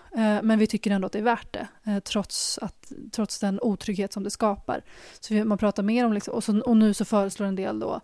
men 0.43 0.59
vi 0.59 0.67
tycker 0.67 0.91
ändå 0.91 1.05
att 1.05 1.11
det 1.11 1.19
är 1.19 1.23
värt 1.23 1.53
det, 1.53 2.01
trots, 2.01 2.59
att, 2.61 2.91
trots 3.11 3.39
den 3.39 3.59
otrygghet 3.61 4.13
som 4.13 4.23
det 4.23 4.29
skapar. 4.29 4.81
Så 5.19 5.33
man 5.33 5.57
pratar 5.57 5.83
mer 5.83 6.05
om, 6.05 6.13
liksom, 6.13 6.33
och, 6.33 6.43
så, 6.43 6.61
och 6.61 6.77
nu 6.77 6.93
så 6.93 7.05
föreslår 7.05 7.47
en 7.47 7.55
del 7.55 7.79
då 7.79 8.01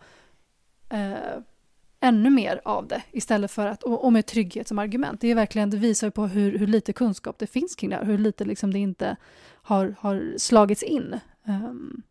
ännu 2.07 2.29
mer 2.29 2.61
av 2.65 2.87
det 2.87 3.01
istället 3.11 3.51
för 3.51 3.67
att, 3.67 3.83
och, 3.83 4.13
med 4.13 4.25
trygghet 4.25 4.67
som 4.67 4.79
argument. 4.79 5.21
Det, 5.21 5.31
är 5.31 5.35
verkligen, 5.35 5.69
det 5.69 5.77
visar 5.77 6.09
på 6.09 6.27
hur, 6.27 6.57
hur 6.57 6.67
lite 6.67 6.93
kunskap 6.93 7.35
det 7.39 7.47
finns 7.47 7.75
kring 7.75 7.89
det 7.89 7.95
här, 7.95 8.03
hur 8.03 8.17
lite 8.17 8.45
liksom 8.45 8.73
det 8.73 8.79
inte 8.79 9.15
har, 9.61 9.95
har 9.99 10.33
slagits 10.37 10.83
in. 10.83 11.19
Um, 11.43 12.03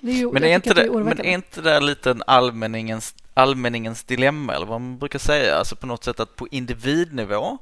det 0.00 0.10
är 0.10 0.14
ju, 0.14 0.32
men, 0.32 0.44
är 0.44 0.54
inte 0.54 0.74
det, 0.74 0.82
det 0.82 1.04
men 1.04 1.20
är 1.20 1.34
inte 1.34 1.60
det 1.60 1.80
lite 1.80 2.10
en 2.10 2.22
allmänningens, 2.26 3.14
allmänningens 3.34 4.04
dilemma 4.04 4.54
eller 4.54 4.66
vad 4.66 4.80
man 4.80 4.98
brukar 4.98 5.18
säga, 5.18 5.54
alltså 5.54 5.76
på 5.76 5.86
något 5.86 6.04
sätt 6.04 6.20
att 6.20 6.36
på 6.36 6.48
individnivå 6.50 7.58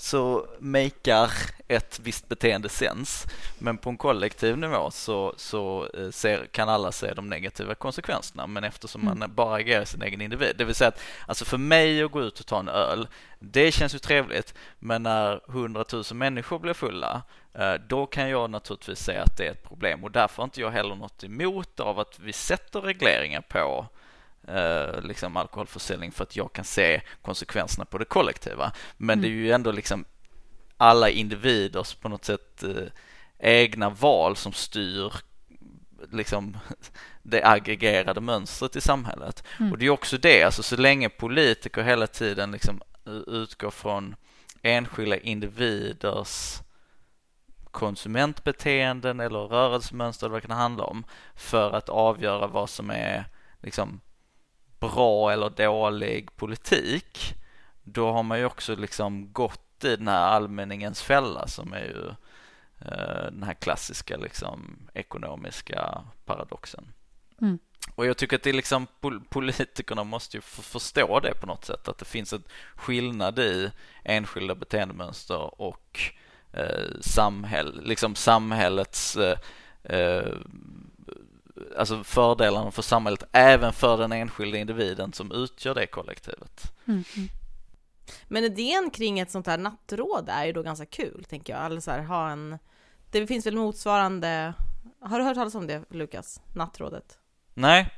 så 0.00 0.46
makar 0.58 1.30
ett 1.68 2.00
visst 2.02 2.28
beteende 2.28 2.68
sens. 2.68 3.26
Men 3.58 3.78
på 3.78 3.90
en 3.90 3.96
kollektiv 3.96 4.58
nivå 4.58 4.90
så, 4.90 5.34
så 5.36 5.88
eh, 5.94 6.10
ser, 6.10 6.46
kan 6.46 6.68
alla 6.68 6.92
se 6.92 7.14
de 7.14 7.28
negativa 7.28 7.74
konsekvenserna. 7.74 8.46
Men 8.46 8.64
eftersom 8.64 9.04
man 9.04 9.16
mm. 9.16 9.34
bara 9.34 9.56
agerar 9.56 9.84
sin 9.84 10.02
egen 10.02 10.20
individ. 10.20 10.54
Det 10.58 10.64
vill 10.64 10.74
säga 10.74 10.88
att 10.88 11.00
alltså 11.26 11.44
för 11.44 11.58
mig 11.58 12.02
att 12.02 12.10
gå 12.10 12.22
ut 12.22 12.40
och 12.40 12.46
ta 12.46 12.58
en 12.58 12.68
öl, 12.68 13.08
det 13.38 13.72
känns 13.72 13.94
ju 13.94 13.98
trevligt. 13.98 14.54
Men 14.78 15.02
när 15.02 15.40
hundratusen 15.46 16.18
människor 16.18 16.58
blir 16.58 16.74
fulla, 16.74 17.22
eh, 17.54 17.74
då 17.88 18.06
kan 18.06 18.28
jag 18.28 18.50
naturligtvis 18.50 18.98
säga 18.98 19.22
att 19.22 19.36
det 19.36 19.46
är 19.46 19.50
ett 19.50 19.68
problem. 19.68 20.04
Och 20.04 20.10
därför 20.10 20.36
har 20.36 20.44
inte 20.44 20.60
jag 20.60 20.70
heller 20.70 20.94
något 20.94 21.24
emot 21.24 21.80
av 21.80 21.98
att 21.98 22.18
vi 22.18 22.32
sätter 22.32 22.80
regleringar 22.80 23.40
på 23.40 23.86
eh, 24.48 25.02
liksom 25.02 25.36
alkoholförsäljning 25.36 26.12
för 26.12 26.22
att 26.22 26.36
jag 26.36 26.52
kan 26.52 26.64
se 26.64 27.02
konsekvenserna 27.22 27.84
på 27.84 27.98
det 27.98 28.04
kollektiva. 28.04 28.72
Men 28.96 29.18
mm. 29.18 29.22
det 29.22 29.28
är 29.28 29.30
ju 29.30 29.52
ändå 29.52 29.72
liksom 29.72 30.04
alla 30.76 31.10
individers 31.10 31.94
på 31.94 32.08
något 32.08 32.24
sätt 32.24 32.62
eh, 32.62 32.86
egna 33.38 33.90
val 33.90 34.36
som 34.36 34.52
styr 34.52 35.12
liksom 36.12 36.56
det 37.22 37.44
aggregerade 37.44 38.20
mönstret 38.20 38.76
i 38.76 38.80
samhället. 38.80 39.44
Mm. 39.60 39.72
Och 39.72 39.78
det 39.78 39.86
är 39.86 39.90
också 39.90 40.18
det, 40.18 40.42
alltså 40.42 40.62
så 40.62 40.76
länge 40.76 41.08
politiker 41.08 41.82
hela 41.82 42.06
tiden 42.06 42.52
liksom 42.52 42.82
utgår 43.26 43.70
från 43.70 44.16
enskilda 44.62 45.16
individers 45.16 46.62
konsumentbeteenden 47.70 49.20
eller 49.20 49.38
rörelsemönster 49.38 50.26
eller 50.26 50.32
vad 50.32 50.42
det 50.42 50.46
kan 50.46 50.56
handla 50.56 50.84
om 50.84 51.04
för 51.34 51.72
att 51.72 51.88
avgöra 51.88 52.46
vad 52.46 52.70
som 52.70 52.90
är 52.90 53.24
liksom 53.62 54.00
bra 54.78 55.32
eller 55.32 55.50
dålig 55.50 56.36
politik, 56.36 57.34
då 57.82 58.12
har 58.12 58.22
man 58.22 58.38
ju 58.38 58.44
också 58.44 58.76
liksom 58.76 59.32
gått 59.32 59.84
i 59.84 59.96
den 59.96 60.08
här 60.08 60.28
allmänningens 60.28 61.02
fälla 61.02 61.46
som 61.46 61.72
är 61.72 61.84
ju 61.84 62.08
eh, 62.88 63.24
den 63.32 63.42
här 63.42 63.54
klassiska 63.54 64.16
liksom 64.16 64.78
ekonomiska 64.94 66.04
paradoxen. 66.24 66.92
Mm. 67.40 67.58
Och 67.94 68.06
jag 68.06 68.16
tycker 68.16 68.36
att 68.36 68.42
det 68.42 68.50
är 68.50 68.54
liksom 68.54 68.86
politikerna 69.28 70.04
måste 70.04 70.36
ju 70.36 70.40
förstå 70.40 71.20
det 71.20 71.34
på 71.40 71.46
något 71.46 71.64
sätt, 71.64 71.88
att 71.88 71.98
det 71.98 72.04
finns 72.04 72.32
en 72.32 72.42
skillnad 72.74 73.38
i 73.38 73.70
enskilda 74.04 74.54
beteendemönster 74.54 75.60
och 75.60 76.00
eh, 76.52 77.00
samhäll, 77.00 77.80
liksom 77.84 78.14
samhällets 78.14 79.16
eh, 79.16 79.38
eh 79.82 80.32
alltså 81.76 82.04
fördelarna 82.04 82.70
för 82.70 82.82
samhället, 82.82 83.22
även 83.32 83.72
för 83.72 83.98
den 83.98 84.12
enskilda 84.12 84.58
individen 84.58 85.12
som 85.12 85.32
utgör 85.32 85.74
det 85.74 85.86
kollektivet. 85.86 86.72
Mm. 86.86 87.04
Men 88.28 88.44
idén 88.44 88.90
kring 88.90 89.18
ett 89.18 89.30
sånt 89.30 89.46
här 89.46 89.58
nattråd 89.58 90.28
är 90.28 90.44
ju 90.44 90.52
då 90.52 90.62
ganska 90.62 90.86
kul, 90.86 91.24
tänker 91.28 91.52
jag. 91.52 91.66
Eller 91.66 91.80
så 91.80 91.90
här, 91.90 92.02
ha 92.02 92.30
en... 92.30 92.58
Det 93.10 93.26
finns 93.26 93.46
väl 93.46 93.56
motsvarande... 93.56 94.54
Har 95.00 95.18
du 95.18 95.24
hört 95.24 95.34
talas 95.34 95.54
om 95.54 95.66
det, 95.66 95.84
Lukas? 95.90 96.40
Nattrådet? 96.54 97.18
Nej, 97.54 97.90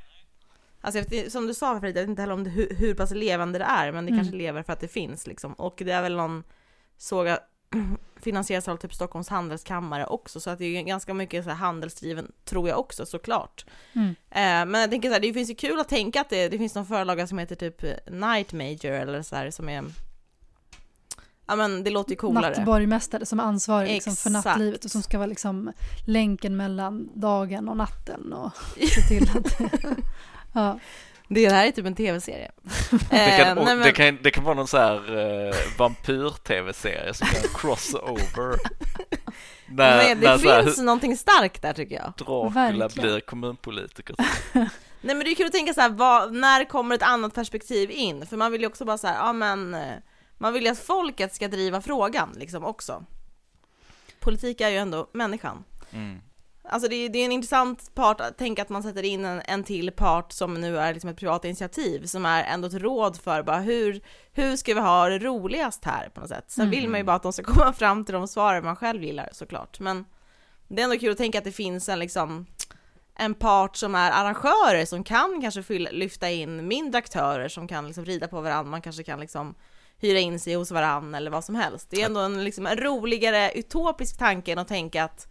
Alltså 0.80 0.98
jag 0.98 1.10
vet, 1.10 1.32
som 1.32 1.46
du 1.46 1.54
sa 1.54 1.80
Frida, 1.80 2.00
jag 2.00 2.06
vet 2.06 2.10
inte 2.10 2.22
heller 2.22 2.34
om 2.34 2.44
det, 2.44 2.50
hur, 2.50 2.74
hur 2.78 2.94
pass 2.94 3.10
levande 3.10 3.58
det 3.58 3.64
är, 3.64 3.92
men 3.92 4.06
det 4.06 4.10
Mm. 4.12 4.20
kanske 4.20 4.36
lever 4.36 4.62
för 4.62 4.72
att 4.72 4.80
det 4.80 4.88
finns 4.88 5.26
liksom. 5.26 5.52
Och 5.52 5.74
det 5.84 5.92
är 5.92 6.02
väl 6.02 6.16
någon, 6.16 6.44
såg 6.96 7.26
jag, 7.26 7.38
finansieras 8.20 8.68
av 8.68 8.76
typ 8.76 8.94
Stockholms 8.94 9.28
handelskammare 9.28 10.06
också, 10.06 10.40
så 10.40 10.50
att 10.50 10.58
det 10.58 10.64
är 10.64 10.82
ganska 10.82 11.14
mycket 11.14 11.44
så 11.44 11.50
här 11.50 11.56
handelsdriven, 11.56 12.32
tror 12.44 12.68
jag 12.68 12.78
också 12.78 13.06
såklart. 13.06 13.64
Mm. 13.92 14.08
Eh, 14.30 14.70
men 14.70 14.80
jag 14.80 14.90
tänker 14.90 15.08
så 15.08 15.12
här, 15.12 15.20
det 15.20 15.32
finns 15.32 15.50
ju 15.50 15.54
kul 15.54 15.80
att 15.80 15.88
tänka 15.88 16.20
att 16.20 16.30
det, 16.30 16.48
det 16.48 16.58
finns 16.58 16.74
någon 16.74 16.86
förlaga 16.86 17.26
som 17.26 17.38
heter 17.38 17.56
typ 17.56 17.82
Night 18.10 18.52
Major 18.52 18.92
eller 18.92 19.22
så 19.22 19.36
här 19.36 19.50
som 19.50 19.68
är 19.68 19.84
Ja 21.46 21.56
men 21.56 21.84
det 21.84 21.90
låter 21.90 22.10
ju 22.10 22.16
coolare. 22.16 22.56
Nattborgmästare 22.56 23.26
som 23.26 23.40
är 23.40 23.44
ansvarig 23.44 23.88
liksom 23.92 24.16
för 24.16 24.30
nattlivet 24.30 24.84
och 24.84 24.90
som 24.90 25.02
ska 25.02 25.18
vara 25.18 25.26
liksom 25.26 25.72
länken 26.06 26.56
mellan 26.56 27.10
dagen 27.14 27.68
och 27.68 27.76
natten 27.76 28.32
och 28.32 28.52
se 28.76 29.00
till 29.00 29.30
att... 29.36 29.60
ja. 30.52 30.78
Det 31.32 31.48
här 31.48 31.66
är 31.66 31.70
typ 31.70 31.86
en 31.86 31.94
tv-serie. 31.94 32.50
det 32.90 33.36
kan, 33.38 33.46
Eh, 33.46 33.58
och 33.58 33.64
nej, 33.64 33.76
men- 33.76 33.86
det 33.86 33.92
kan, 33.92 34.18
det 34.22 34.30
kan 34.30 34.44
vara 34.44 34.54
någon 34.54 34.68
så 34.68 34.78
här 34.78 35.16
uh, 35.16 35.54
vampyr-tv-serie 35.78 37.14
som 37.14 37.28
är 37.28 37.58
crossover. 37.58 38.56
när, 39.68 39.96
Men 40.06 40.20
det 40.20 40.28
när 40.28 40.38
så 40.38 40.48
här, 40.50 40.62
finns 40.62 40.78
någonting 40.78 41.16
starkt 41.16 41.62
där 41.62 41.72
tycker 41.72 41.94
jag. 41.94 42.12
Dracula 42.16 42.48
Verkligen. 42.48 43.08
blir 43.08 43.20
kommunpolitiker. 43.20 44.16
Nej 45.02 45.14
men 45.16 45.18
det 45.20 45.30
är 45.30 45.34
kul 45.34 45.46
att 45.46 45.52
tänka 45.52 45.74
så 45.74 45.80
här, 45.80 45.88
vad, 45.88 46.32
när 46.32 46.64
kommer 46.64 46.94
ett 46.94 47.02
annat 47.02 47.34
perspektiv 47.34 47.90
in? 47.90 48.26
För 48.26 48.36
man 48.36 48.52
vill 48.52 48.60
ju 48.60 48.66
också 48.66 48.84
bara 48.84 48.98
så 48.98 49.06
här, 49.06 49.14
ja 49.16 49.32
men 49.32 49.74
eh, 49.74 49.94
man 50.38 50.52
vill 50.52 50.64
ju 50.64 50.68
att 50.70 50.78
folket 50.78 51.34
ska 51.34 51.48
driva 51.48 51.80
frågan 51.80 52.32
liksom 52.38 52.64
också. 52.64 53.04
Politik 54.20 54.60
är 54.60 54.68
ju 54.68 54.76
ändå 54.76 55.10
människan. 55.12 55.64
Mm. 55.92 56.20
Alltså 56.72 56.88
det 56.88 56.96
är, 56.96 57.08
det 57.08 57.18
är 57.18 57.24
en 57.24 57.32
intressant 57.32 57.94
part 57.94 58.20
att 58.20 58.38
tänka 58.38 58.62
att 58.62 58.68
man 58.68 58.82
sätter 58.82 59.02
in 59.02 59.24
en, 59.24 59.42
en 59.44 59.64
till 59.64 59.90
part 59.90 60.32
som 60.32 60.54
nu 60.54 60.78
är 60.78 60.94
liksom 60.94 61.10
ett 61.10 61.16
privat 61.16 61.44
initiativ 61.44 62.06
som 62.06 62.26
är 62.26 62.44
ändå 62.44 62.68
ett 62.68 62.74
råd 62.74 63.16
för 63.16 63.42
bara 63.42 63.60
hur, 63.60 64.00
hur 64.32 64.56
ska 64.56 64.74
vi 64.74 64.80
ha 64.80 65.08
det 65.08 65.18
roligast 65.18 65.84
här 65.84 66.08
på 66.08 66.20
något 66.20 66.28
sätt. 66.28 66.44
Sen 66.48 66.70
vill 66.70 66.88
man 66.88 67.00
ju 67.00 67.04
bara 67.04 67.16
att 67.16 67.22
de 67.22 67.32
ska 67.32 67.42
komma 67.54 67.72
fram 67.72 68.04
till 68.04 68.14
de 68.14 68.28
svaren 68.28 68.64
man 68.64 68.76
själv 68.76 69.04
gillar 69.04 69.28
såklart. 69.32 69.80
Men 69.80 70.04
det 70.68 70.82
är 70.82 70.84
ändå 70.84 70.98
kul 70.98 71.12
att 71.12 71.18
tänka 71.18 71.38
att 71.38 71.44
det 71.44 71.52
finns 71.52 71.88
en 71.88 71.98
liksom 71.98 72.46
en 73.16 73.34
part 73.34 73.76
som 73.76 73.94
är 73.94 74.10
arrangörer 74.10 74.84
som 74.84 75.04
kan 75.04 75.40
kanske 75.40 75.62
fylla, 75.62 75.90
lyfta 75.90 76.30
in 76.30 76.68
mindre 76.68 76.98
aktörer 76.98 77.48
som 77.48 77.68
kan 77.68 77.86
liksom 77.86 78.04
rida 78.04 78.28
på 78.28 78.40
varandra, 78.40 78.70
man 78.70 78.82
kanske 78.82 79.02
kan 79.02 79.20
liksom 79.20 79.54
hyra 79.98 80.18
in 80.18 80.40
sig 80.40 80.54
hos 80.54 80.70
varandra 80.70 81.16
eller 81.16 81.30
vad 81.30 81.44
som 81.44 81.54
helst. 81.54 81.90
Det 81.90 82.02
är 82.02 82.06
ändå 82.06 82.20
en, 82.20 82.44
liksom, 82.44 82.66
en 82.66 82.76
roligare 82.76 83.52
utopisk 83.54 84.18
tanke 84.18 84.52
än 84.52 84.58
att 84.58 84.68
tänka 84.68 85.04
att 85.04 85.28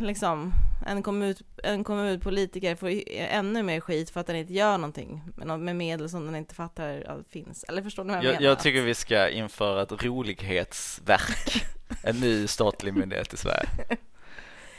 liksom 0.00 0.52
en, 0.86 1.02
kommun, 1.02 1.34
en 1.62 1.84
kommunpolitiker 1.84 2.76
får 2.76 2.90
ännu 3.10 3.62
mer 3.62 3.80
skit 3.80 4.10
för 4.10 4.20
att 4.20 4.26
den 4.26 4.36
inte 4.36 4.52
gör 4.52 4.78
någonting 4.78 5.22
med, 5.36 5.60
med 5.60 5.76
medel 5.76 6.10
som 6.10 6.26
den 6.26 6.36
inte 6.36 6.54
fattar 6.54 7.02
att 7.08 7.28
finns. 7.28 7.64
Eller 7.64 7.82
förstår 7.82 8.04
ni 8.04 8.14
vad 8.14 8.16
jag, 8.18 8.24
Jag, 8.24 8.32
menar? 8.34 8.48
jag 8.48 8.58
tycker 8.58 8.80
vi 8.82 8.94
ska 8.94 9.28
införa 9.28 9.82
ett 9.82 10.02
rolighetsverk. 10.04 11.64
En 12.02 12.20
ny 12.20 12.46
statlig 12.46 12.94
myndighet 12.94 13.34
i 13.34 13.36
Sverige. 13.36 13.68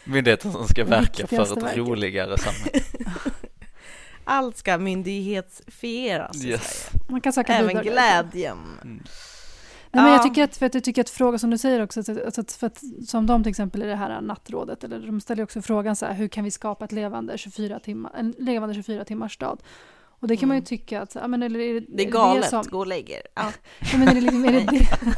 Myndigheten 0.04 0.52
som 0.52 0.68
ska 0.68 0.84
verka 0.86 1.28
för 1.28 1.44
ett 1.44 1.64
verket. 1.64 1.78
roligare 1.78 2.38
samhälle. 2.38 2.82
Allt 4.24 4.58
ska 4.58 4.78
myndighetsfieras 4.78 6.44
i 6.44 6.48
Yes. 6.50 6.62
Sverige. 6.90 7.04
Man 7.10 7.22
kan 7.22 7.34
söka 7.34 7.54
Även 7.54 7.68
bidrag 7.68 7.86
därifrån. 8.34 9.04
Nej, 9.98 10.04
men 10.04 10.14
jag 10.14 10.20
Ja. 10.20 10.24
tycker 10.24 10.44
att, 10.44 10.58
för 10.58 10.66
att 10.66 10.74
jag 10.74 10.84
tycker 10.84 11.02
att 11.02 11.10
fråga 11.10 11.38
som 11.38 11.50
du 11.50 11.58
säger 11.58 11.84
också, 11.84 12.00
att, 12.00 12.38
att, 12.40 12.52
för 12.52 12.68
att, 12.68 12.82
som 13.08 13.26
de 13.26 13.44
till 13.44 13.50
exempel 13.50 13.84
i 13.84 13.86
det 13.86 13.96
här 13.96 14.22
nattrådet, 14.22 14.84
eller 14.84 15.00
de 15.00 15.22
ställer 15.22 15.44
också 15.44 15.62
frågan 15.62 15.96
så 15.96 16.06
här, 16.06 16.14
hur 16.14 16.28
kan 16.28 16.44
vi 16.44 16.52
skapa 16.52 16.86
ett 16.86 16.92
levande 16.92 17.38
24 17.38 17.80
timmar, 17.80 18.12
en 18.18 18.34
levande 18.38 18.76
24 18.76 19.06
timmars 19.06 19.34
stad? 19.34 19.64
Och 20.20 20.28
det 20.28 20.38
kan 20.38 20.48
man 20.50 20.56
ju 20.58 20.60
Mm. 20.60 20.66
tycka 20.66 21.02
att, 21.02 21.16
ja, 21.16 21.28
men 21.28 21.44
eller 21.44 21.60
är 21.60 21.74
det, 21.74 21.80
Det 21.80 21.94
är 22.02 22.06
det 22.06 22.12
galet, 22.12 22.50
som, 22.50 22.64
gå 22.70 22.80
och 22.80 22.88
lägg 22.88 23.10
er. 23.10 23.22
Ja. 23.36 23.52
ja, 23.92 23.98
men 23.98 24.08
är 24.08 24.14
det, 24.16 24.22
liksom, 24.22 24.46
är 24.46 24.52
det, 24.52 24.60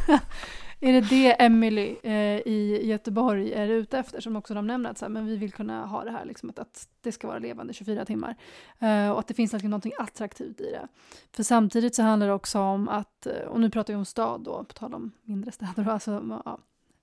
det, 0.07 0.19
är 0.79 0.93
det 0.93 1.01
det 1.01 1.31
Emily 1.31 1.95
eh, 2.03 2.13
i 2.45 2.79
Göteborg 2.83 3.53
är 3.53 3.67
ute 3.67 3.99
efter, 3.99 4.21
som 4.21 4.35
också 4.35 4.53
de 4.53 4.67
nämner, 4.67 4.89
att 4.89 4.97
så 4.97 5.05
här, 5.05 5.09
men 5.09 5.25
vi 5.25 5.37
vill 5.37 5.51
kunna 5.51 5.85
ha 5.85 6.03
det 6.03 6.11
här, 6.11 6.25
liksom, 6.25 6.49
att, 6.49 6.59
att 6.59 6.87
det 7.01 7.11
ska 7.11 7.27
vara 7.27 7.39
levande 7.39 7.73
24 7.73 8.05
timmar. 8.05 8.35
Eh, 8.79 9.09
och 9.09 9.19
att 9.19 9.27
det 9.27 9.33
finns 9.33 9.53
liksom 9.53 9.69
någonting 9.69 9.93
attraktivt 9.99 10.61
i 10.61 10.71
det. 10.71 10.87
För 11.31 11.43
samtidigt 11.43 11.95
så 11.95 12.03
handlar 12.03 12.27
det 12.27 12.33
också 12.33 12.59
om 12.59 12.89
att, 12.89 13.25
eh, 13.25 13.47
och 13.47 13.59
nu 13.59 13.69
pratar 13.69 13.93
vi 13.93 13.97
om 13.97 14.05
stad 14.05 14.41
då, 14.41 14.63
på 14.63 14.73
tal 14.73 14.93
om 14.93 15.11
mindre 15.23 15.51
städer, 15.51 15.89
alltså 15.89 16.41
ja, 16.45 16.59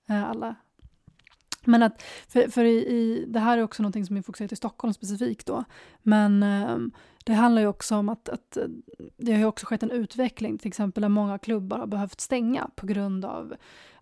eh, 0.09 0.29
alla. 0.29 0.55
Men 1.67 1.83
att, 1.83 2.01
för, 2.27 2.49
för 2.49 2.63
i, 2.63 2.77
i, 2.77 3.25
det 3.27 3.39
här 3.39 3.57
är 3.57 3.63
också 3.63 3.83
någonting 3.83 4.05
som 4.05 4.17
är 4.17 4.21
fokuserat 4.21 4.51
i 4.51 4.55
Stockholm 4.55 4.93
specifikt 4.93 5.47
då, 5.47 5.63
men 6.01 6.43
eh, 6.43 6.77
det 7.23 7.33
handlar 7.33 7.61
ju 7.61 7.67
också 7.67 7.95
om 7.95 8.09
att, 8.09 8.29
att 8.29 8.57
det 9.17 9.31
har 9.31 9.39
ju 9.39 9.45
också 9.45 9.65
skett 9.65 9.83
en 9.83 9.91
utveckling, 9.91 10.57
till 10.57 10.67
exempel 10.67 11.01
där 11.01 11.09
många 11.09 11.37
klubbar 11.37 11.77
har 11.77 11.87
behövt 11.87 12.21
stänga 12.21 12.69
på 12.75 12.85
grund 12.85 13.25
av 13.25 13.55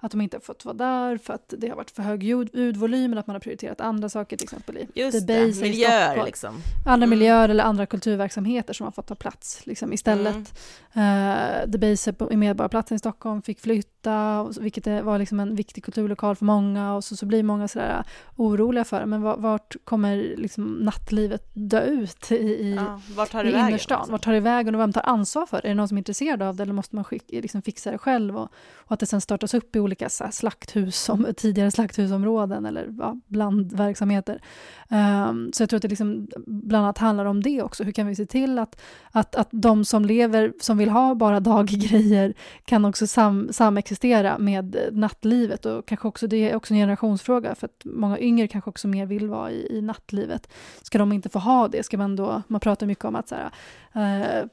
att 0.05 0.11
de 0.11 0.21
inte 0.21 0.37
har 0.37 0.41
fått 0.41 0.65
vara 0.65 0.75
där, 0.75 1.17
för 1.17 1.33
att 1.33 1.53
det 1.57 1.67
har 1.69 1.75
varit 1.75 1.91
för 1.91 2.03
hög 2.03 2.23
ljud, 2.23 2.49
ljudvolym, 2.53 3.11
eller 3.11 3.19
att 3.19 3.27
man 3.27 3.35
har 3.35 3.39
prioriterat 3.39 3.81
andra 3.81 4.09
saker, 4.09 4.37
till 4.37 4.45
exempel 4.45 4.77
i 4.77 4.87
Just 4.93 5.27
The 5.27 5.45
Base 5.47 5.61
miljöer 5.61 6.25
liksom. 6.25 6.55
andra 6.85 7.05
Mm. 7.05 7.09
miljöer 7.09 7.49
eller 7.49 7.63
andra 7.63 7.85
kulturverksamheter 7.85 8.73
som 8.73 8.83
har 8.83 8.91
fått 8.91 9.07
ta 9.07 9.15
plats 9.15 9.65
liksom, 9.65 9.93
istället. 9.93 10.53
Mm. 10.93 11.65
Uh, 11.65 11.71
The 11.71 11.77
Base 11.77 12.13
i 12.31 12.37
Medborgarplatsen 12.37 12.95
i 12.95 12.99
Stockholm 12.99 13.41
fick 13.41 13.59
flytta, 13.59 14.39
och 14.41 14.65
vilket 14.65 15.03
var 15.03 15.19
liksom 15.19 15.39
en 15.39 15.55
viktig 15.55 15.83
kulturlokal 15.83 16.35
för 16.35 16.45
många 16.45 16.95
och 16.95 17.03
så, 17.03 17.15
så 17.15 17.25
blir 17.25 17.43
många 17.43 17.67
sådär 17.67 18.03
oroliga 18.35 18.83
för. 18.83 19.05
Men 19.05 19.21
va- 19.21 19.35
vart 19.37 19.75
kommer 19.83 20.15
liksom 20.37 20.63
nattlivet 20.65 21.43
dö 21.53 21.81
ut 21.85 22.31
i, 22.31 22.35
i, 22.35 22.73
Ja, 22.75 23.01
vart 23.15 23.31
tar 23.31 23.45
i 23.45 23.51
vägen? 23.51 23.67
innerstan? 23.67 23.97
liksom? 23.99 24.11
Vart 24.11 24.23
tar 24.23 24.31
det 24.33 24.39
vägen 24.39 24.75
och 24.75 24.81
vem 24.81 24.93
tar 24.93 25.01
ansvar 25.01 25.45
för 25.45 25.61
det? 25.61 25.67
Är 25.67 25.69
det 25.69 25.75
någon 25.75 25.87
som 25.87 25.97
är 25.97 25.99
intresserad 25.99 26.41
av 26.41 26.55
det 26.55 26.63
eller 26.63 26.73
måste 26.73 26.95
man 26.95 27.03
skick, 27.03 27.23
liksom 27.27 27.61
fixa 27.61 27.91
det 27.91 27.97
själv? 27.97 28.37
Och, 28.37 28.49
och 28.75 28.91
att 28.91 28.99
det 28.99 29.05
sen 29.05 29.21
startas 29.21 29.53
upp 29.53 29.75
i 29.75 29.79
olika 29.79 29.94
så 30.09 30.23
här, 30.23 30.31
slakthus, 30.31 30.99
som, 30.99 31.27
tidigare 31.37 31.71
slakthusområden 31.71 32.65
eller 32.65 32.93
ja, 32.99 33.19
blandverksamheter. 33.27 34.41
Um, 34.89 35.51
så 35.53 35.63
jag 35.63 35.69
tror 35.69 35.77
att 35.77 35.81
det 35.81 35.87
liksom 35.87 36.27
bland 36.45 36.85
annat 36.85 36.97
handlar 36.97 37.25
om 37.25 37.43
det 37.43 37.61
också. 37.61 37.83
Hur 37.83 37.91
kan 37.91 38.07
vi 38.07 38.15
se 38.15 38.25
till 38.25 38.59
att, 38.59 38.81
att, 39.11 39.35
att 39.35 39.47
de 39.51 39.85
som 39.85 40.05
lever, 40.05 40.53
som 40.59 40.77
vill 40.77 40.89
ha 40.89 41.15
bara 41.15 41.39
daggrejer, 41.39 42.33
kan 42.65 42.85
också 42.85 43.07
sam, 43.07 43.47
samexistera 43.51 44.37
med 44.37 44.77
nattlivet. 44.91 45.65
Och 45.65 45.85
kanske 45.85 46.07
också, 46.07 46.27
det 46.27 46.49
är 46.49 46.55
också 46.55 46.73
en 46.73 46.79
generationsfråga, 46.79 47.55
för 47.55 47.65
att 47.65 47.81
många 47.85 48.19
yngre 48.19 48.47
kanske 48.47 48.69
också 48.69 48.87
mer 48.87 49.05
vill 49.05 49.29
vara 49.29 49.51
i, 49.51 49.77
i 49.77 49.81
nattlivet. 49.81 50.49
Ska 50.81 50.97
de 50.97 51.11
inte 51.11 51.29
få 51.29 51.39
ha 51.39 51.67
det? 51.67 51.83
Ska 51.83 51.97
man 51.97 52.15
då, 52.15 52.41
man 52.47 52.61
pratar 52.61 52.87
mycket 52.87 53.05
om 53.05 53.15
att 53.15 53.29
så 53.29 53.35
här, 53.35 54.41
uh, 54.43 54.47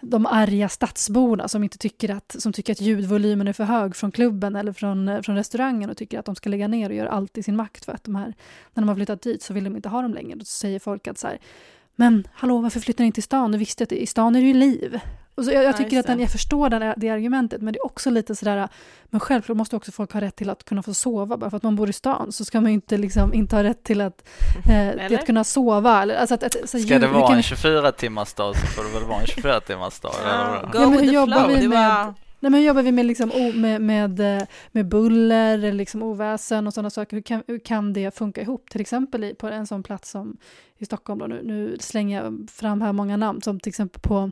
de 0.00 0.26
arga 0.26 0.68
stadsborna 0.68 1.48
som 1.48 1.62
inte 1.62 1.78
tycker 1.78 2.10
att, 2.10 2.36
som 2.38 2.52
tycker 2.52 2.72
att 2.72 2.80
ljudvolymen 2.80 3.48
är 3.48 3.52
för 3.52 3.64
hög 3.64 3.96
från 3.96 4.12
klubben 4.12 4.56
eller 4.56 4.72
från, 4.72 5.08
eh, 5.08 5.22
från 5.22 5.36
restaurangen 5.36 5.90
och 5.90 5.96
tycker 5.96 6.18
att 6.18 6.24
de 6.24 6.34
ska 6.34 6.50
lägga 6.50 6.68
ner 6.68 6.90
och 6.90 6.96
göra 6.96 7.10
allt 7.10 7.38
i 7.38 7.42
sin 7.42 7.56
makt 7.56 7.84
för 7.84 7.92
att 7.92 8.04
de 8.04 8.14
här, 8.14 8.34
när 8.74 8.82
de 8.82 8.88
har 8.88 8.94
flyttat 8.96 9.22
dit 9.22 9.42
så 9.42 9.54
vill 9.54 9.64
de 9.64 9.76
inte 9.76 9.88
ha 9.88 10.02
dem 10.02 10.14
längre. 10.14 10.38
Då 10.38 10.44
säger 10.44 10.78
folk 10.78 11.06
att 11.06 11.18
så 11.18 11.26
här, 11.26 11.38
men 11.96 12.28
hallå 12.32 12.60
varför 12.60 12.80
flyttar 12.80 13.04
ni 13.04 13.06
inte 13.06 13.14
till 13.14 13.22
stan? 13.22 13.52
Du 13.52 13.58
visste 13.58 13.84
att 13.84 13.92
i 13.92 14.06
stan 14.06 14.36
är 14.36 14.40
det 14.40 14.46
ju 14.46 14.54
liv. 14.54 15.00
Och 15.38 15.44
så 15.44 15.50
jag, 15.50 15.64
jag 15.64 15.68
Ja, 15.68 15.76
tycker 15.76 15.96
just 15.96 16.08
att 16.08 16.12
den, 16.12 16.20
jag 16.20 16.30
förstår 16.30 16.70
den, 16.70 16.94
det 16.96 17.08
argumentet 17.08 17.62
men 17.62 17.72
det 17.72 17.78
är 17.78 17.86
också 17.86 18.10
lite 18.10 18.34
sådär, 18.36 18.68
men 19.04 19.20
självklart 19.20 19.56
måste 19.58 19.76
också 19.76 19.92
folk 19.92 20.12
ha 20.12 20.20
rätt 20.20 20.36
till 20.36 20.50
att 20.50 20.64
kunna 20.64 20.82
få 20.82 20.94
sova. 20.94 21.36
Bara 21.36 21.50
för 21.50 21.56
att 21.56 21.62
man 21.62 21.76
bor 21.76 21.90
i 21.90 21.92
stan 21.92 22.32
så 22.32 22.44
ska 22.44 22.60
man 22.60 22.70
ju 22.70 22.74
inte, 22.74 22.96
liksom, 22.96 23.34
inte 23.34 23.56
ha 23.56 23.62
rätt 23.62 23.82
till 23.84 24.00
att, 24.00 24.28
eh, 24.70 25.06
till 25.08 25.18
att 25.18 25.26
kunna 25.26 25.44
sova. 25.44 26.02
Eller, 26.02 26.14
alltså 26.16 26.34
att, 26.34 26.42
att, 26.42 26.52
så 26.60 26.66
Ska 26.66 26.78
ljud- 26.78 27.00
det 27.00 27.06
vara 27.08 27.22
kan 27.22 27.30
en 27.32 27.36
vi- 27.36 27.42
24 27.42 27.92
timmars 27.92 28.34
dag 28.34 28.56
så 28.56 28.66
får 28.66 28.84
det 28.84 28.90
väl 29.00 29.08
vara 29.08 29.20
en 29.20 29.26
24 29.26 29.60
timmars 29.60 30.00
dag. 30.00 30.12
eller 30.22 30.32
Ja, 30.32 30.60
vadå? 30.62 30.72
go 30.72 30.78
Ja, 30.84 30.90
men 30.90 30.98
hur 30.98 31.12
jobbar 31.12 31.44
flow. 31.44 31.58
vi 31.60 31.68
med- 31.68 31.78
var... 32.04 32.14
Nej, 32.40 32.50
men 32.50 32.62
jobbar 32.62 32.82
vi 32.82 32.92
med, 32.92 33.06
liksom, 33.06 33.32
o, 33.34 33.52
med, 33.54 33.80
med, 33.80 34.20
eh, 34.40 34.46
med 34.72 34.88
buller, 34.88 35.54
eller 35.54 35.72
liksom 35.72 36.02
oväsen 36.02 36.66
och 36.66 36.74
sådana 36.74 36.90
saker, 36.90 37.16
hur 37.16 37.22
kan, 37.22 37.42
hur 37.46 37.58
kan 37.58 37.92
det 37.92 38.14
funka 38.18 38.40
ihop? 38.40 38.70
Till 38.70 38.80
exempel 38.80 39.24
i, 39.24 39.34
på 39.34 39.48
en 39.48 39.66
sån 39.66 39.82
plats 39.82 40.10
som 40.10 40.36
i 40.78 40.84
Stockholm, 40.84 41.18
då, 41.18 41.26
nu, 41.26 41.40
nu 41.44 41.76
slänger 41.80 42.22
jag 42.22 42.46
fram 42.52 42.80
här 42.82 42.92
många 42.92 43.16
namn, 43.16 43.42
som 43.42 43.60
till 43.60 43.70
exempel 43.70 44.00
på 44.00 44.30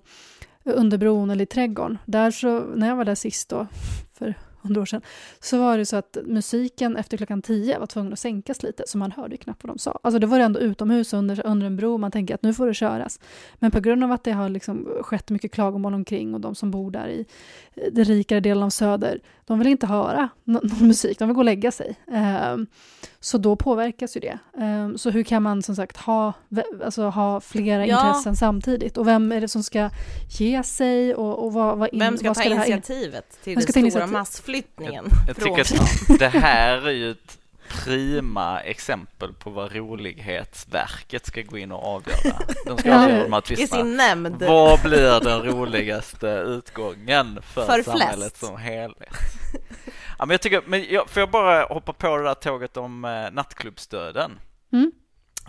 under 0.66 0.98
bron 0.98 1.30
eller 1.30 1.42
i 1.42 1.46
Trädgården. 1.46 1.98
Där 2.04 2.30
så, 2.30 2.60
när 2.60 2.88
jag 2.88 2.96
var 2.96 3.04
där 3.04 3.14
sist 3.14 3.48
då, 3.48 3.66
för 4.14 4.34
hundra 4.66 4.80
år 4.80 4.86
sedan, 4.86 5.02
så 5.40 5.58
var 5.58 5.78
det 5.78 5.86
så 5.86 5.96
att 5.96 6.16
musiken 6.24 6.96
efter 6.96 7.16
klockan 7.16 7.42
tio 7.42 7.78
var 7.78 7.86
tvungen 7.86 8.12
att 8.12 8.18
sänkas 8.18 8.62
lite, 8.62 8.84
så 8.86 8.98
man 8.98 9.12
hörde 9.12 9.34
ju 9.34 9.36
knappt 9.36 9.64
vad 9.64 9.70
de 9.70 9.78
sa. 9.78 9.98
Alltså 10.02 10.18
det 10.18 10.26
var 10.26 10.40
ändå 10.40 10.60
utomhus 10.60 11.12
under, 11.12 11.46
under 11.46 11.66
en 11.66 11.76
bro, 11.76 11.98
man 11.98 12.10
tänker 12.10 12.34
att 12.34 12.42
nu 12.42 12.54
får 12.54 12.66
det 12.66 12.74
köras. 12.74 13.20
Men 13.54 13.70
på 13.70 13.80
grund 13.80 14.04
av 14.04 14.12
att 14.12 14.24
det 14.24 14.32
har 14.32 14.48
liksom 14.48 14.88
skett 15.00 15.30
mycket 15.30 15.52
klagomål 15.52 15.94
omkring 15.94 16.34
och 16.34 16.40
de 16.40 16.54
som 16.54 16.70
bor 16.70 16.90
där 16.90 17.08
i 17.08 17.26
den 17.92 18.04
rikare 18.04 18.40
delen 18.40 18.62
av 18.62 18.70
Söder, 18.70 19.20
de 19.44 19.58
vill 19.58 19.68
inte 19.68 19.86
höra 19.86 20.28
någon 20.44 20.70
musik, 20.80 21.18
de 21.18 21.28
vill 21.28 21.34
gå 21.34 21.40
och 21.40 21.44
lägga 21.44 21.70
sig. 21.70 21.96
Ehm, 22.12 22.66
så 23.26 23.38
då 23.38 23.56
påverkas 23.56 24.16
ju 24.16 24.20
det. 24.20 24.38
Um, 24.64 24.98
så 24.98 25.10
hur 25.10 25.22
kan 25.22 25.42
man 25.42 25.62
som 25.62 25.76
sagt 25.76 25.96
ha, 25.96 26.32
alltså, 26.84 27.02
ha 27.08 27.40
flera 27.40 27.86
Ja. 27.86 28.06
intressen 28.06 28.36
samtidigt? 28.36 28.96
Och 28.96 29.06
vem 29.08 29.32
är 29.32 29.40
det 29.40 29.48
som 29.48 29.62
ska 29.62 29.90
ge 30.38 30.62
sig? 30.62 31.14
Och, 31.14 31.44
och 31.44 31.52
vad, 31.52 31.78
vad 31.78 31.88
in, 31.92 31.98
Vem 31.98 32.16
ska 32.18 32.28
vad 32.28 32.36
ta 32.36 32.42
det 32.42 32.54
här 32.54 32.66
in- 32.66 32.72
initiativet 32.72 33.38
till 33.44 33.54
den 33.54 33.62
ska 33.62 33.66
ta 33.66 33.72
stora 33.72 33.80
initiativ? 33.80 34.12
massflyttningen? 34.12 35.04
Jag 35.26 35.36
från- 35.36 35.56
tycker 35.56 35.74
att 36.12 36.18
det 36.18 36.28
här 36.28 36.86
är 36.86 36.90
ju 36.92 37.10
ett 37.10 37.38
prima 37.84 38.60
exempel 38.60 39.32
på 39.32 39.50
vad 39.50 39.72
rolighetsverket 39.76 41.26
ska 41.26 41.42
gå 41.42 41.58
in 41.58 41.72
och 41.72 41.84
avgöra. 41.84 42.38
De 42.66 42.78
ska 42.78 42.94
avgöra 43.04 43.40
de 43.46 43.54
I 43.54 43.66
sin 43.66 43.96
nämnd. 43.96 44.42
Vad 44.42 44.80
blir 44.82 45.20
den 45.24 45.42
roligaste 45.42 46.26
utgången 46.28 47.38
för, 47.42 47.66
För 47.66 47.82
samhället 47.82 48.16
flest. 48.18 48.36
som 48.36 48.56
helhet? 48.56 49.14
Ja, 50.18 50.26
men 50.26 50.34
jag 50.34 50.40
tycker, 50.42 50.62
men 50.66 50.84
jag, 50.90 51.10
får 51.10 51.20
jag 51.20 51.30
bara 51.30 51.64
hoppa 51.64 51.92
på 51.92 52.16
det 52.16 52.22
där 52.22 52.34
tåget 52.34 52.76
om 52.76 53.04
eh, 53.04 53.30
nattklubbsdöden? 53.32 54.40
Mm. 54.72 54.92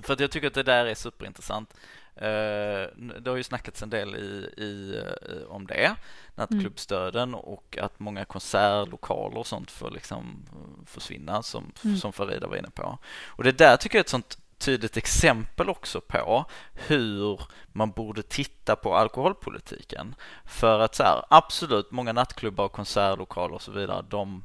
För 0.04 0.14
att 0.14 0.20
jag 0.20 0.32
tycker 0.32 0.48
att 0.48 0.54
det 0.54 0.64
där 0.64 0.86
är 0.86 0.96
superintressant. 0.96 1.74
Eh, 2.16 2.88
det 3.20 3.30
har 3.30 3.36
ju 3.36 3.44
snackats 3.44 3.84
en 3.84 3.90
del 3.90 4.16
i, 4.16 4.62
i, 4.64 5.02
eh, 5.06 5.48
om 5.52 5.68
det, 5.68 5.96
nattklubbsdöden 6.36 7.36
och 7.36 7.78
att 7.82 8.00
många 8.00 8.26
konsertlokaler 8.26 9.38
och 9.38 9.48
sånt 9.48 9.72
får 9.72 9.92
liksom 9.92 10.46
eh, 10.52 10.86
försvinna 10.86 11.44
som, 11.44 11.72
Mm. 11.84 11.98
som 11.98 12.14
Farida 12.14 12.48
var 12.48 12.56
inne 12.56 12.70
på. 12.70 12.98
Och 13.26 13.44
det 13.44 13.58
där 13.58 13.78
tycker 13.78 13.98
jag 13.98 14.00
är 14.00 14.04
ett 14.06 14.10
sånt 14.10 14.38
tydligt 14.58 14.98
exempel 14.98 15.70
också 15.70 16.02
på 16.02 16.46
hur 16.74 17.42
man 17.68 17.92
borde 17.92 18.24
titta 18.24 18.76
på 18.76 18.96
alkoholpolitiken. 18.96 20.16
För 20.46 20.80
att 20.80 20.96
så 20.96 21.04
här, 21.04 21.26
absolut, 21.30 21.92
många 21.92 22.14
nattklubbar 22.14 22.66
och 22.66 22.72
konsertlokaler 22.72 23.56
och 23.56 23.62
så 23.62 23.72
vidare, 23.72 24.06
de 24.10 24.44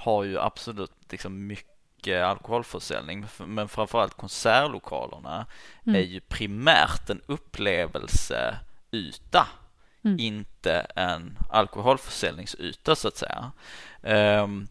har 0.00 0.24
ju 0.24 0.38
absolut 0.40 0.92
liksom 1.10 1.46
mycket 1.46 2.24
alkoholförsäljning, 2.24 3.26
men 3.38 3.68
framförallt 3.68 4.14
konsertlokalerna 4.16 5.46
Mm. 5.86 6.00
är 6.00 6.04
ju 6.06 6.20
primärt 6.20 7.10
en 7.10 7.20
upplevelseyta, 7.26 9.46
Mm. 10.04 10.18
inte 10.18 10.72
en 10.96 11.38
alkoholförsäljningsyta 11.50 12.96
så 12.96 13.08
att 13.08 13.16
säga. 13.16 13.52
Ehm, 14.02 14.68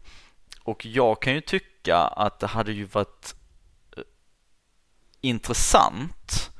och 0.64 0.86
jag 0.86 1.22
kan 1.22 1.34
ju 1.34 1.40
tycka 1.40 1.96
att 1.96 2.38
det 2.38 2.46
hade 2.46 2.72
ju 2.72 2.84
varit 2.84 3.34
eh, 3.96 4.02
intressant 5.20 6.50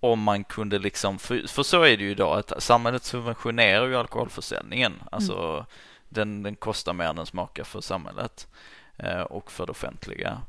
om 0.00 0.22
man 0.22 0.44
kunde 0.44 0.78
liksom, 0.78 1.18
för, 1.18 1.46
för 1.48 1.62
så 1.62 1.82
är 1.82 1.96
det 1.96 2.04
ju 2.04 2.10
idag 2.10 2.38
att 2.38 2.62
samhället 2.62 3.04
subventionerar 3.04 3.86
ju 3.86 3.96
alkoholförsäljningen. 3.96 5.02
Alltså 5.12 5.66
den, 6.08 6.42
den 6.42 6.56
kostar 6.56 6.92
mer 6.92 7.04
än 7.04 7.16
den 7.16 7.26
smakar 7.26 7.64
för 7.64 7.80
samhället 7.80 8.48
eh, 8.96 9.20
och 9.20 9.50
för 9.50 9.66
det 9.66 9.72
offentliga. 9.72 10.42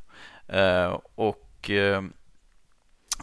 Eh, 0.48 1.00
och 1.16 1.70
eh, 1.70 2.02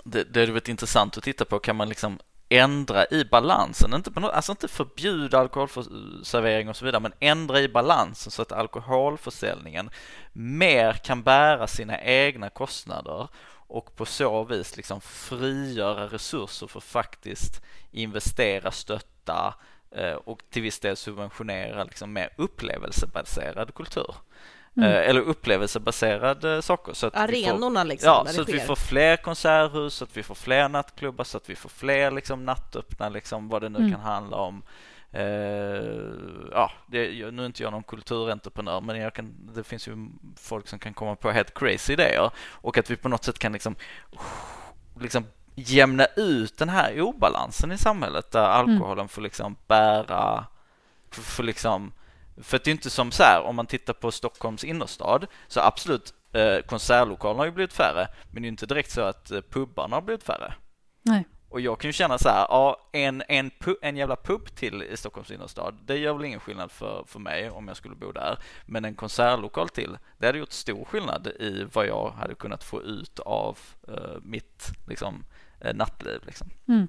det, 0.05 0.24
det 0.24 0.43
är 0.43 0.47
väldigt 0.47 0.68
intressant 0.68 1.16
att 1.16 1.24
titta 1.24 1.45
på, 1.45 1.59
kan 1.59 1.76
man 1.76 1.89
liksom 1.89 2.18
ändra 2.49 3.07
i 3.11 3.24
balansen, 3.24 3.95
inte 3.95 4.11
på 4.11 4.20
något, 4.20 4.32
alltså 4.32 4.53
inte 4.53 4.68
förbjuda 4.68 5.39
alkoholservering 5.39 6.68
och 6.68 6.76
så 6.76 6.84
vidare, 6.84 7.03
men 7.03 7.12
ändra 7.20 7.61
i 7.61 7.68
balansen 7.68 8.30
så 8.30 8.43
att 8.43 8.53
alkoholförsäljningen 8.53 9.91
mer 10.32 10.93
kan 10.93 11.22
bära 11.22 11.66
sina 11.66 12.01
egna 12.01 12.51
kostnader 12.51 13.28
och 13.68 13.97
på 13.97 14.07
så 14.07 14.45
vis 14.45 14.76
liksom 14.76 15.01
frigöra 15.01 16.07
resurser 16.07 16.66
för 16.66 16.78
att 16.78 16.84
faktiskt 16.84 17.62
investera, 17.91 18.70
stötta 18.70 19.47
eh, 19.47 19.62
och 20.24 20.42
till 20.51 20.62
viss 20.62 20.80
del 20.80 20.97
subventionera 20.97 21.84
liksom 21.84 22.12
mer 22.12 22.28
upplevelsebaserad 22.36 23.74
kultur. 23.74 24.14
Mm. 24.76 24.88
Eh, 24.90 25.09
Eller 25.09 25.20
upplevelsebaserade 25.20 26.62
saker. 26.62 26.92
Så 26.92 27.07
att 27.07 27.14
vi 27.30 27.44
får, 27.44 27.51
Arenorna 27.53 27.84
liksom, 27.84 28.09
Ja, 28.09 28.26
så 28.32 28.42
att 28.42 28.49
vi 28.49 28.53
sker. 28.59 28.66
får 28.66 28.76
fler 28.76 29.16
konserthus, 29.16 29.94
så 29.94 30.05
att 30.05 30.16
vi 30.16 30.22
får 30.22 30.34
fler 30.34 30.68
nattklubbar, 30.68 31.24
så 31.24 31.36
att 31.36 31.51
vi 31.51 31.57
får 31.57 31.68
fler 31.68 32.11
liksom 32.11 32.44
nattöppna, 32.44 33.09
liksom 33.09 33.49
vad 33.49 33.62
det 33.62 33.68
nu 33.68 33.78
Mm. 33.78 33.90
kan 33.92 34.01
handla 34.01 34.36
om. 34.36 34.62
Eh, 35.12 35.22
ja, 36.53 36.70
det, 36.86 37.11
jag, 37.12 37.34
nu 37.34 37.42
är 37.42 37.47
inte 37.47 37.62
jag 37.62 37.72
någon 37.72 37.82
kulturentreprenör, 37.82 38.80
men 38.80 38.97
jag 39.01 39.14
kan, 39.14 39.34
det 39.55 39.64
finns 39.64 39.88
ju 39.88 39.97
folk 40.36 40.68
som 40.68 40.78
kan 40.78 40.94
komma 40.94 41.16
på 41.16 41.30
helt 41.30 41.55
crazy 41.59 41.92
idéer 41.92 42.30
och 42.38 42.78
att 42.78 42.90
vi 42.90 42.97
på 42.97 43.09
något 43.09 43.24
sätt 43.24 43.38
kan 43.38 43.53
liksom, 43.53 43.74
liksom 45.01 45.24
jämna 45.57 46.07
ut 46.16 46.59
den 46.59 46.68
här 46.68 47.00
obalansen 47.00 47.72
i 47.72 47.78
samhället 47.78 48.30
där 48.30 48.44
alkoholen 48.44 49.09
får 49.09 49.22
liksom 49.22 49.57
bära, 49.66 50.46
får, 51.11 51.42
liksom 51.42 51.92
för 52.42 52.57
att 52.57 52.64
det 52.64 52.70
är 52.70 52.72
inte 52.72 52.90
som 52.90 53.11
så 53.12 53.22
här, 53.22 53.42
om 53.42 53.57
man 53.57 53.66
tittar 53.66 53.92
på 53.92 54.12
Stockholms 54.12 54.64
innerstad, 54.64 55.26
så 55.48 55.61
absolut, 55.61 56.14
eh, 56.32 56.59
konsertlokalerna 56.66 57.40
har 57.40 57.46
ju 57.46 57.52
blivit 57.52 57.72
färre, 57.72 58.09
men 58.30 58.42
det 58.42 58.46
är 58.46 58.48
inte 58.48 58.66
direkt 58.66 58.90
så 58.90 59.00
att 59.00 59.30
eh, 59.30 59.40
pubbarna 59.40 59.96
har 59.96 60.02
blivit 60.02 60.24
färre. 60.24 60.54
Nej. 61.02 61.26
Och 61.48 61.61
jag 61.61 61.80
kan 61.80 61.88
ju 61.88 61.92
känna 61.92 62.18
så 62.18 62.28
här, 62.28 62.46
ja, 62.48 62.88
en, 62.92 63.22
en, 63.28 63.50
pu- 63.50 63.78
en 63.82 63.96
jävla 63.96 64.16
pub 64.16 64.54
till 64.54 64.82
i 64.82 64.96
Stockholms 64.96 65.30
innerstad, 65.30 65.78
det 65.84 65.96
gör 65.96 66.14
väl 66.14 66.24
ingen 66.24 66.40
skillnad 66.40 66.72
för, 66.72 67.04
för 67.07 67.18
mig 67.18 67.50
om 67.50 67.68
jag 67.68 67.76
skulle 67.76 67.94
bo 67.94 68.12
där. 68.12 68.38
Men 68.66 68.84
en 68.84 68.94
konsertlokal 68.94 69.68
till, 69.68 69.98
det 70.18 70.26
hade 70.26 70.38
gjort 70.38 70.52
stor 70.52 70.84
skillnad 70.84 71.26
i 71.26 71.66
vad 71.72 71.86
jag 71.86 72.11
hade 72.11 72.34
kunnat 72.34 72.64
få 72.64 72.82
ut 72.82 73.18
av 73.18 73.59
eh, 73.88 74.20
mitt 74.22 74.66
liksom, 74.88 75.24
Eh, 75.61 75.74
nattliv. 75.74 76.20
Liksom. 76.26 76.50
Mm. 76.68 76.88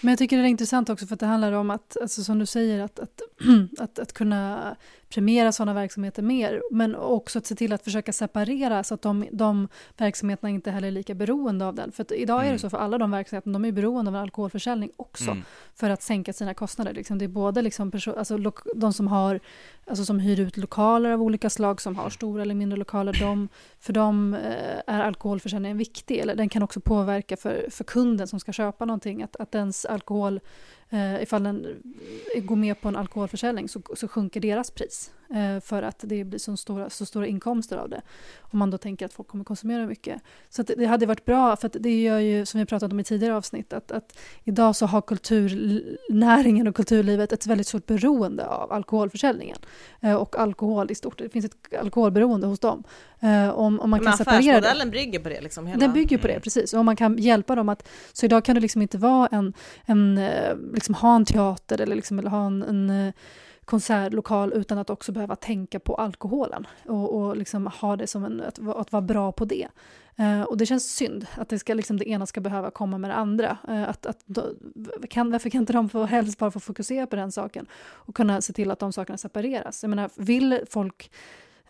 Men 0.00 0.12
jag 0.12 0.18
tycker 0.18 0.36
det 0.36 0.42
är 0.42 0.46
intressant 0.48 0.90
också 0.90 1.06
för 1.06 1.14
att 1.14 1.20
det 1.20 1.26
handlar 1.26 1.52
om 1.52 1.70
att, 1.70 1.96
alltså 2.02 2.24
som 2.24 2.38
du 2.38 2.46
säger, 2.46 2.80
att, 2.80 2.98
att, 2.98 3.20
att, 3.78 3.98
att 3.98 4.12
kunna 4.12 4.76
premiera 5.08 5.52
sådana 5.52 5.74
verksamheter 5.74 6.22
mer, 6.22 6.62
men 6.70 6.94
också 6.96 7.38
att 7.38 7.46
se 7.46 7.54
till 7.54 7.72
att 7.72 7.84
försöka 7.84 8.12
separera 8.12 8.84
så 8.84 8.94
att 8.94 9.02
de, 9.02 9.24
de 9.32 9.68
verksamheterna 9.96 10.50
inte 10.50 10.70
heller 10.70 10.88
är 10.88 10.92
lika 10.92 11.14
beroende 11.14 11.66
av 11.66 11.74
den. 11.74 11.92
För 11.92 12.02
att 12.02 12.12
idag 12.12 12.38
är 12.38 12.42
det 12.42 12.48
Mm. 12.48 12.58
så 12.58 12.70
för 12.70 12.78
alla 12.78 12.98
de 12.98 13.10
verksamheterna, 13.10 13.52
de 13.52 13.64
är 13.64 13.72
beroende 13.72 14.08
av 14.08 14.14
en 14.14 14.22
alkoholförsäljning 14.22 14.90
också 14.96 15.30
Mm. 15.30 15.42
för 15.74 15.90
att 15.90 16.02
sänka 16.02 16.32
sina 16.32 16.54
kostnader. 16.54 16.92
Liksom. 16.92 17.18
Det 17.18 17.24
är 17.24 17.28
både 17.28 17.62
liksom 17.62 17.92
alltså 18.16 18.38
de 18.74 18.92
som, 18.92 19.08
har, 19.08 19.40
alltså 19.86 20.04
som 20.04 20.18
hyr 20.18 20.40
ut 20.40 20.56
lokaler 20.56 21.10
av 21.10 21.22
olika 21.22 21.50
slag, 21.50 21.80
som 21.80 21.96
har 21.96 22.10
stora 22.10 22.42
eller 22.42 22.54
mindre 22.54 22.78
lokaler, 22.78 23.16
de, 23.20 23.48
för 23.80 23.92
dem 23.92 24.34
eh, 24.34 24.94
är 24.94 25.00
alkoholförsäljningen 25.00 25.78
viktig. 25.78 26.18
Eller 26.18 26.34
den 26.34 26.48
kan 26.48 26.62
också 26.62 26.80
påverka 26.80 27.36
för, 27.36 27.66
för 27.70 27.84
kunden 27.84 28.26
som 28.26 28.40
ska 28.40 28.52
köpa 28.52 28.84
någonting, 28.84 29.22
att, 29.22 29.36
att 29.36 29.54
ens 29.54 29.85
alkohol, 29.86 30.40
eh, 30.90 31.22
ifall 31.22 31.42
den 31.42 31.82
går 32.42 32.56
med 32.56 32.80
på 32.80 32.88
en 32.88 32.96
alkoholförsäljning 32.96 33.68
så, 33.68 33.82
så 33.94 34.08
sjunker 34.08 34.40
deras 34.40 34.70
pris. 34.70 35.10
Eh, 35.30 35.60
för 35.60 35.82
att 35.82 35.98
det 35.98 36.24
blir 36.24 36.38
så 36.38 36.56
stora, 36.56 36.90
så 36.90 37.06
stora 37.06 37.26
inkomster 37.26 37.76
av 37.76 37.88
det. 37.88 38.02
Om 38.40 38.58
man 38.58 38.70
då 38.70 38.78
tänker 38.78 39.06
att 39.06 39.12
folk 39.12 39.28
kommer 39.28 39.44
konsumera 39.44 39.86
mycket. 39.86 40.22
Så 40.48 40.62
det, 40.62 40.74
det 40.74 40.86
hade 40.86 41.06
varit 41.06 41.24
bra, 41.24 41.56
för 41.56 41.70
det 41.74 42.02
gör 42.02 42.18
ju, 42.18 42.46
som 42.46 42.60
vi 42.60 42.66
pratat 42.66 42.92
om 42.92 43.00
i 43.00 43.04
tidigare 43.04 43.36
avsnitt, 43.36 43.72
att, 43.72 43.92
att 43.92 44.18
idag 44.44 44.76
så 44.76 44.86
har 44.86 45.02
kulturnäringen 45.02 46.68
och 46.68 46.76
kulturlivet 46.76 47.32
ett 47.32 47.46
väldigt 47.46 47.66
stort 47.66 47.86
beroende 47.86 48.46
av 48.46 48.72
alkoholförsäljningen. 48.72 49.58
Eh, 50.00 50.14
och 50.14 50.38
alkohol 50.38 50.90
i 50.90 50.94
stort. 50.94 51.18
Det 51.18 51.28
finns 51.28 51.44
ett 51.44 51.74
alkoholberoende 51.80 52.46
hos 52.46 52.58
dem. 52.60 52.84
Eh, 53.20 53.48
om, 53.48 53.80
om 53.80 53.90
man 53.90 54.00
Men 54.04 54.12
kan 54.12 54.16
det. 54.18 54.30
affärsmodellen 54.30 54.90
bygger 54.90 55.18
på 55.20 55.28
det 55.28 55.40
liksom. 55.40 55.66
Hela. 55.66 55.80
Den 55.80 55.92
bygger 55.92 56.18
på 56.18 56.26
det, 56.26 56.32
Mm. 56.32 56.42
precis. 56.42 56.72
Och 56.74 56.80
om 56.80 56.86
man 56.86 56.96
kan 56.96 57.18
hjälpa 57.18 57.54
dem 57.54 57.68
att... 57.68 57.88
Så 58.12 58.26
idag 58.26 58.44
kan 58.44 58.54
det 58.54 58.60
liksom 58.60 58.82
inte 58.82 58.98
vara 58.98 59.26
en... 59.26 59.52
en 59.84 60.20
liksom 60.74 60.94
ha 60.94 61.16
en 61.16 61.24
teater 61.24 61.80
eller, 61.80 61.96
liksom, 61.96 62.18
eller 62.18 62.30
ha 62.30 62.46
en, 62.46 62.62
en 62.62 63.12
konsertlokal 63.66 64.52
utan 64.52 64.78
att 64.78 64.90
också 64.90 65.12
behöva 65.12 65.36
tänka 65.36 65.80
på 65.80 65.94
alkoholen 65.94 66.66
och, 66.84 67.14
och 67.14 67.36
liksom 67.36 67.66
ha 67.66 67.96
det 67.96 68.06
som 68.06 68.24
en, 68.24 68.40
att, 68.40 68.68
att 68.68 68.92
vara 68.92 69.02
bra 69.02 69.32
på 69.32 69.44
det. 69.44 69.68
Eh, 70.16 70.42
och 70.42 70.56
det 70.56 70.66
känns 70.66 70.94
synd 70.94 71.26
att 71.36 71.48
det, 71.48 71.58
ska, 71.58 71.74
liksom, 71.74 71.96
det 71.96 72.08
ena 72.08 72.26
ska 72.26 72.40
behöva 72.40 72.70
komma 72.70 72.98
med 72.98 73.10
det 73.10 73.14
andra. 73.14 73.58
Eh, 73.68 73.88
att, 73.88 74.06
att, 74.06 74.18
då, 74.24 74.42
kan, 75.10 75.30
varför 75.30 75.50
kan 75.50 75.60
inte 75.60 75.72
de 75.72 75.88
få 75.88 76.04
helst 76.04 76.38
bara 76.38 76.50
få 76.50 76.60
fokusera 76.60 77.06
på 77.06 77.16
den 77.16 77.32
saken 77.32 77.66
och 77.92 78.16
kunna 78.16 78.40
se 78.40 78.52
till 78.52 78.70
att 78.70 78.78
de 78.78 78.92
sakerna 78.92 79.18
separeras? 79.18 79.82
Jag 79.82 79.90
menar, 79.90 80.10
vill 80.14 80.60
folk 80.70 81.10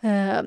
eh, 0.01 0.41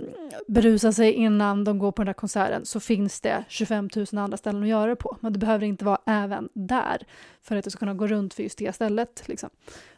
berusa 0.48 0.92
sig 0.92 1.12
innan 1.12 1.64
de 1.64 1.78
går 1.78 1.92
på 1.92 2.02
den 2.02 2.06
där 2.06 2.12
konserten 2.12 2.66
så 2.66 2.80
finns 2.80 3.20
det 3.20 3.44
25 3.48 3.88
000 3.96 4.06
andra 4.12 4.36
ställen 4.36 4.62
att 4.62 4.68
göra 4.68 4.86
det 4.86 4.96
på. 4.96 5.16
Men 5.20 5.32
det 5.32 5.38
behöver 5.38 5.66
inte 5.66 5.84
vara 5.84 5.98
även 6.06 6.48
där 6.52 7.02
för 7.42 7.56
att 7.56 7.64
det 7.64 7.70
ska 7.70 7.78
kunna 7.78 7.94
gå 7.94 8.06
runt 8.06 8.34
för 8.34 8.42
just 8.42 8.58
det 8.58 8.74
stället. 8.74 9.22
Liksom. 9.28 9.50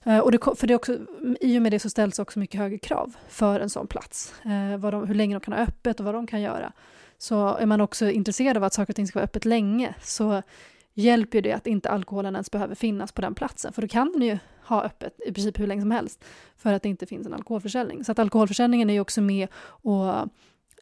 Eh, 0.04 0.18
och 0.18 0.32
det, 0.32 0.38
för 0.56 0.66
det 0.66 0.74
också, 0.74 0.98
I 1.40 1.58
och 1.58 1.62
med 1.62 1.72
det 1.72 1.78
så 1.78 1.90
ställs 1.90 2.18
också 2.18 2.38
mycket 2.38 2.60
högre 2.60 2.78
krav 2.78 3.16
för 3.28 3.60
en 3.60 3.70
sån 3.70 3.86
plats. 3.86 4.34
Eh, 4.44 4.78
vad 4.78 4.92
de, 4.92 5.06
hur 5.06 5.14
länge 5.14 5.34
de 5.34 5.40
kan 5.40 5.54
ha 5.54 5.60
öppet 5.60 6.00
och 6.00 6.06
vad 6.06 6.14
de 6.14 6.26
kan 6.26 6.40
göra. 6.40 6.72
Så 7.18 7.56
är 7.56 7.66
man 7.66 7.80
också 7.80 8.10
intresserad 8.10 8.56
av 8.56 8.64
att 8.64 8.74
saker 8.74 8.92
och 8.92 8.96
ting 8.96 9.06
ska 9.06 9.18
vara 9.18 9.24
öppet 9.24 9.44
länge 9.44 9.94
så 10.02 10.42
hjälper 10.94 11.38
ju 11.38 11.42
det 11.42 11.52
att 11.52 11.66
inte 11.66 11.90
alkoholen 11.90 12.34
ens 12.34 12.50
behöver 12.50 12.74
finnas 12.74 13.12
på 13.12 13.20
den 13.20 13.34
platsen. 13.34 13.72
För 13.72 13.82
då 13.82 13.88
kan 13.88 14.12
den 14.12 14.22
ju 14.22 14.38
ha 14.64 14.82
öppet 14.82 15.20
i 15.26 15.32
princip 15.32 15.60
hur 15.60 15.66
länge 15.66 15.82
som 15.82 15.90
helst 15.90 16.24
för 16.56 16.72
att 16.72 16.82
det 16.82 16.88
inte 16.88 17.06
finns 17.06 17.26
en 17.26 17.34
alkoholförsäljning. 17.34 18.04
Så 18.04 18.12
att 18.12 18.18
alkoholförsäljningen 18.18 18.90
är 18.90 18.94
ju 18.94 19.00
också 19.00 19.20
med 19.20 19.48
och 19.64 20.08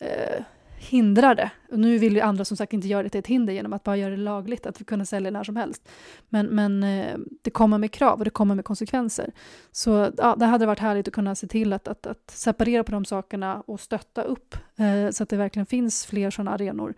eh, 0.00 0.44
hindrar 0.80 1.34
det. 1.34 1.50
Och 1.70 1.78
nu 1.78 1.98
vill 1.98 2.14
ju 2.14 2.20
andra 2.20 2.44
som 2.44 2.56
sagt 2.56 2.72
inte 2.72 2.88
göra 2.88 3.02
det 3.02 3.08
till 3.08 3.18
ett 3.18 3.26
hinder 3.26 3.52
genom 3.52 3.72
att 3.72 3.84
bara 3.84 3.96
göra 3.96 4.10
det 4.10 4.22
lagligt, 4.22 4.66
att 4.66 4.80
vi 4.80 4.84
kunna 4.84 5.04
sälja 5.04 5.30
när 5.30 5.44
som 5.44 5.56
helst. 5.56 5.88
Men, 6.28 6.46
men 6.46 6.82
eh, 6.82 7.18
det 7.42 7.50
kommer 7.50 7.78
med 7.78 7.92
krav 7.92 8.18
och 8.18 8.24
det 8.24 8.30
kommer 8.30 8.54
med 8.54 8.64
konsekvenser. 8.64 9.32
Så 9.72 10.10
ja, 10.16 10.36
det 10.38 10.46
hade 10.46 10.66
varit 10.66 10.78
härligt 10.78 11.08
att 11.08 11.14
kunna 11.14 11.34
se 11.34 11.46
till 11.46 11.72
att, 11.72 11.88
att, 11.88 12.06
att 12.06 12.30
separera 12.30 12.84
på 12.84 12.92
de 12.92 13.04
sakerna 13.04 13.60
och 13.60 13.80
stötta 13.80 14.22
upp 14.22 14.56
eh, 14.76 15.10
så 15.10 15.22
att 15.22 15.28
det 15.28 15.36
verkligen 15.36 15.66
finns 15.66 16.06
fler 16.06 16.30
sådana 16.30 16.50
arenor. 16.50 16.94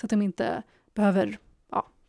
Så 0.00 0.06
att 0.06 0.10
de 0.10 0.22
inte 0.22 0.62
behöver 0.94 1.38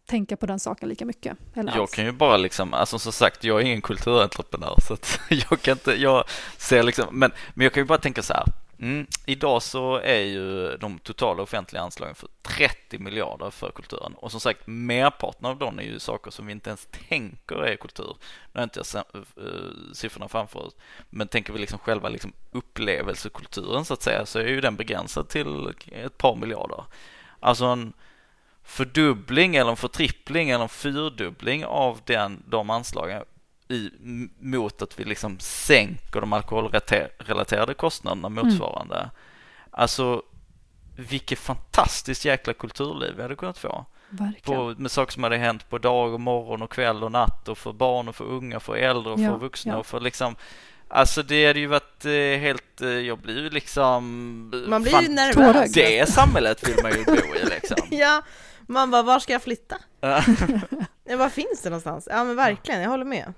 tänka 0.08 0.38
på 0.38 0.46
den 0.46 0.60
saken 0.60 0.90
lika 0.90 1.06
mycket. 1.06 1.38
Eller 1.54 1.72
jag 1.72 1.82
alls. 1.82 1.92
kan 1.92 2.06
ju 2.06 2.12
bara 2.12 2.38
liksom, 2.38 2.74
alltså 2.74 3.00
som 3.00 3.12
sagt, 3.12 3.44
jag 3.44 3.62
är 3.62 3.66
ingen 3.66 3.82
kulturentreprenör 3.82 4.76
så 4.88 4.94
att 4.94 5.20
jag 5.30 5.62
kan 5.62 5.72
inte, 5.72 5.92
jag 5.92 6.24
ser 6.58 6.84
liksom, 6.84 7.06
men, 7.12 7.32
men 7.54 7.64
jag 7.64 7.74
kan 7.74 7.82
ju 7.82 7.88
bara 7.88 7.98
tänka 7.98 8.22
så 8.22 8.34
här. 8.34 8.46
Mm, 8.80 9.08
idag 9.26 9.64
så 9.64 9.98
är 9.98 10.20
ju 10.20 10.78
de 10.78 11.00
totala 11.00 11.44
offentliga 11.44 11.82
anslagen 11.82 12.16
för 12.16 12.30
30 12.42 13.00
miljarder 13.00 13.50
för 13.50 13.72
kulturen 13.72 14.14
och 14.14 14.32
som 14.32 14.40
sagt 14.40 14.62
merparten 14.66 15.46
av 15.46 15.58
dem 15.58 15.80
är 15.80 15.84
ju 15.84 16.00
saker 16.00 16.32
som 16.32 16.46
vi 16.46 16.52
inte 16.52 16.70
ens 16.70 16.88
tänker 17.10 17.56
är 17.56 17.76
kultur. 17.76 18.16
Nu 18.54 18.60
har 18.60 18.64
inte 18.64 18.82
jag 18.94 19.06
uh, 19.16 19.94
siffrorna 19.94 20.28
framför 20.28 20.60
oss, 20.60 20.76
men 21.10 21.28
tänker 21.28 21.54
vi 21.54 21.60
liksom 21.60 21.80
själva 21.80 22.10
liksom 22.10 22.34
upplevelsekulturen 22.52 23.86
så 23.86 23.94
att 23.94 24.02
säga 24.02 24.26
så 24.26 24.40
är 24.40 24.48
ju 24.48 24.62
den 24.62 24.76
begränsad 24.76 25.30
till 25.30 25.74
ett 25.92 26.18
par 26.18 26.36
miljarder. 26.36 26.84
Alltså 27.40 27.66
en 27.66 27.94
fördubbling 28.68 29.56
eller 29.56 29.72
en 29.72 29.78
förtrippling 29.78 30.50
eller 30.50 30.64
en 30.64 30.70
fyrdubbling 30.70 31.66
av 31.66 32.00
den, 32.06 32.44
de 32.48 32.70
anslagen 32.70 33.24
i, 33.68 33.90
mot 34.40 34.82
att 34.82 35.00
vi 35.00 35.04
liksom 35.04 35.40
sänker 35.40 36.22
de 36.22 36.34
alkoholrelaterade 36.34 37.74
kostnaderna 37.74 38.30
motsvarande. 38.30 38.96
Mm. 38.96 39.10
Alltså 39.72 40.22
vilket 40.98 41.40
fantastiskt 41.40 42.26
jäkla 42.26 42.54
kulturliv 42.54 43.14
vi 43.16 43.22
hade 43.22 43.36
kunnat 43.36 43.58
få. 43.58 43.86
På, 44.44 44.76
med 44.78 44.92
saker 44.92 45.14
som 45.14 45.24
hade 45.24 45.38
hänt 45.38 45.70
på 45.70 45.78
dag 45.78 46.14
och 46.14 46.20
morgon 46.20 46.62
och 46.62 46.72
kväll 46.72 47.04
och 47.04 47.12
natt 47.12 47.48
och 47.48 47.58
för 47.58 47.74
barn 47.74 48.08
och 48.08 48.16
för 48.16 48.26
unga, 48.26 48.60
för 48.60 48.76
äldre 48.76 49.14
och 49.14 49.20
ja, 49.20 49.32
för 49.32 49.38
vuxna 49.38 49.74
ja. 49.74 49.78
och 49.78 49.86
för 49.86 50.00
liksom 50.00 50.36
Alltså 50.90 51.24
det 51.24 51.48
hade 51.48 51.60
ju 51.60 51.68
varit 51.68 52.06
eh, 52.06 52.12
helt, 52.12 52.82
eh, 52.82 52.90
jag 52.90 53.20
blir 53.20 53.40
ju 53.40 53.50
liksom 53.50 54.04
Man 54.68 54.84
blir 54.84 55.02
ju 55.02 55.08
nervös 55.08 55.74
Det 55.74 56.10
samhället 56.10 56.68
vill 56.68 56.76
man 56.84 56.92
ju 56.92 57.04
bo 57.06 57.36
i 57.36 57.46
liksom 57.50 57.78
Ja, 57.98 58.22
man 58.68 58.92
bara, 58.92 59.04
var 59.04 59.20
ska 59.20 59.34
jag 59.34 59.42
flytta? 59.42 59.76
ja, 61.04 61.18
var 61.18 61.30
finns 61.30 61.62
det 61.64 61.70
någonstans? 61.70 62.08
Ja 62.12 62.24
men 62.24 62.36
verkligen, 62.36 62.82
jag 62.82 62.90
håller 62.90 63.06
med 63.06 63.34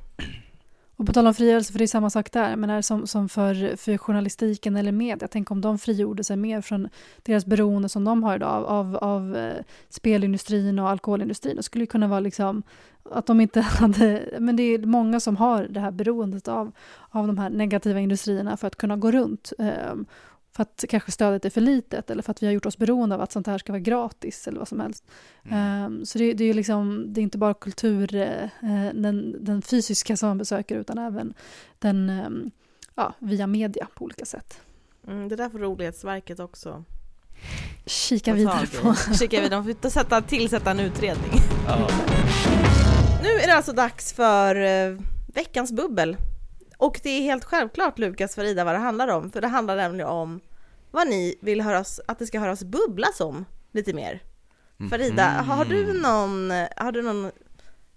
och 1.00 1.06
på 1.06 1.14
tal 1.14 1.28
om 1.28 1.34
frigörelse, 1.34 1.72
för 1.72 1.80
det 1.80 1.86
är 1.86 1.88
samma 1.88 2.10
sak 2.10 2.32
där, 2.32 2.56
men 2.56 2.84
som, 2.84 3.08
som 3.08 3.30
för, 3.30 3.76
för 3.76 3.98
journalistiken 3.98 4.76
eller 4.76 4.92
media, 4.92 5.28
tänk 5.28 5.52
om 5.52 5.62
de 5.62 5.80
frigjorde 5.80 6.24
sig 6.24 6.38
mer 6.38 6.62
från 6.62 6.90
deras 7.24 7.46
beroende 7.46 7.90
som 7.90 8.04
de 8.04 8.24
har 8.24 8.36
idag 8.36 8.50
av, 8.50 8.66
av, 8.66 8.96
av 8.96 9.38
eh, 9.38 9.64
spelindustrin 9.90 10.80
och 10.80 10.90
alkoholindustrin. 10.90 11.56
Det 11.56 11.64
skulle 11.64 11.86
kunna 11.86 12.08
vara 12.08 12.20
liksom 12.20 12.64
att 13.12 13.26
de 13.26 13.42
inte 13.42 13.62
hade, 13.80 14.30
men 14.40 14.56
det 14.56 14.64
är 14.64 14.80
många 14.80 15.20
som 15.20 15.38
har 15.38 15.64
det 15.64 15.80
här 15.80 15.92
beroendet 15.92 16.48
av, 16.48 16.72
av 17.10 17.28
de 17.28 17.38
här 17.38 17.50
negativa 17.50 18.00
industrierna 18.00 18.58
för 18.58 18.68
att 18.68 18.76
kunna 18.76 18.98
gå 18.98 19.12
runt. 19.12 19.54
För 20.60 20.64
att 20.64 20.86
kanske 20.90 21.12
stödet 21.12 21.46
är 21.46 21.50
för 21.50 21.62
litet 21.62 22.10
eller 22.10 22.24
för 22.24 22.32
att 22.32 22.44
vi 22.44 22.48
har 22.48 22.54
gjort 22.54 22.66
oss 22.66 22.78
beroende 22.78 23.16
av 23.16 23.22
att 23.22 23.32
sånt 23.32 23.48
här 23.48 23.58
ska 23.58 23.72
vara 23.72 23.80
gratis 23.80 24.48
eller 24.48 24.60
vad 24.60 24.68
som 24.68 24.80
helst. 24.80 25.04
Mm. 25.44 25.86
Um, 25.86 26.06
så 26.06 26.18
det, 26.18 26.34
det, 26.34 26.44
är 26.44 26.54
liksom, 26.54 27.06
det 27.14 27.22
är 27.22 27.24
inte 27.24 27.38
bara 27.38 27.54
kultur, 27.54 28.16
uh, 28.16 28.94
den, 28.94 29.46
den, 29.46 29.62
fysiska 29.62 30.18
som 30.18 30.30
man 30.30 30.38
besöker 30.38 30.76
utan 30.76 30.98
även 30.98 31.34
den 31.80 32.10
um, 32.10 32.52
ja, 32.96 33.14
via 33.20 33.48
media 33.48 33.88
på 33.96 34.06
olika 34.06 34.26
sätt. 34.26 34.62
Mm, 35.08 35.30
det 35.30 35.36
där 35.36 35.50
får 35.50 35.60
Rolighetsverket 35.60 36.40
också 36.40 36.84
kika 37.86 38.34
vidare 38.34 38.68
på. 38.82 38.94
Kika 39.20 39.42
vidare, 39.42 39.64
de 39.64 39.76
får 39.82 39.90
sätta, 39.90 40.22
tillsätta 40.22 40.72
en 40.72 40.80
utredning. 40.80 41.32
Ja. 41.68 41.90
Nu 43.24 43.30
är 43.30 43.48
det 43.48 43.54
alltså 43.56 43.74
dags 43.74 44.14
för 44.14 44.56
uh, 44.56 45.02
veckans 45.34 45.72
bubbel. 45.72 46.18
Och 46.78 47.00
det 47.04 47.10
är 47.10 47.22
helt 47.22 47.44
självklart 47.44 48.00
Lukas 48.00 48.36
Farida 48.36 48.64
vad 48.64 48.76
det 48.76 48.80
handlar 48.80 49.08
om, 49.08 49.32
för 49.32 49.42
det 49.42 49.48
handlar 49.48 49.76
nämligen 49.76 50.10
om 50.10 50.40
vad 50.92 51.08
ni 51.08 51.36
vill 51.42 51.62
höras, 51.62 52.02
att 52.08 52.20
det 52.20 52.28
ska 52.28 52.40
höras 52.40 52.64
bubblas 52.64 53.22
om 53.22 53.46
lite 53.72 53.94
mer. 53.94 54.24
Mm. 54.80 54.90
Farida, 54.90 55.24
har 55.24 55.66
du 55.66 56.02
någon, 56.02 56.52
har 56.78 56.92
du 56.92 57.02
någon 57.02 57.32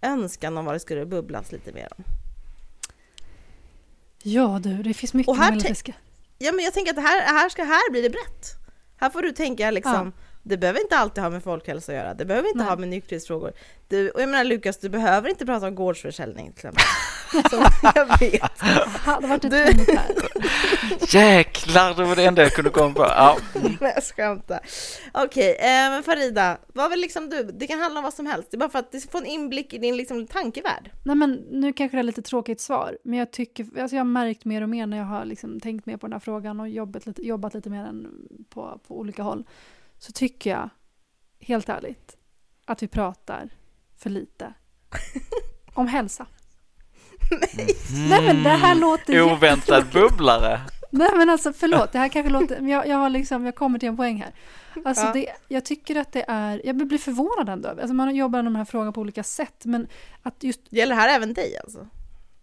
önskan 0.02 0.58
om 0.58 0.64
vad 0.64 0.74
det 0.74 0.80
skulle 0.80 1.06
bubblas 1.06 1.52
lite 1.52 1.72
mer 1.72 1.88
om? 1.98 2.04
Ja 4.22 4.60
du, 4.62 4.82
det 4.82 4.94
finns 4.94 5.14
mycket 5.14 5.28
och 5.28 5.36
här 5.36 5.52
Ja 6.38 6.52
men 6.52 6.64
jag 6.64 6.74
tänker 6.74 6.92
att 6.92 7.02
här, 7.02 7.20
här, 7.20 7.48
ska, 7.48 7.64
här 7.64 7.90
blir 7.90 8.02
det 8.02 8.10
brett. 8.10 8.50
Här 8.96 9.10
får 9.10 9.22
du 9.22 9.32
tänka 9.32 9.70
liksom, 9.70 10.12
ja. 10.16 10.22
Det 10.42 10.56
behöver 10.56 10.80
inte 10.80 10.96
alltid 10.96 11.22
ha 11.22 11.30
med 11.30 11.42
folkhälsa 11.42 11.92
att 11.92 11.98
göra, 11.98 12.14
det 12.14 12.24
behöver 12.24 12.48
inte 12.48 12.58
Nej. 12.58 12.68
ha 12.68 12.76
med 12.76 12.88
nykterhetsfrågor. 12.88 13.52
Du, 13.88 14.10
och 14.10 14.22
jag 14.22 14.28
menar 14.28 14.44
Lukas, 14.44 14.78
du 14.78 14.88
behöver 14.88 15.28
inte 15.28 15.46
prata 15.46 15.66
om 15.66 15.74
gårdsförsäljning 15.74 16.52
till 16.52 16.66
exempel. 16.66 16.84
Som 17.50 17.64
jag 17.94 18.18
vet. 18.18 18.52
Varit 19.28 19.44
ett 19.44 19.50
du... 19.50 19.58
Jäklar, 21.18 21.94
det 21.94 22.04
var 22.04 22.16
det 22.16 22.24
enda 22.24 22.42
jag 22.42 22.52
kunde 22.52 22.70
komma 22.70 22.94
på. 22.94 23.02
Ja. 23.02 23.36
Nej, 23.80 23.92
jag 23.94 24.04
skämtar. 24.04 24.60
Okej, 25.12 25.54
okay, 25.54 25.68
eh, 25.68 25.90
men 25.90 26.02
Farida, 26.02 26.58
vad 26.66 26.90
vill 26.90 27.00
liksom 27.00 27.30
du? 27.30 27.42
Det 27.42 27.66
kan 27.66 27.78
handla 27.78 27.98
om 27.98 28.04
vad 28.04 28.14
som 28.14 28.26
helst. 28.26 28.50
Det 28.50 28.56
är 28.56 28.58
bara 28.58 28.70
för 28.70 28.78
att 28.78 28.94
få 29.10 29.18
en 29.18 29.26
inblick 29.26 29.74
i 29.74 29.78
din 29.78 29.96
liksom, 29.96 30.26
tankevärld. 30.26 30.90
Nej, 31.02 31.16
men 31.16 31.32
nu 31.50 31.72
kanske 31.72 31.96
det 31.96 32.00
är 32.00 32.04
lite 32.04 32.22
tråkigt 32.22 32.60
svar, 32.60 32.98
men 33.04 33.18
jag 33.18 33.30
tycker, 33.30 33.80
alltså 33.80 33.96
jag 33.96 34.00
har 34.00 34.10
märkt 34.10 34.44
mer 34.44 34.62
och 34.62 34.68
mer 34.68 34.86
när 34.86 34.96
jag 34.96 35.04
har 35.04 35.24
liksom 35.24 35.60
tänkt 35.60 35.86
mer 35.86 35.96
på 35.96 36.06
den 36.06 36.12
här 36.12 36.20
frågan 36.20 36.60
och 36.60 36.68
jobbat 36.68 37.06
lite, 37.06 37.22
jobbat 37.22 37.54
lite 37.54 37.70
mer 37.70 37.84
än 37.84 38.08
på, 38.48 38.80
på 38.86 38.98
olika 38.98 39.22
håll, 39.22 39.44
så 40.02 40.12
tycker 40.12 40.50
jag, 40.50 40.68
helt 41.40 41.68
ärligt, 41.68 42.16
att 42.64 42.82
vi 42.82 42.88
pratar 42.88 43.48
för 43.98 44.10
lite 44.10 44.54
om 45.74 45.86
hälsa. 45.86 46.26
Nej. 47.30 47.76
Mm. 47.90 48.08
Nej 48.08 48.22
men 48.22 48.42
det 48.42 48.50
här 48.50 48.74
låter 48.74 49.22
Oväntad 49.22 49.86
bubblare. 49.92 50.60
Nej 50.90 51.10
men 51.16 51.30
alltså 51.30 51.52
förlåt, 51.52 51.92
det 51.92 51.98
här 51.98 52.08
kanske 52.08 52.32
låter, 52.38 52.60
men 52.60 52.68
jag, 52.68 52.86
jag 52.86 52.96
har 52.96 53.10
liksom, 53.10 53.44
jag 53.44 53.54
kommer 53.54 53.78
till 53.78 53.88
en 53.88 53.96
poäng 53.96 54.22
här. 54.22 54.34
Alltså 54.84 55.06
ja. 55.06 55.12
det, 55.12 55.26
jag 55.48 55.64
tycker 55.64 55.96
att 55.96 56.12
det 56.12 56.24
är, 56.28 56.62
jag 56.64 56.76
blir 56.76 56.98
förvånad 56.98 57.48
ändå. 57.48 57.68
Alltså 57.68 57.94
man 57.94 58.16
jobbar 58.16 58.42
med 58.42 58.52
de 58.52 58.56
här 58.56 58.64
frågorna 58.64 58.92
på 58.92 59.00
olika 59.00 59.22
sätt 59.22 59.64
men 59.64 59.88
att 60.22 60.42
just... 60.42 60.60
Gäller 60.68 60.94
det 60.94 61.00
här 61.00 61.16
även 61.16 61.34
dig 61.34 61.58
alltså? 61.58 61.86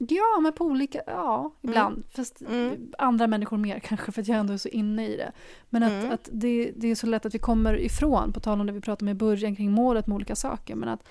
Ja, 0.07 0.39
men 0.41 0.53
på 0.53 0.65
olika, 0.65 1.01
ja, 1.07 1.51
ibland. 1.61 1.95
Mm. 1.95 2.07
Fast 2.09 2.41
mm. 2.41 2.91
andra 2.97 3.27
människor 3.27 3.57
mer 3.57 3.79
kanske, 3.79 4.11
för 4.11 4.21
att 4.21 4.27
jag 4.27 4.37
ändå 4.37 4.53
är 4.53 4.57
så 4.57 4.69
inne 4.69 5.07
i 5.07 5.17
det. 5.17 5.31
Men 5.69 5.83
att, 5.83 5.91
mm. 5.91 6.11
att 6.11 6.29
det, 6.31 6.71
det 6.75 6.87
är 6.87 6.95
så 6.95 7.07
lätt 7.07 7.25
att 7.25 7.33
vi 7.33 7.39
kommer 7.39 7.79
ifrån, 7.79 8.33
på 8.33 8.39
tal 8.39 8.59
om 8.59 8.67
det 8.67 8.73
vi 8.73 8.81
pratade 8.81 9.05
om 9.05 9.09
i 9.09 9.13
början 9.13 9.55
kring 9.55 9.71
målet 9.71 10.07
med 10.07 10.15
olika 10.15 10.35
saker, 10.35 10.75
men 10.75 10.89
att 10.89 11.03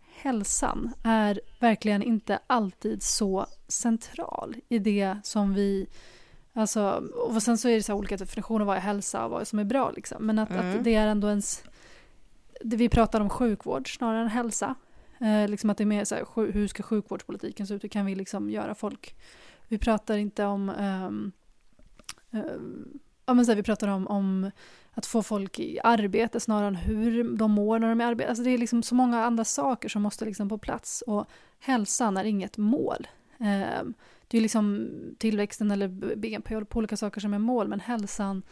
hälsan 0.00 0.90
är 1.02 1.40
verkligen 1.60 2.02
inte 2.02 2.38
alltid 2.46 3.02
så 3.02 3.46
central 3.68 4.56
i 4.68 4.78
det 4.78 5.16
som 5.22 5.54
vi 5.54 5.86
Alltså, 6.54 7.02
och 7.14 7.42
sen 7.42 7.58
så 7.58 7.68
är 7.68 7.74
det 7.74 7.82
så 7.82 7.94
olika 7.94 8.16
definitioner 8.16 8.60
av 8.60 8.66
vad 8.66 8.76
är 8.76 8.80
hälsa 8.80 9.24
och 9.24 9.30
vad 9.30 9.48
som 9.48 9.58
är 9.58 9.64
bra. 9.64 9.90
Liksom. 9.90 10.26
Men 10.26 10.38
att, 10.38 10.50
mm. 10.50 10.78
att 10.78 10.84
det 10.84 10.94
är 10.94 11.06
ändå 11.06 11.28
ens... 11.28 11.64
Det 12.60 12.76
vi 12.76 12.88
pratar 12.88 13.20
om 13.20 13.30
sjukvård 13.30 13.96
snarare 13.96 14.22
än 14.22 14.28
hälsa. 14.28 14.74
Eh, 15.22 15.48
liksom 15.48 15.70
att 15.70 15.76
det 15.76 15.84
är 15.84 15.86
mer 15.86 16.04
så 16.04 16.14
här, 16.14 16.52
hur 16.52 16.68
ska 16.68 16.82
sjukvårdspolitiken 16.82 17.66
se 17.66 17.74
ut? 17.74 17.84
Hur 17.84 17.88
kan 17.88 18.06
vi 18.06 18.14
liksom 18.14 18.50
göra 18.50 18.74
folk... 18.74 19.16
Vi 19.68 19.78
pratar 19.78 20.16
inte 20.16 20.44
om... 20.44 20.68
Eh, 20.68 21.06
eh, 22.40 22.52
ja, 23.26 23.34
men 23.34 23.46
så 23.46 23.50
här, 23.50 23.56
vi 23.56 23.62
pratar 23.62 23.88
om, 23.88 24.08
om 24.08 24.50
att 24.90 25.06
få 25.06 25.22
folk 25.22 25.58
i 25.58 25.78
arbete 25.84 26.40
snarare 26.40 26.66
än 26.66 26.76
hur 26.76 27.36
de 27.36 27.50
mår 27.50 27.78
när 27.78 27.88
de 27.88 28.00
är 28.00 28.04
i 28.04 28.08
arbete. 28.08 28.28
Alltså 28.28 28.44
det 28.44 28.50
är 28.50 28.58
liksom 28.58 28.82
så 28.82 28.94
många 28.94 29.24
andra 29.24 29.44
saker 29.44 29.88
som 29.88 30.02
måste 30.02 30.24
liksom 30.24 30.48
på 30.48 30.58
plats 30.58 31.02
och 31.06 31.26
hälsan 31.60 32.16
är 32.16 32.24
inget 32.24 32.58
mål. 32.58 33.06
Eh, 33.40 33.84
det 34.28 34.38
är 34.38 34.40
liksom 34.40 34.88
tillväxten 35.18 35.70
eller 35.70 35.88
BNP 36.16 36.64
på 36.64 36.78
olika 36.78 36.96
saker 36.96 37.20
som 37.20 37.34
är 37.34 37.38
mål 37.38 37.68
men 37.68 37.80
hälsan 37.80 38.42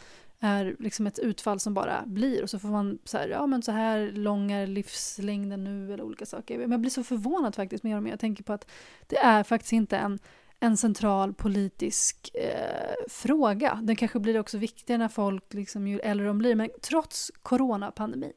är 0.40 0.76
liksom 0.78 1.06
ett 1.06 1.18
utfall 1.18 1.60
som 1.60 1.74
bara 1.74 2.02
blir 2.06 2.42
och 2.42 2.50
så 2.50 2.58
får 2.58 2.68
man 2.68 2.98
så 3.04 3.18
här, 3.18 3.28
ja 3.28 3.46
men 3.46 3.62
så 3.62 3.72
här 3.72 4.12
lång 4.12 4.52
är 4.52 4.66
livslängden 4.66 5.64
nu 5.64 5.94
eller 5.94 6.02
olika 6.04 6.26
saker. 6.26 6.58
Men 6.58 6.70
jag 6.70 6.80
blir 6.80 6.90
så 6.90 7.04
förvånad 7.04 7.54
faktiskt 7.54 7.84
mer 7.84 7.96
och 7.96 8.02
mer. 8.02 8.10
Jag 8.10 8.20
tänker 8.20 8.44
på 8.44 8.52
att 8.52 8.70
det 9.06 9.18
är 9.18 9.42
faktiskt 9.42 9.72
inte 9.72 9.96
en 9.96 10.18
en 10.60 10.76
central 10.76 11.34
politisk 11.34 12.30
eh, 12.34 12.94
fråga. 13.08 13.80
Den 13.82 13.96
kanske 13.96 14.18
blir 14.18 14.40
också 14.40 14.58
viktigare 14.58 14.98
när 14.98 15.08
folk, 15.08 15.54
liksom, 15.54 15.88
ju 15.88 15.98
äldre 15.98 16.26
de 16.26 16.38
blir, 16.38 16.54
men 16.54 16.70
trots 16.82 17.32
coronapandemin 17.42 18.32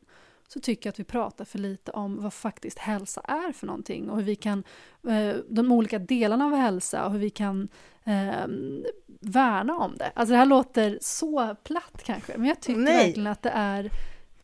så 0.53 0.59
tycker 0.59 0.87
jag 0.87 0.91
att 0.91 0.99
vi 0.99 1.03
pratar 1.03 1.45
för 1.45 1.59
lite 1.59 1.91
om 1.91 2.21
vad 2.21 2.33
faktiskt 2.33 2.79
hälsa 2.79 3.21
är 3.21 3.51
för 3.51 3.67
någonting 3.67 4.09
och 4.09 4.17
hur 4.17 4.23
vi 4.23 4.35
kan, 4.35 4.63
eh, 5.07 5.35
de 5.49 5.71
olika 5.71 5.99
delarna 5.99 6.45
av 6.45 6.55
hälsa 6.55 7.05
och 7.05 7.11
hur 7.11 7.19
vi 7.19 7.29
kan 7.29 7.67
eh, 8.03 8.47
värna 9.21 9.77
om 9.77 9.97
det. 9.97 10.11
Alltså 10.15 10.31
det 10.31 10.37
här 10.37 10.45
låter 10.45 10.97
så 11.01 11.55
platt 11.63 12.01
kanske, 12.03 12.37
men 12.37 12.47
jag 12.47 12.59
tycker 12.61 12.79
Nej. 12.79 13.05
verkligen 13.05 13.27
att 13.27 13.41
det 13.41 13.49
är 13.49 13.89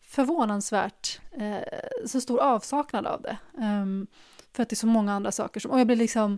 förvånansvärt 0.02 1.20
eh, 1.32 2.08
så 2.08 2.22
stor 2.22 2.40
avsaknad 2.40 3.08
av 3.08 3.22
det. 3.22 3.38
Um, 3.54 4.08
för 4.54 4.64
att 4.64 4.70
det 4.70 4.74
är 4.74 4.78
så 4.78 4.88
många 4.88 5.14
andra 5.14 5.32
saker 5.32 5.60
som, 5.60 5.72
och 5.72 5.80
jag 5.80 5.88
blir 5.88 5.98
liksom 5.98 6.38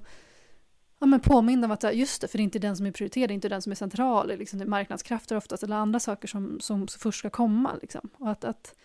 ja, 0.99 1.05
men 1.05 1.19
påminna 1.19 1.65
om 1.65 1.71
att 1.71 1.95
just 1.95 2.21
det, 2.21 2.27
för 2.27 2.37
det 2.37 2.41
är 2.41 2.43
inte 2.43 2.59
den 2.59 2.77
som 2.77 2.85
är 2.85 2.91
prioriterad, 2.91 3.29
det 3.29 3.33
är 3.33 3.35
inte 3.35 3.49
den 3.49 3.61
som 3.61 3.71
är 3.71 3.75
central, 3.75 4.27
det 4.27 4.33
är 4.33 4.37
liksom 4.37 4.59
det 4.59 4.65
är 4.65 4.69
marknadskrafter 4.69 5.35
oftast, 5.35 5.63
eller 5.63 5.75
andra 5.75 5.99
saker 5.99 6.27
som, 6.27 6.59
som 6.59 6.87
först 6.87 7.19
ska 7.19 7.29
komma. 7.29 7.71
Liksom. 7.81 8.09
Och 8.17 8.31
att, 8.31 8.43
att 8.43 8.75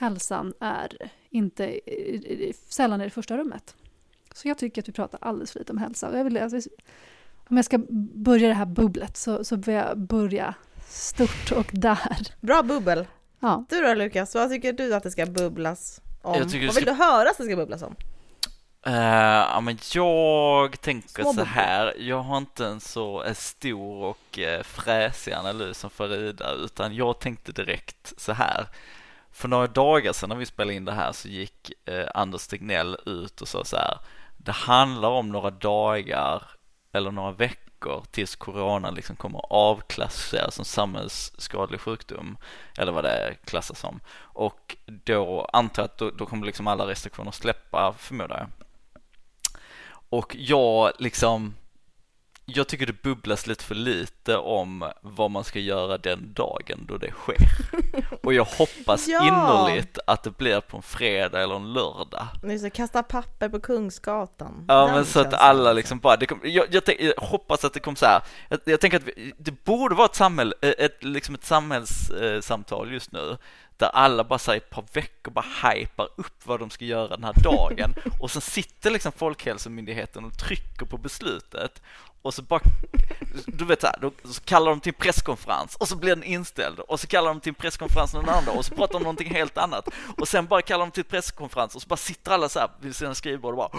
hälsan 0.00 0.54
är 0.60 1.10
inte, 1.30 1.64
är- 1.90 2.32
är 2.48 2.52
sällan 2.68 3.00
i 3.00 3.04
det 3.04 3.10
första 3.10 3.36
rummet. 3.36 3.74
Så 4.34 4.48
jag 4.48 4.58
tycker 4.58 4.82
att 4.82 4.88
vi 4.88 4.92
pratar 4.92 5.18
alldeles 5.22 5.52
för 5.52 5.58
lite 5.58 5.72
om 5.72 5.78
hälsa. 5.78 6.16
Jag 6.16 6.24
vill, 6.24 6.36
alltså, 6.38 6.70
om 7.48 7.56
jag 7.56 7.64
ska 7.64 7.78
börja 8.14 8.48
det 8.48 8.54
här 8.54 8.66
bubblet 8.66 9.16
så, 9.16 9.44
så 9.44 9.56
vill 9.56 9.74
jag 9.74 9.98
börja 9.98 10.54
stort 10.88 11.52
och 11.52 11.66
där. 11.72 12.26
Bra 12.40 12.62
bubbel. 12.62 13.06
Ja. 13.40 13.64
Du 13.68 13.80
då 13.80 13.94
Lukas, 13.94 14.34
vad 14.34 14.50
tycker 14.50 14.72
du 14.72 14.94
att 14.94 15.02
det 15.02 15.10
ska 15.10 15.26
bubblas 15.26 16.00
om? 16.22 16.34
Jag 16.34 16.50
tycker 16.50 16.60
det 16.60 16.66
vad 16.66 16.74
vill 16.74 16.84
ska- 16.84 16.92
du 16.94 17.02
höra 17.02 17.30
att 17.30 17.38
det 17.38 17.44
ska 17.44 17.56
bubblas 17.56 17.82
om? 17.82 17.96
Eh, 18.86 18.94
ja, 18.94 19.60
men 19.60 19.78
jag 19.94 20.80
tänker 20.80 21.22
Små 21.22 21.32
så 21.32 21.44
här. 21.44 21.94
Jag 21.98 22.20
har 22.22 22.36
inte 22.38 22.66
en 22.66 22.80
så 22.80 23.22
eh, 23.24 23.34
stor 23.34 24.04
och 24.04 24.38
eh, 24.38 24.62
fräsig 24.62 25.32
analys 25.32 25.78
som 25.78 25.90
Farida, 25.90 26.52
utan 26.54 26.94
jag 26.94 27.18
tänkte 27.20 27.52
direkt 27.52 28.12
så 28.16 28.32
här. 28.32 28.66
För 29.32 29.48
några 29.48 29.66
dagar 29.66 30.12
sedan 30.12 30.28
när 30.28 30.36
vi 30.36 30.46
spelade 30.46 30.74
in 30.74 30.84
det 30.84 30.92
här 30.92 31.12
så 31.12 31.28
gick 31.28 31.72
eh, 31.84 32.08
Anders 32.14 32.46
Tegnell 32.46 32.96
ut 33.06 33.40
och 33.40 33.48
sa 33.48 33.64
så 33.64 33.76
här. 33.76 33.98
Det 34.36 34.52
handlar 34.52 35.08
om 35.08 35.28
några 35.28 35.50
dagar 35.50 36.42
eller 36.92 37.10
några 37.10 37.32
veckor 37.32 38.04
tills 38.10 38.36
corona 38.36 38.90
liksom 38.90 39.16
kommer 39.16 39.38
avklassas 39.38 39.52
avklassificeras 39.52 40.54
som 40.54 40.64
samhällsskadlig 40.64 41.80
sjukdom 41.80 42.36
eller 42.78 42.92
vad 42.92 43.04
det 43.04 43.36
klassas 43.44 43.78
som. 43.78 44.00
Och 44.18 44.76
då 44.86 45.50
antar 45.52 45.82
jag 45.82 45.84
att 45.84 45.98
då, 45.98 46.10
då 46.10 46.26
kommer 46.26 46.46
liksom 46.46 46.66
alla 46.66 46.86
restriktioner 46.86 47.30
släppa 47.30 47.94
förmodar 47.98 48.38
jag. 48.38 48.48
Och 50.10 50.36
jag 50.38 50.92
liksom, 50.98 51.54
jag 52.54 52.68
tycker 52.68 52.86
det 52.86 53.02
bubblas 53.02 53.46
lite 53.46 53.64
för 53.64 53.74
lite 53.74 54.36
om 54.36 54.90
vad 55.00 55.30
man 55.30 55.44
ska 55.44 55.58
göra 55.58 55.98
den 55.98 56.32
dagen 56.32 56.84
då 56.88 56.96
det 56.96 57.10
sker. 57.10 57.36
Och 58.22 58.34
jag 58.34 58.44
hoppas 58.44 59.08
Ja. 59.08 59.22
innerligt 59.28 59.98
att 60.06 60.22
det 60.22 60.30
blir 60.36 60.60
på 60.60 60.76
en 60.76 60.82
fredag 60.82 61.42
eller 61.42 61.56
en 61.56 61.72
lördag. 61.72 62.26
Ni 62.42 62.58
ska 62.58 62.70
kasta 62.70 63.02
papper 63.02 63.48
på 63.48 63.60
Kungsgatan. 63.60 64.64
Ja 64.68 64.84
Den 64.86 64.94
men 64.94 65.04
så 65.04 65.20
att 65.20 65.34
alla 65.34 65.72
liksom 65.72 65.98
bara, 65.98 66.16
det 66.16 66.26
kom, 66.26 66.40
jag, 66.44 66.66
jag, 66.70 66.82
jag 67.00 67.14
hoppas 67.16 67.64
att 67.64 67.74
det 67.74 67.80
kommer 67.80 67.96
så 67.96 68.06
här. 68.06 68.22
Jag, 68.48 68.60
jag 68.64 68.80
tänker 68.80 68.96
att 68.98 69.04
vi, 69.04 69.32
det 69.38 69.64
borde 69.64 69.94
vara 69.94 70.06
ett 70.06 70.14
samhälle, 70.14 70.54
eh, 70.62 70.72
ett, 70.78 71.04
liksom 71.04 71.34
ett 71.34 71.44
samhällssamtal 71.44 72.92
just 72.92 73.12
nu 73.12 73.36
där 73.76 73.88
alla 73.88 74.24
bara 74.24 74.54
i 74.54 74.56
ett 74.56 74.70
par 74.70 74.84
veckor 74.92 75.32
bara 75.32 75.70
hypar 75.72 76.08
upp 76.16 76.46
vad 76.46 76.60
de 76.60 76.70
ska 76.70 76.84
göra 76.84 77.08
den 77.08 77.24
här 77.24 77.34
dagen 77.42 77.94
och 78.20 78.30
så 78.30 78.40
sitter 78.40 78.90
liksom 78.90 79.12
Folkhälsomyndigheten 79.12 80.24
och 80.24 80.38
trycker 80.38 80.86
på 80.86 80.98
beslutet 80.98 81.82
och 82.22 82.34
så 82.34 82.42
bara, 82.42 82.60
du 83.46 83.64
vet 83.64 83.80
så 83.80 83.86
här, 83.86 83.96
då, 84.00 84.10
så 84.24 84.40
kallar 84.40 84.70
de 84.70 84.80
till 84.80 84.92
en 84.96 85.00
presskonferens 85.00 85.76
och 85.76 85.88
så 85.88 85.96
blir 85.96 86.14
den 86.16 86.24
inställd 86.24 86.78
och 86.78 87.00
så 87.00 87.06
kallar 87.06 87.28
de 87.28 87.40
till 87.40 87.50
en 87.50 87.54
presskonferens 87.54 88.14
någon 88.14 88.28
annan 88.28 88.56
och 88.56 88.64
så 88.64 88.74
pratar 88.74 88.92
de 88.92 88.96
om 88.96 89.02
någonting 89.02 89.30
helt 89.34 89.58
annat 89.58 89.88
och 90.18 90.28
sen 90.28 90.46
bara 90.46 90.62
kallar 90.62 90.84
de 90.86 90.90
till 90.90 91.04
en 91.04 91.10
presskonferens 91.10 91.74
och 91.74 91.82
så 91.82 91.88
bara 91.88 91.96
sitter 91.96 92.32
alla 92.32 92.48
så 92.48 92.58
här 92.58 92.70
vid 92.80 92.96
sina 92.96 93.14
skrivbord 93.14 93.50
och 93.52 93.56
bara 93.56 93.70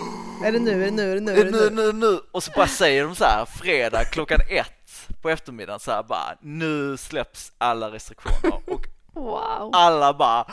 Är 0.48 0.52
det 0.52 0.60
nu, 0.60 0.72
är 0.82 0.86
det 0.86 0.92
nu, 0.92 1.12
är 1.12 1.16
det 1.16 1.22
nu, 1.22 1.32
är 1.32 1.46
det 1.46 1.52
nu, 1.52 1.70
nu? 1.70 1.70
nu, 1.70 1.94
nu. 1.94 2.20
Och 2.32 2.44
så 2.44 2.52
bara 2.56 2.68
säger 2.68 3.04
de 3.04 3.16
så 3.16 3.24
här 3.24 3.46
fredag 3.46 4.04
klockan 4.12 4.40
ett 4.50 5.08
på 5.22 5.30
eftermiddagen 5.30 5.80
så 5.80 5.92
här 5.92 6.04
bara 6.04 6.36
nu 6.42 6.98
släpps 6.98 7.52
alla 7.58 7.92
restriktioner 7.92 8.54
och 8.68 8.88
Wow. 9.14 9.70
alla 9.74 10.14
bara 10.14 10.46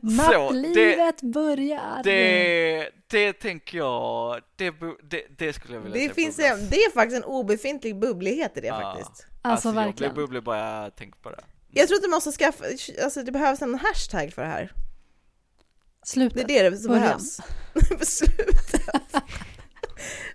Nattlivet 0.00 1.22
börjar. 1.22 2.00
det, 2.04 2.88
det 3.06 3.32
tänker 3.32 3.78
jag, 3.78 4.40
det, 4.56 4.70
det, 5.10 5.26
det 5.38 5.52
skulle 5.52 5.74
jag 5.74 5.80
vilja 5.80 6.08
Det, 6.08 6.14
finns 6.14 6.36
bubblas. 6.36 6.58
en, 6.60 6.70
det 6.70 6.76
är 6.76 6.90
faktiskt 6.90 7.16
en 7.16 7.24
obefintlig 7.24 7.98
bubblighet 7.98 8.56
i 8.56 8.60
det 8.60 8.66
Ja. 8.66 8.80
faktiskt. 8.96 9.26
Alltså, 9.42 9.68
jag 9.68 9.74
verkligen. 9.74 10.14
blir 10.14 10.22
bubblig 10.22 10.42
bara 10.42 10.82
jag 10.82 10.96
tänker 10.96 11.18
på 11.20 11.30
det. 11.30 11.40
Jag 11.70 11.88
tror 11.88 11.96
att 11.96 12.02
du 12.04 12.08
måste 12.10 12.32
skaffa, 12.32 12.64
alltså 13.04 13.22
det 13.22 13.32
behövs 13.32 13.62
en 13.62 13.74
hashtag 13.74 14.32
för 14.32 14.42
det 14.42 14.48
här. 14.48 14.72
Det 16.02 16.08
Slutet. 16.08 16.50
är 16.50 16.70
det 16.70 16.76
som 16.76 16.88
Början. 16.88 17.04
behövs. 17.06 17.40
Slutet. 18.08 19.14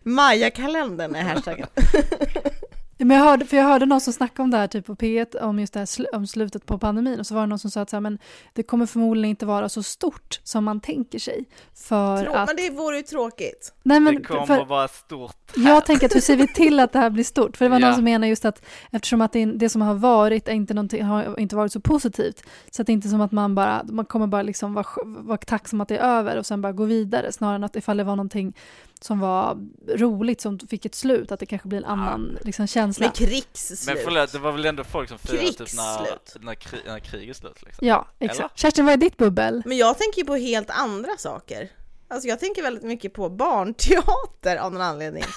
Maja-kalendern 0.03 1.15
är 1.15 1.21
hashtaggen. 1.23 1.67
Ja, 2.99 3.05
Men 3.05 3.17
jag, 3.17 3.23
hörde, 3.23 3.45
för 3.45 3.57
jag 3.57 3.63
hörde 3.63 3.85
någon 3.85 4.01
som 4.01 4.13
snackade 4.13 4.43
om 4.43 4.51
det 4.51 4.57
här 4.57 4.67
typ 4.67 4.85
på 4.85 4.95
P1 4.95 5.41
om 5.41 5.59
just 5.59 5.73
det 5.73 5.79
här 5.79 5.85
sl- 5.85 6.05
om 6.13 6.27
slutet 6.27 6.65
på 6.65 6.77
pandemin 6.77 7.19
och 7.19 7.27
så 7.27 7.33
var 7.35 7.41
det 7.41 7.47
någon 7.47 7.59
som 7.59 7.71
sa 7.71 7.81
att 7.81 7.89
så 7.89 7.95
här, 7.95 8.01
men 8.01 8.19
det 8.53 8.63
kommer 8.63 8.85
förmodligen 8.85 9.29
inte 9.29 9.45
vara 9.45 9.69
så 9.69 9.83
stort 9.83 10.39
som 10.43 10.63
man 10.63 10.79
tänker 10.79 11.19
sig. 11.19 11.45
För 11.75 12.23
Trå- 12.23 12.33
att... 12.35 12.47
Men 12.47 12.55
det 12.55 12.69
vore 12.69 12.97
ju 12.97 13.03
tråkigt. 13.03 13.73
nej, 13.83 13.99
men 13.99 14.15
det 14.15 14.21
kommer 14.21 14.45
för, 14.45 14.65
vara 14.65 14.87
stort 14.87 15.35
här. 15.57 15.63
jag 15.69 15.85
tänker 15.85 16.05
att 16.05 16.15
hur 16.15 16.19
ser 16.21 16.35
vi 16.35 16.47
till 16.47 16.79
att 16.79 16.93
det 16.93 16.99
här 16.99 17.09
blir 17.09 17.23
stort? 17.23 17.57
För 17.57 17.65
det 17.65 17.69
var 17.69 17.79
någon 17.79 17.89
Ja. 17.89 17.95
som 17.95 18.03
menar 18.03 18.27
just 18.27 18.45
att 18.45 18.65
eftersom 18.91 19.21
att 19.21 19.33
det, 19.33 19.45
det 19.45 19.69
som 19.69 19.81
har 19.81 19.93
varit 19.93 20.47
är 20.47 20.51
inte 20.53 20.73
har 21.03 21.39
inte 21.39 21.55
varit 21.55 21.71
så 21.71 21.79
positivt 21.79 22.43
så 22.71 22.81
att 22.81 22.85
det 22.85 22.91
är 22.91 22.93
inte 22.93 23.09
som 23.09 23.21
att 23.21 23.31
man 23.31 23.55
bara 23.55 23.83
man 23.89 24.05
kommer 24.05 24.27
bara 24.27 24.41
liksom 24.41 24.73
vara, 24.73 24.85
vara 25.05 25.37
tacksam 25.37 25.81
att 25.81 25.87
det 25.87 25.97
är 25.97 26.17
över 26.17 26.37
och 26.37 26.45
sen 26.45 26.61
bara 26.61 26.73
gå 26.73 26.85
vidare 26.85 27.31
snarare 27.31 27.55
än 27.55 27.63
att 27.63 27.75
ifall 27.75 27.97
det 27.97 28.03
var 28.03 28.15
någonting 28.15 28.53
som 29.01 29.19
var 29.19 29.57
roligt 29.95 30.41
som 30.41 30.59
fick 30.59 30.85
ett 30.85 30.95
slut 30.95 31.31
att 31.31 31.39
det 31.39 31.45
kanske 31.45 31.67
blir 31.67 31.77
en 31.79 31.85
annan 31.85 32.37
liksom, 32.41 32.67
känsla. 32.67 32.86
Men 32.99 33.11
krigsslut. 33.11 33.95
Men 33.95 34.03
förlåt, 34.03 34.31
det 34.31 34.39
var 34.39 34.51
väl 34.51 34.65
ändå 34.65 34.83
folk 34.83 35.09
som 35.09 35.17
firade 35.17 35.53
typ 35.53 35.73
när, 35.75 36.45
när, 36.45 36.55
kri, 36.55 36.79
när 36.85 36.99
kriget 36.99 37.37
slut 37.37 37.63
liksom. 37.65 37.87
Ja, 37.87 38.07
exakt. 38.19 38.39
Eller? 38.39 38.49
Kerstin, 38.55 38.85
vad 38.85 38.93
är 38.93 38.97
ditt 38.97 39.17
bubbel? 39.17 39.63
Men 39.65 39.77
jag 39.77 39.97
tänker 39.97 40.21
ju 40.21 40.25
på 40.25 40.35
helt 40.35 40.69
andra 40.69 41.17
saker. 41.17 41.71
Alltså 42.07 42.27
jag 42.27 42.39
tänker 42.39 42.61
väldigt 42.61 42.83
mycket 42.83 43.13
på 43.13 43.29
barnteater 43.29 44.57
av 44.57 44.73
någon 44.73 44.81
anledning. 44.81 45.23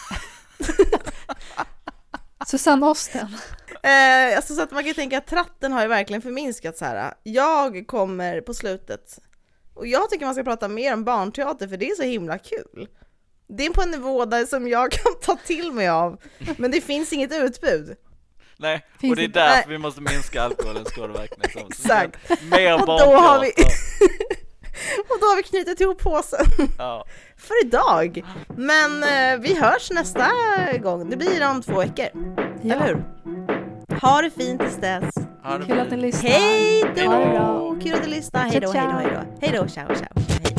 Susanne 2.46 2.86
Osten. 2.86 3.36
Eh, 3.82 4.36
alltså 4.36 4.54
så 4.54 4.62
att 4.62 4.70
man 4.70 4.84
kan 4.84 4.94
tänka 4.94 5.18
att 5.18 5.26
tratten 5.26 5.72
har 5.72 5.82
ju 5.82 5.88
verkligen 5.88 6.22
förminskats 6.22 6.78
så 6.78 6.84
här. 6.84 7.14
Jag 7.22 7.86
kommer 7.86 8.40
på 8.40 8.54
slutet 8.54 9.18
och 9.74 9.86
jag 9.86 10.10
tycker 10.10 10.24
man 10.24 10.34
ska 10.34 10.44
prata 10.44 10.68
mer 10.68 10.94
om 10.94 11.04
barnteater 11.04 11.68
för 11.68 11.76
det 11.76 11.90
är 11.90 11.94
så 11.94 12.02
himla 12.02 12.38
kul. 12.38 12.88
Det 13.56 13.66
är 13.66 13.70
på 13.70 13.82
en 13.82 13.90
nivå 13.90 14.24
där 14.24 14.46
som 14.46 14.68
jag 14.68 14.90
kan 14.92 15.12
ta 15.22 15.36
till 15.46 15.72
mig 15.72 15.88
av, 15.88 16.16
men 16.56 16.70
det 16.70 16.80
finns 16.80 17.12
inget 17.12 17.32
utbud. 17.32 17.96
Nej, 18.56 18.86
Finns 19.00 19.10
och 19.10 19.16
det 19.16 19.22
är 19.22 19.24
inte- 19.24 19.38
därför 19.40 19.54
Nej. 19.56 19.64
vi 19.68 19.78
måste 19.78 20.00
minska 20.00 20.42
alkoholens 20.42 20.88
skadeverkningar. 20.88 21.66
Exakt. 21.70 22.16
Mer 22.50 22.74
Och 22.74 22.86
då 22.86 22.92
har 23.16 23.40
vi-. 23.40 23.52
Och 25.08 25.16
då 25.20 25.26
har 25.26 25.36
vi 25.36 25.42
knutit 25.42 25.80
ihop 25.80 25.98
påsen 25.98 26.44
Ja. 26.78 27.04
för 27.36 27.66
idag. 27.66 28.24
Men 28.56 29.02
eh, 29.02 29.40
vi 29.40 29.54
hörs 29.60 29.90
nästa 29.90 30.30
gång, 30.82 31.10
det 31.10 31.16
blir 31.16 31.48
om 31.50 31.62
två 31.62 31.78
veckor, 31.78 32.06
Ja. 32.62 32.74
eller 32.74 32.86
hur? 32.86 33.04
Ha 34.00 34.22
det 34.22 34.30
fint 34.30 34.60
tills 34.60 34.76
dess. 34.76 35.14
Kul 35.66 35.80
att 35.80 35.90
ni 35.90 35.96
lyssnar. 35.96 36.30
Hej 36.30 36.82
då! 36.96 37.78
Kul 37.82 37.94
att 37.94 38.04
du 38.04 38.10
lyssnade. 38.10 38.48
Hej 38.50 38.60
då, 38.60 38.72
hej 38.72 38.86
då, 38.92 38.98
hej 38.98 39.10
då. 39.40 39.46
Hej 39.46 39.58
då, 39.62 39.68
ciao, 39.68 39.94
ciao. 39.94 40.49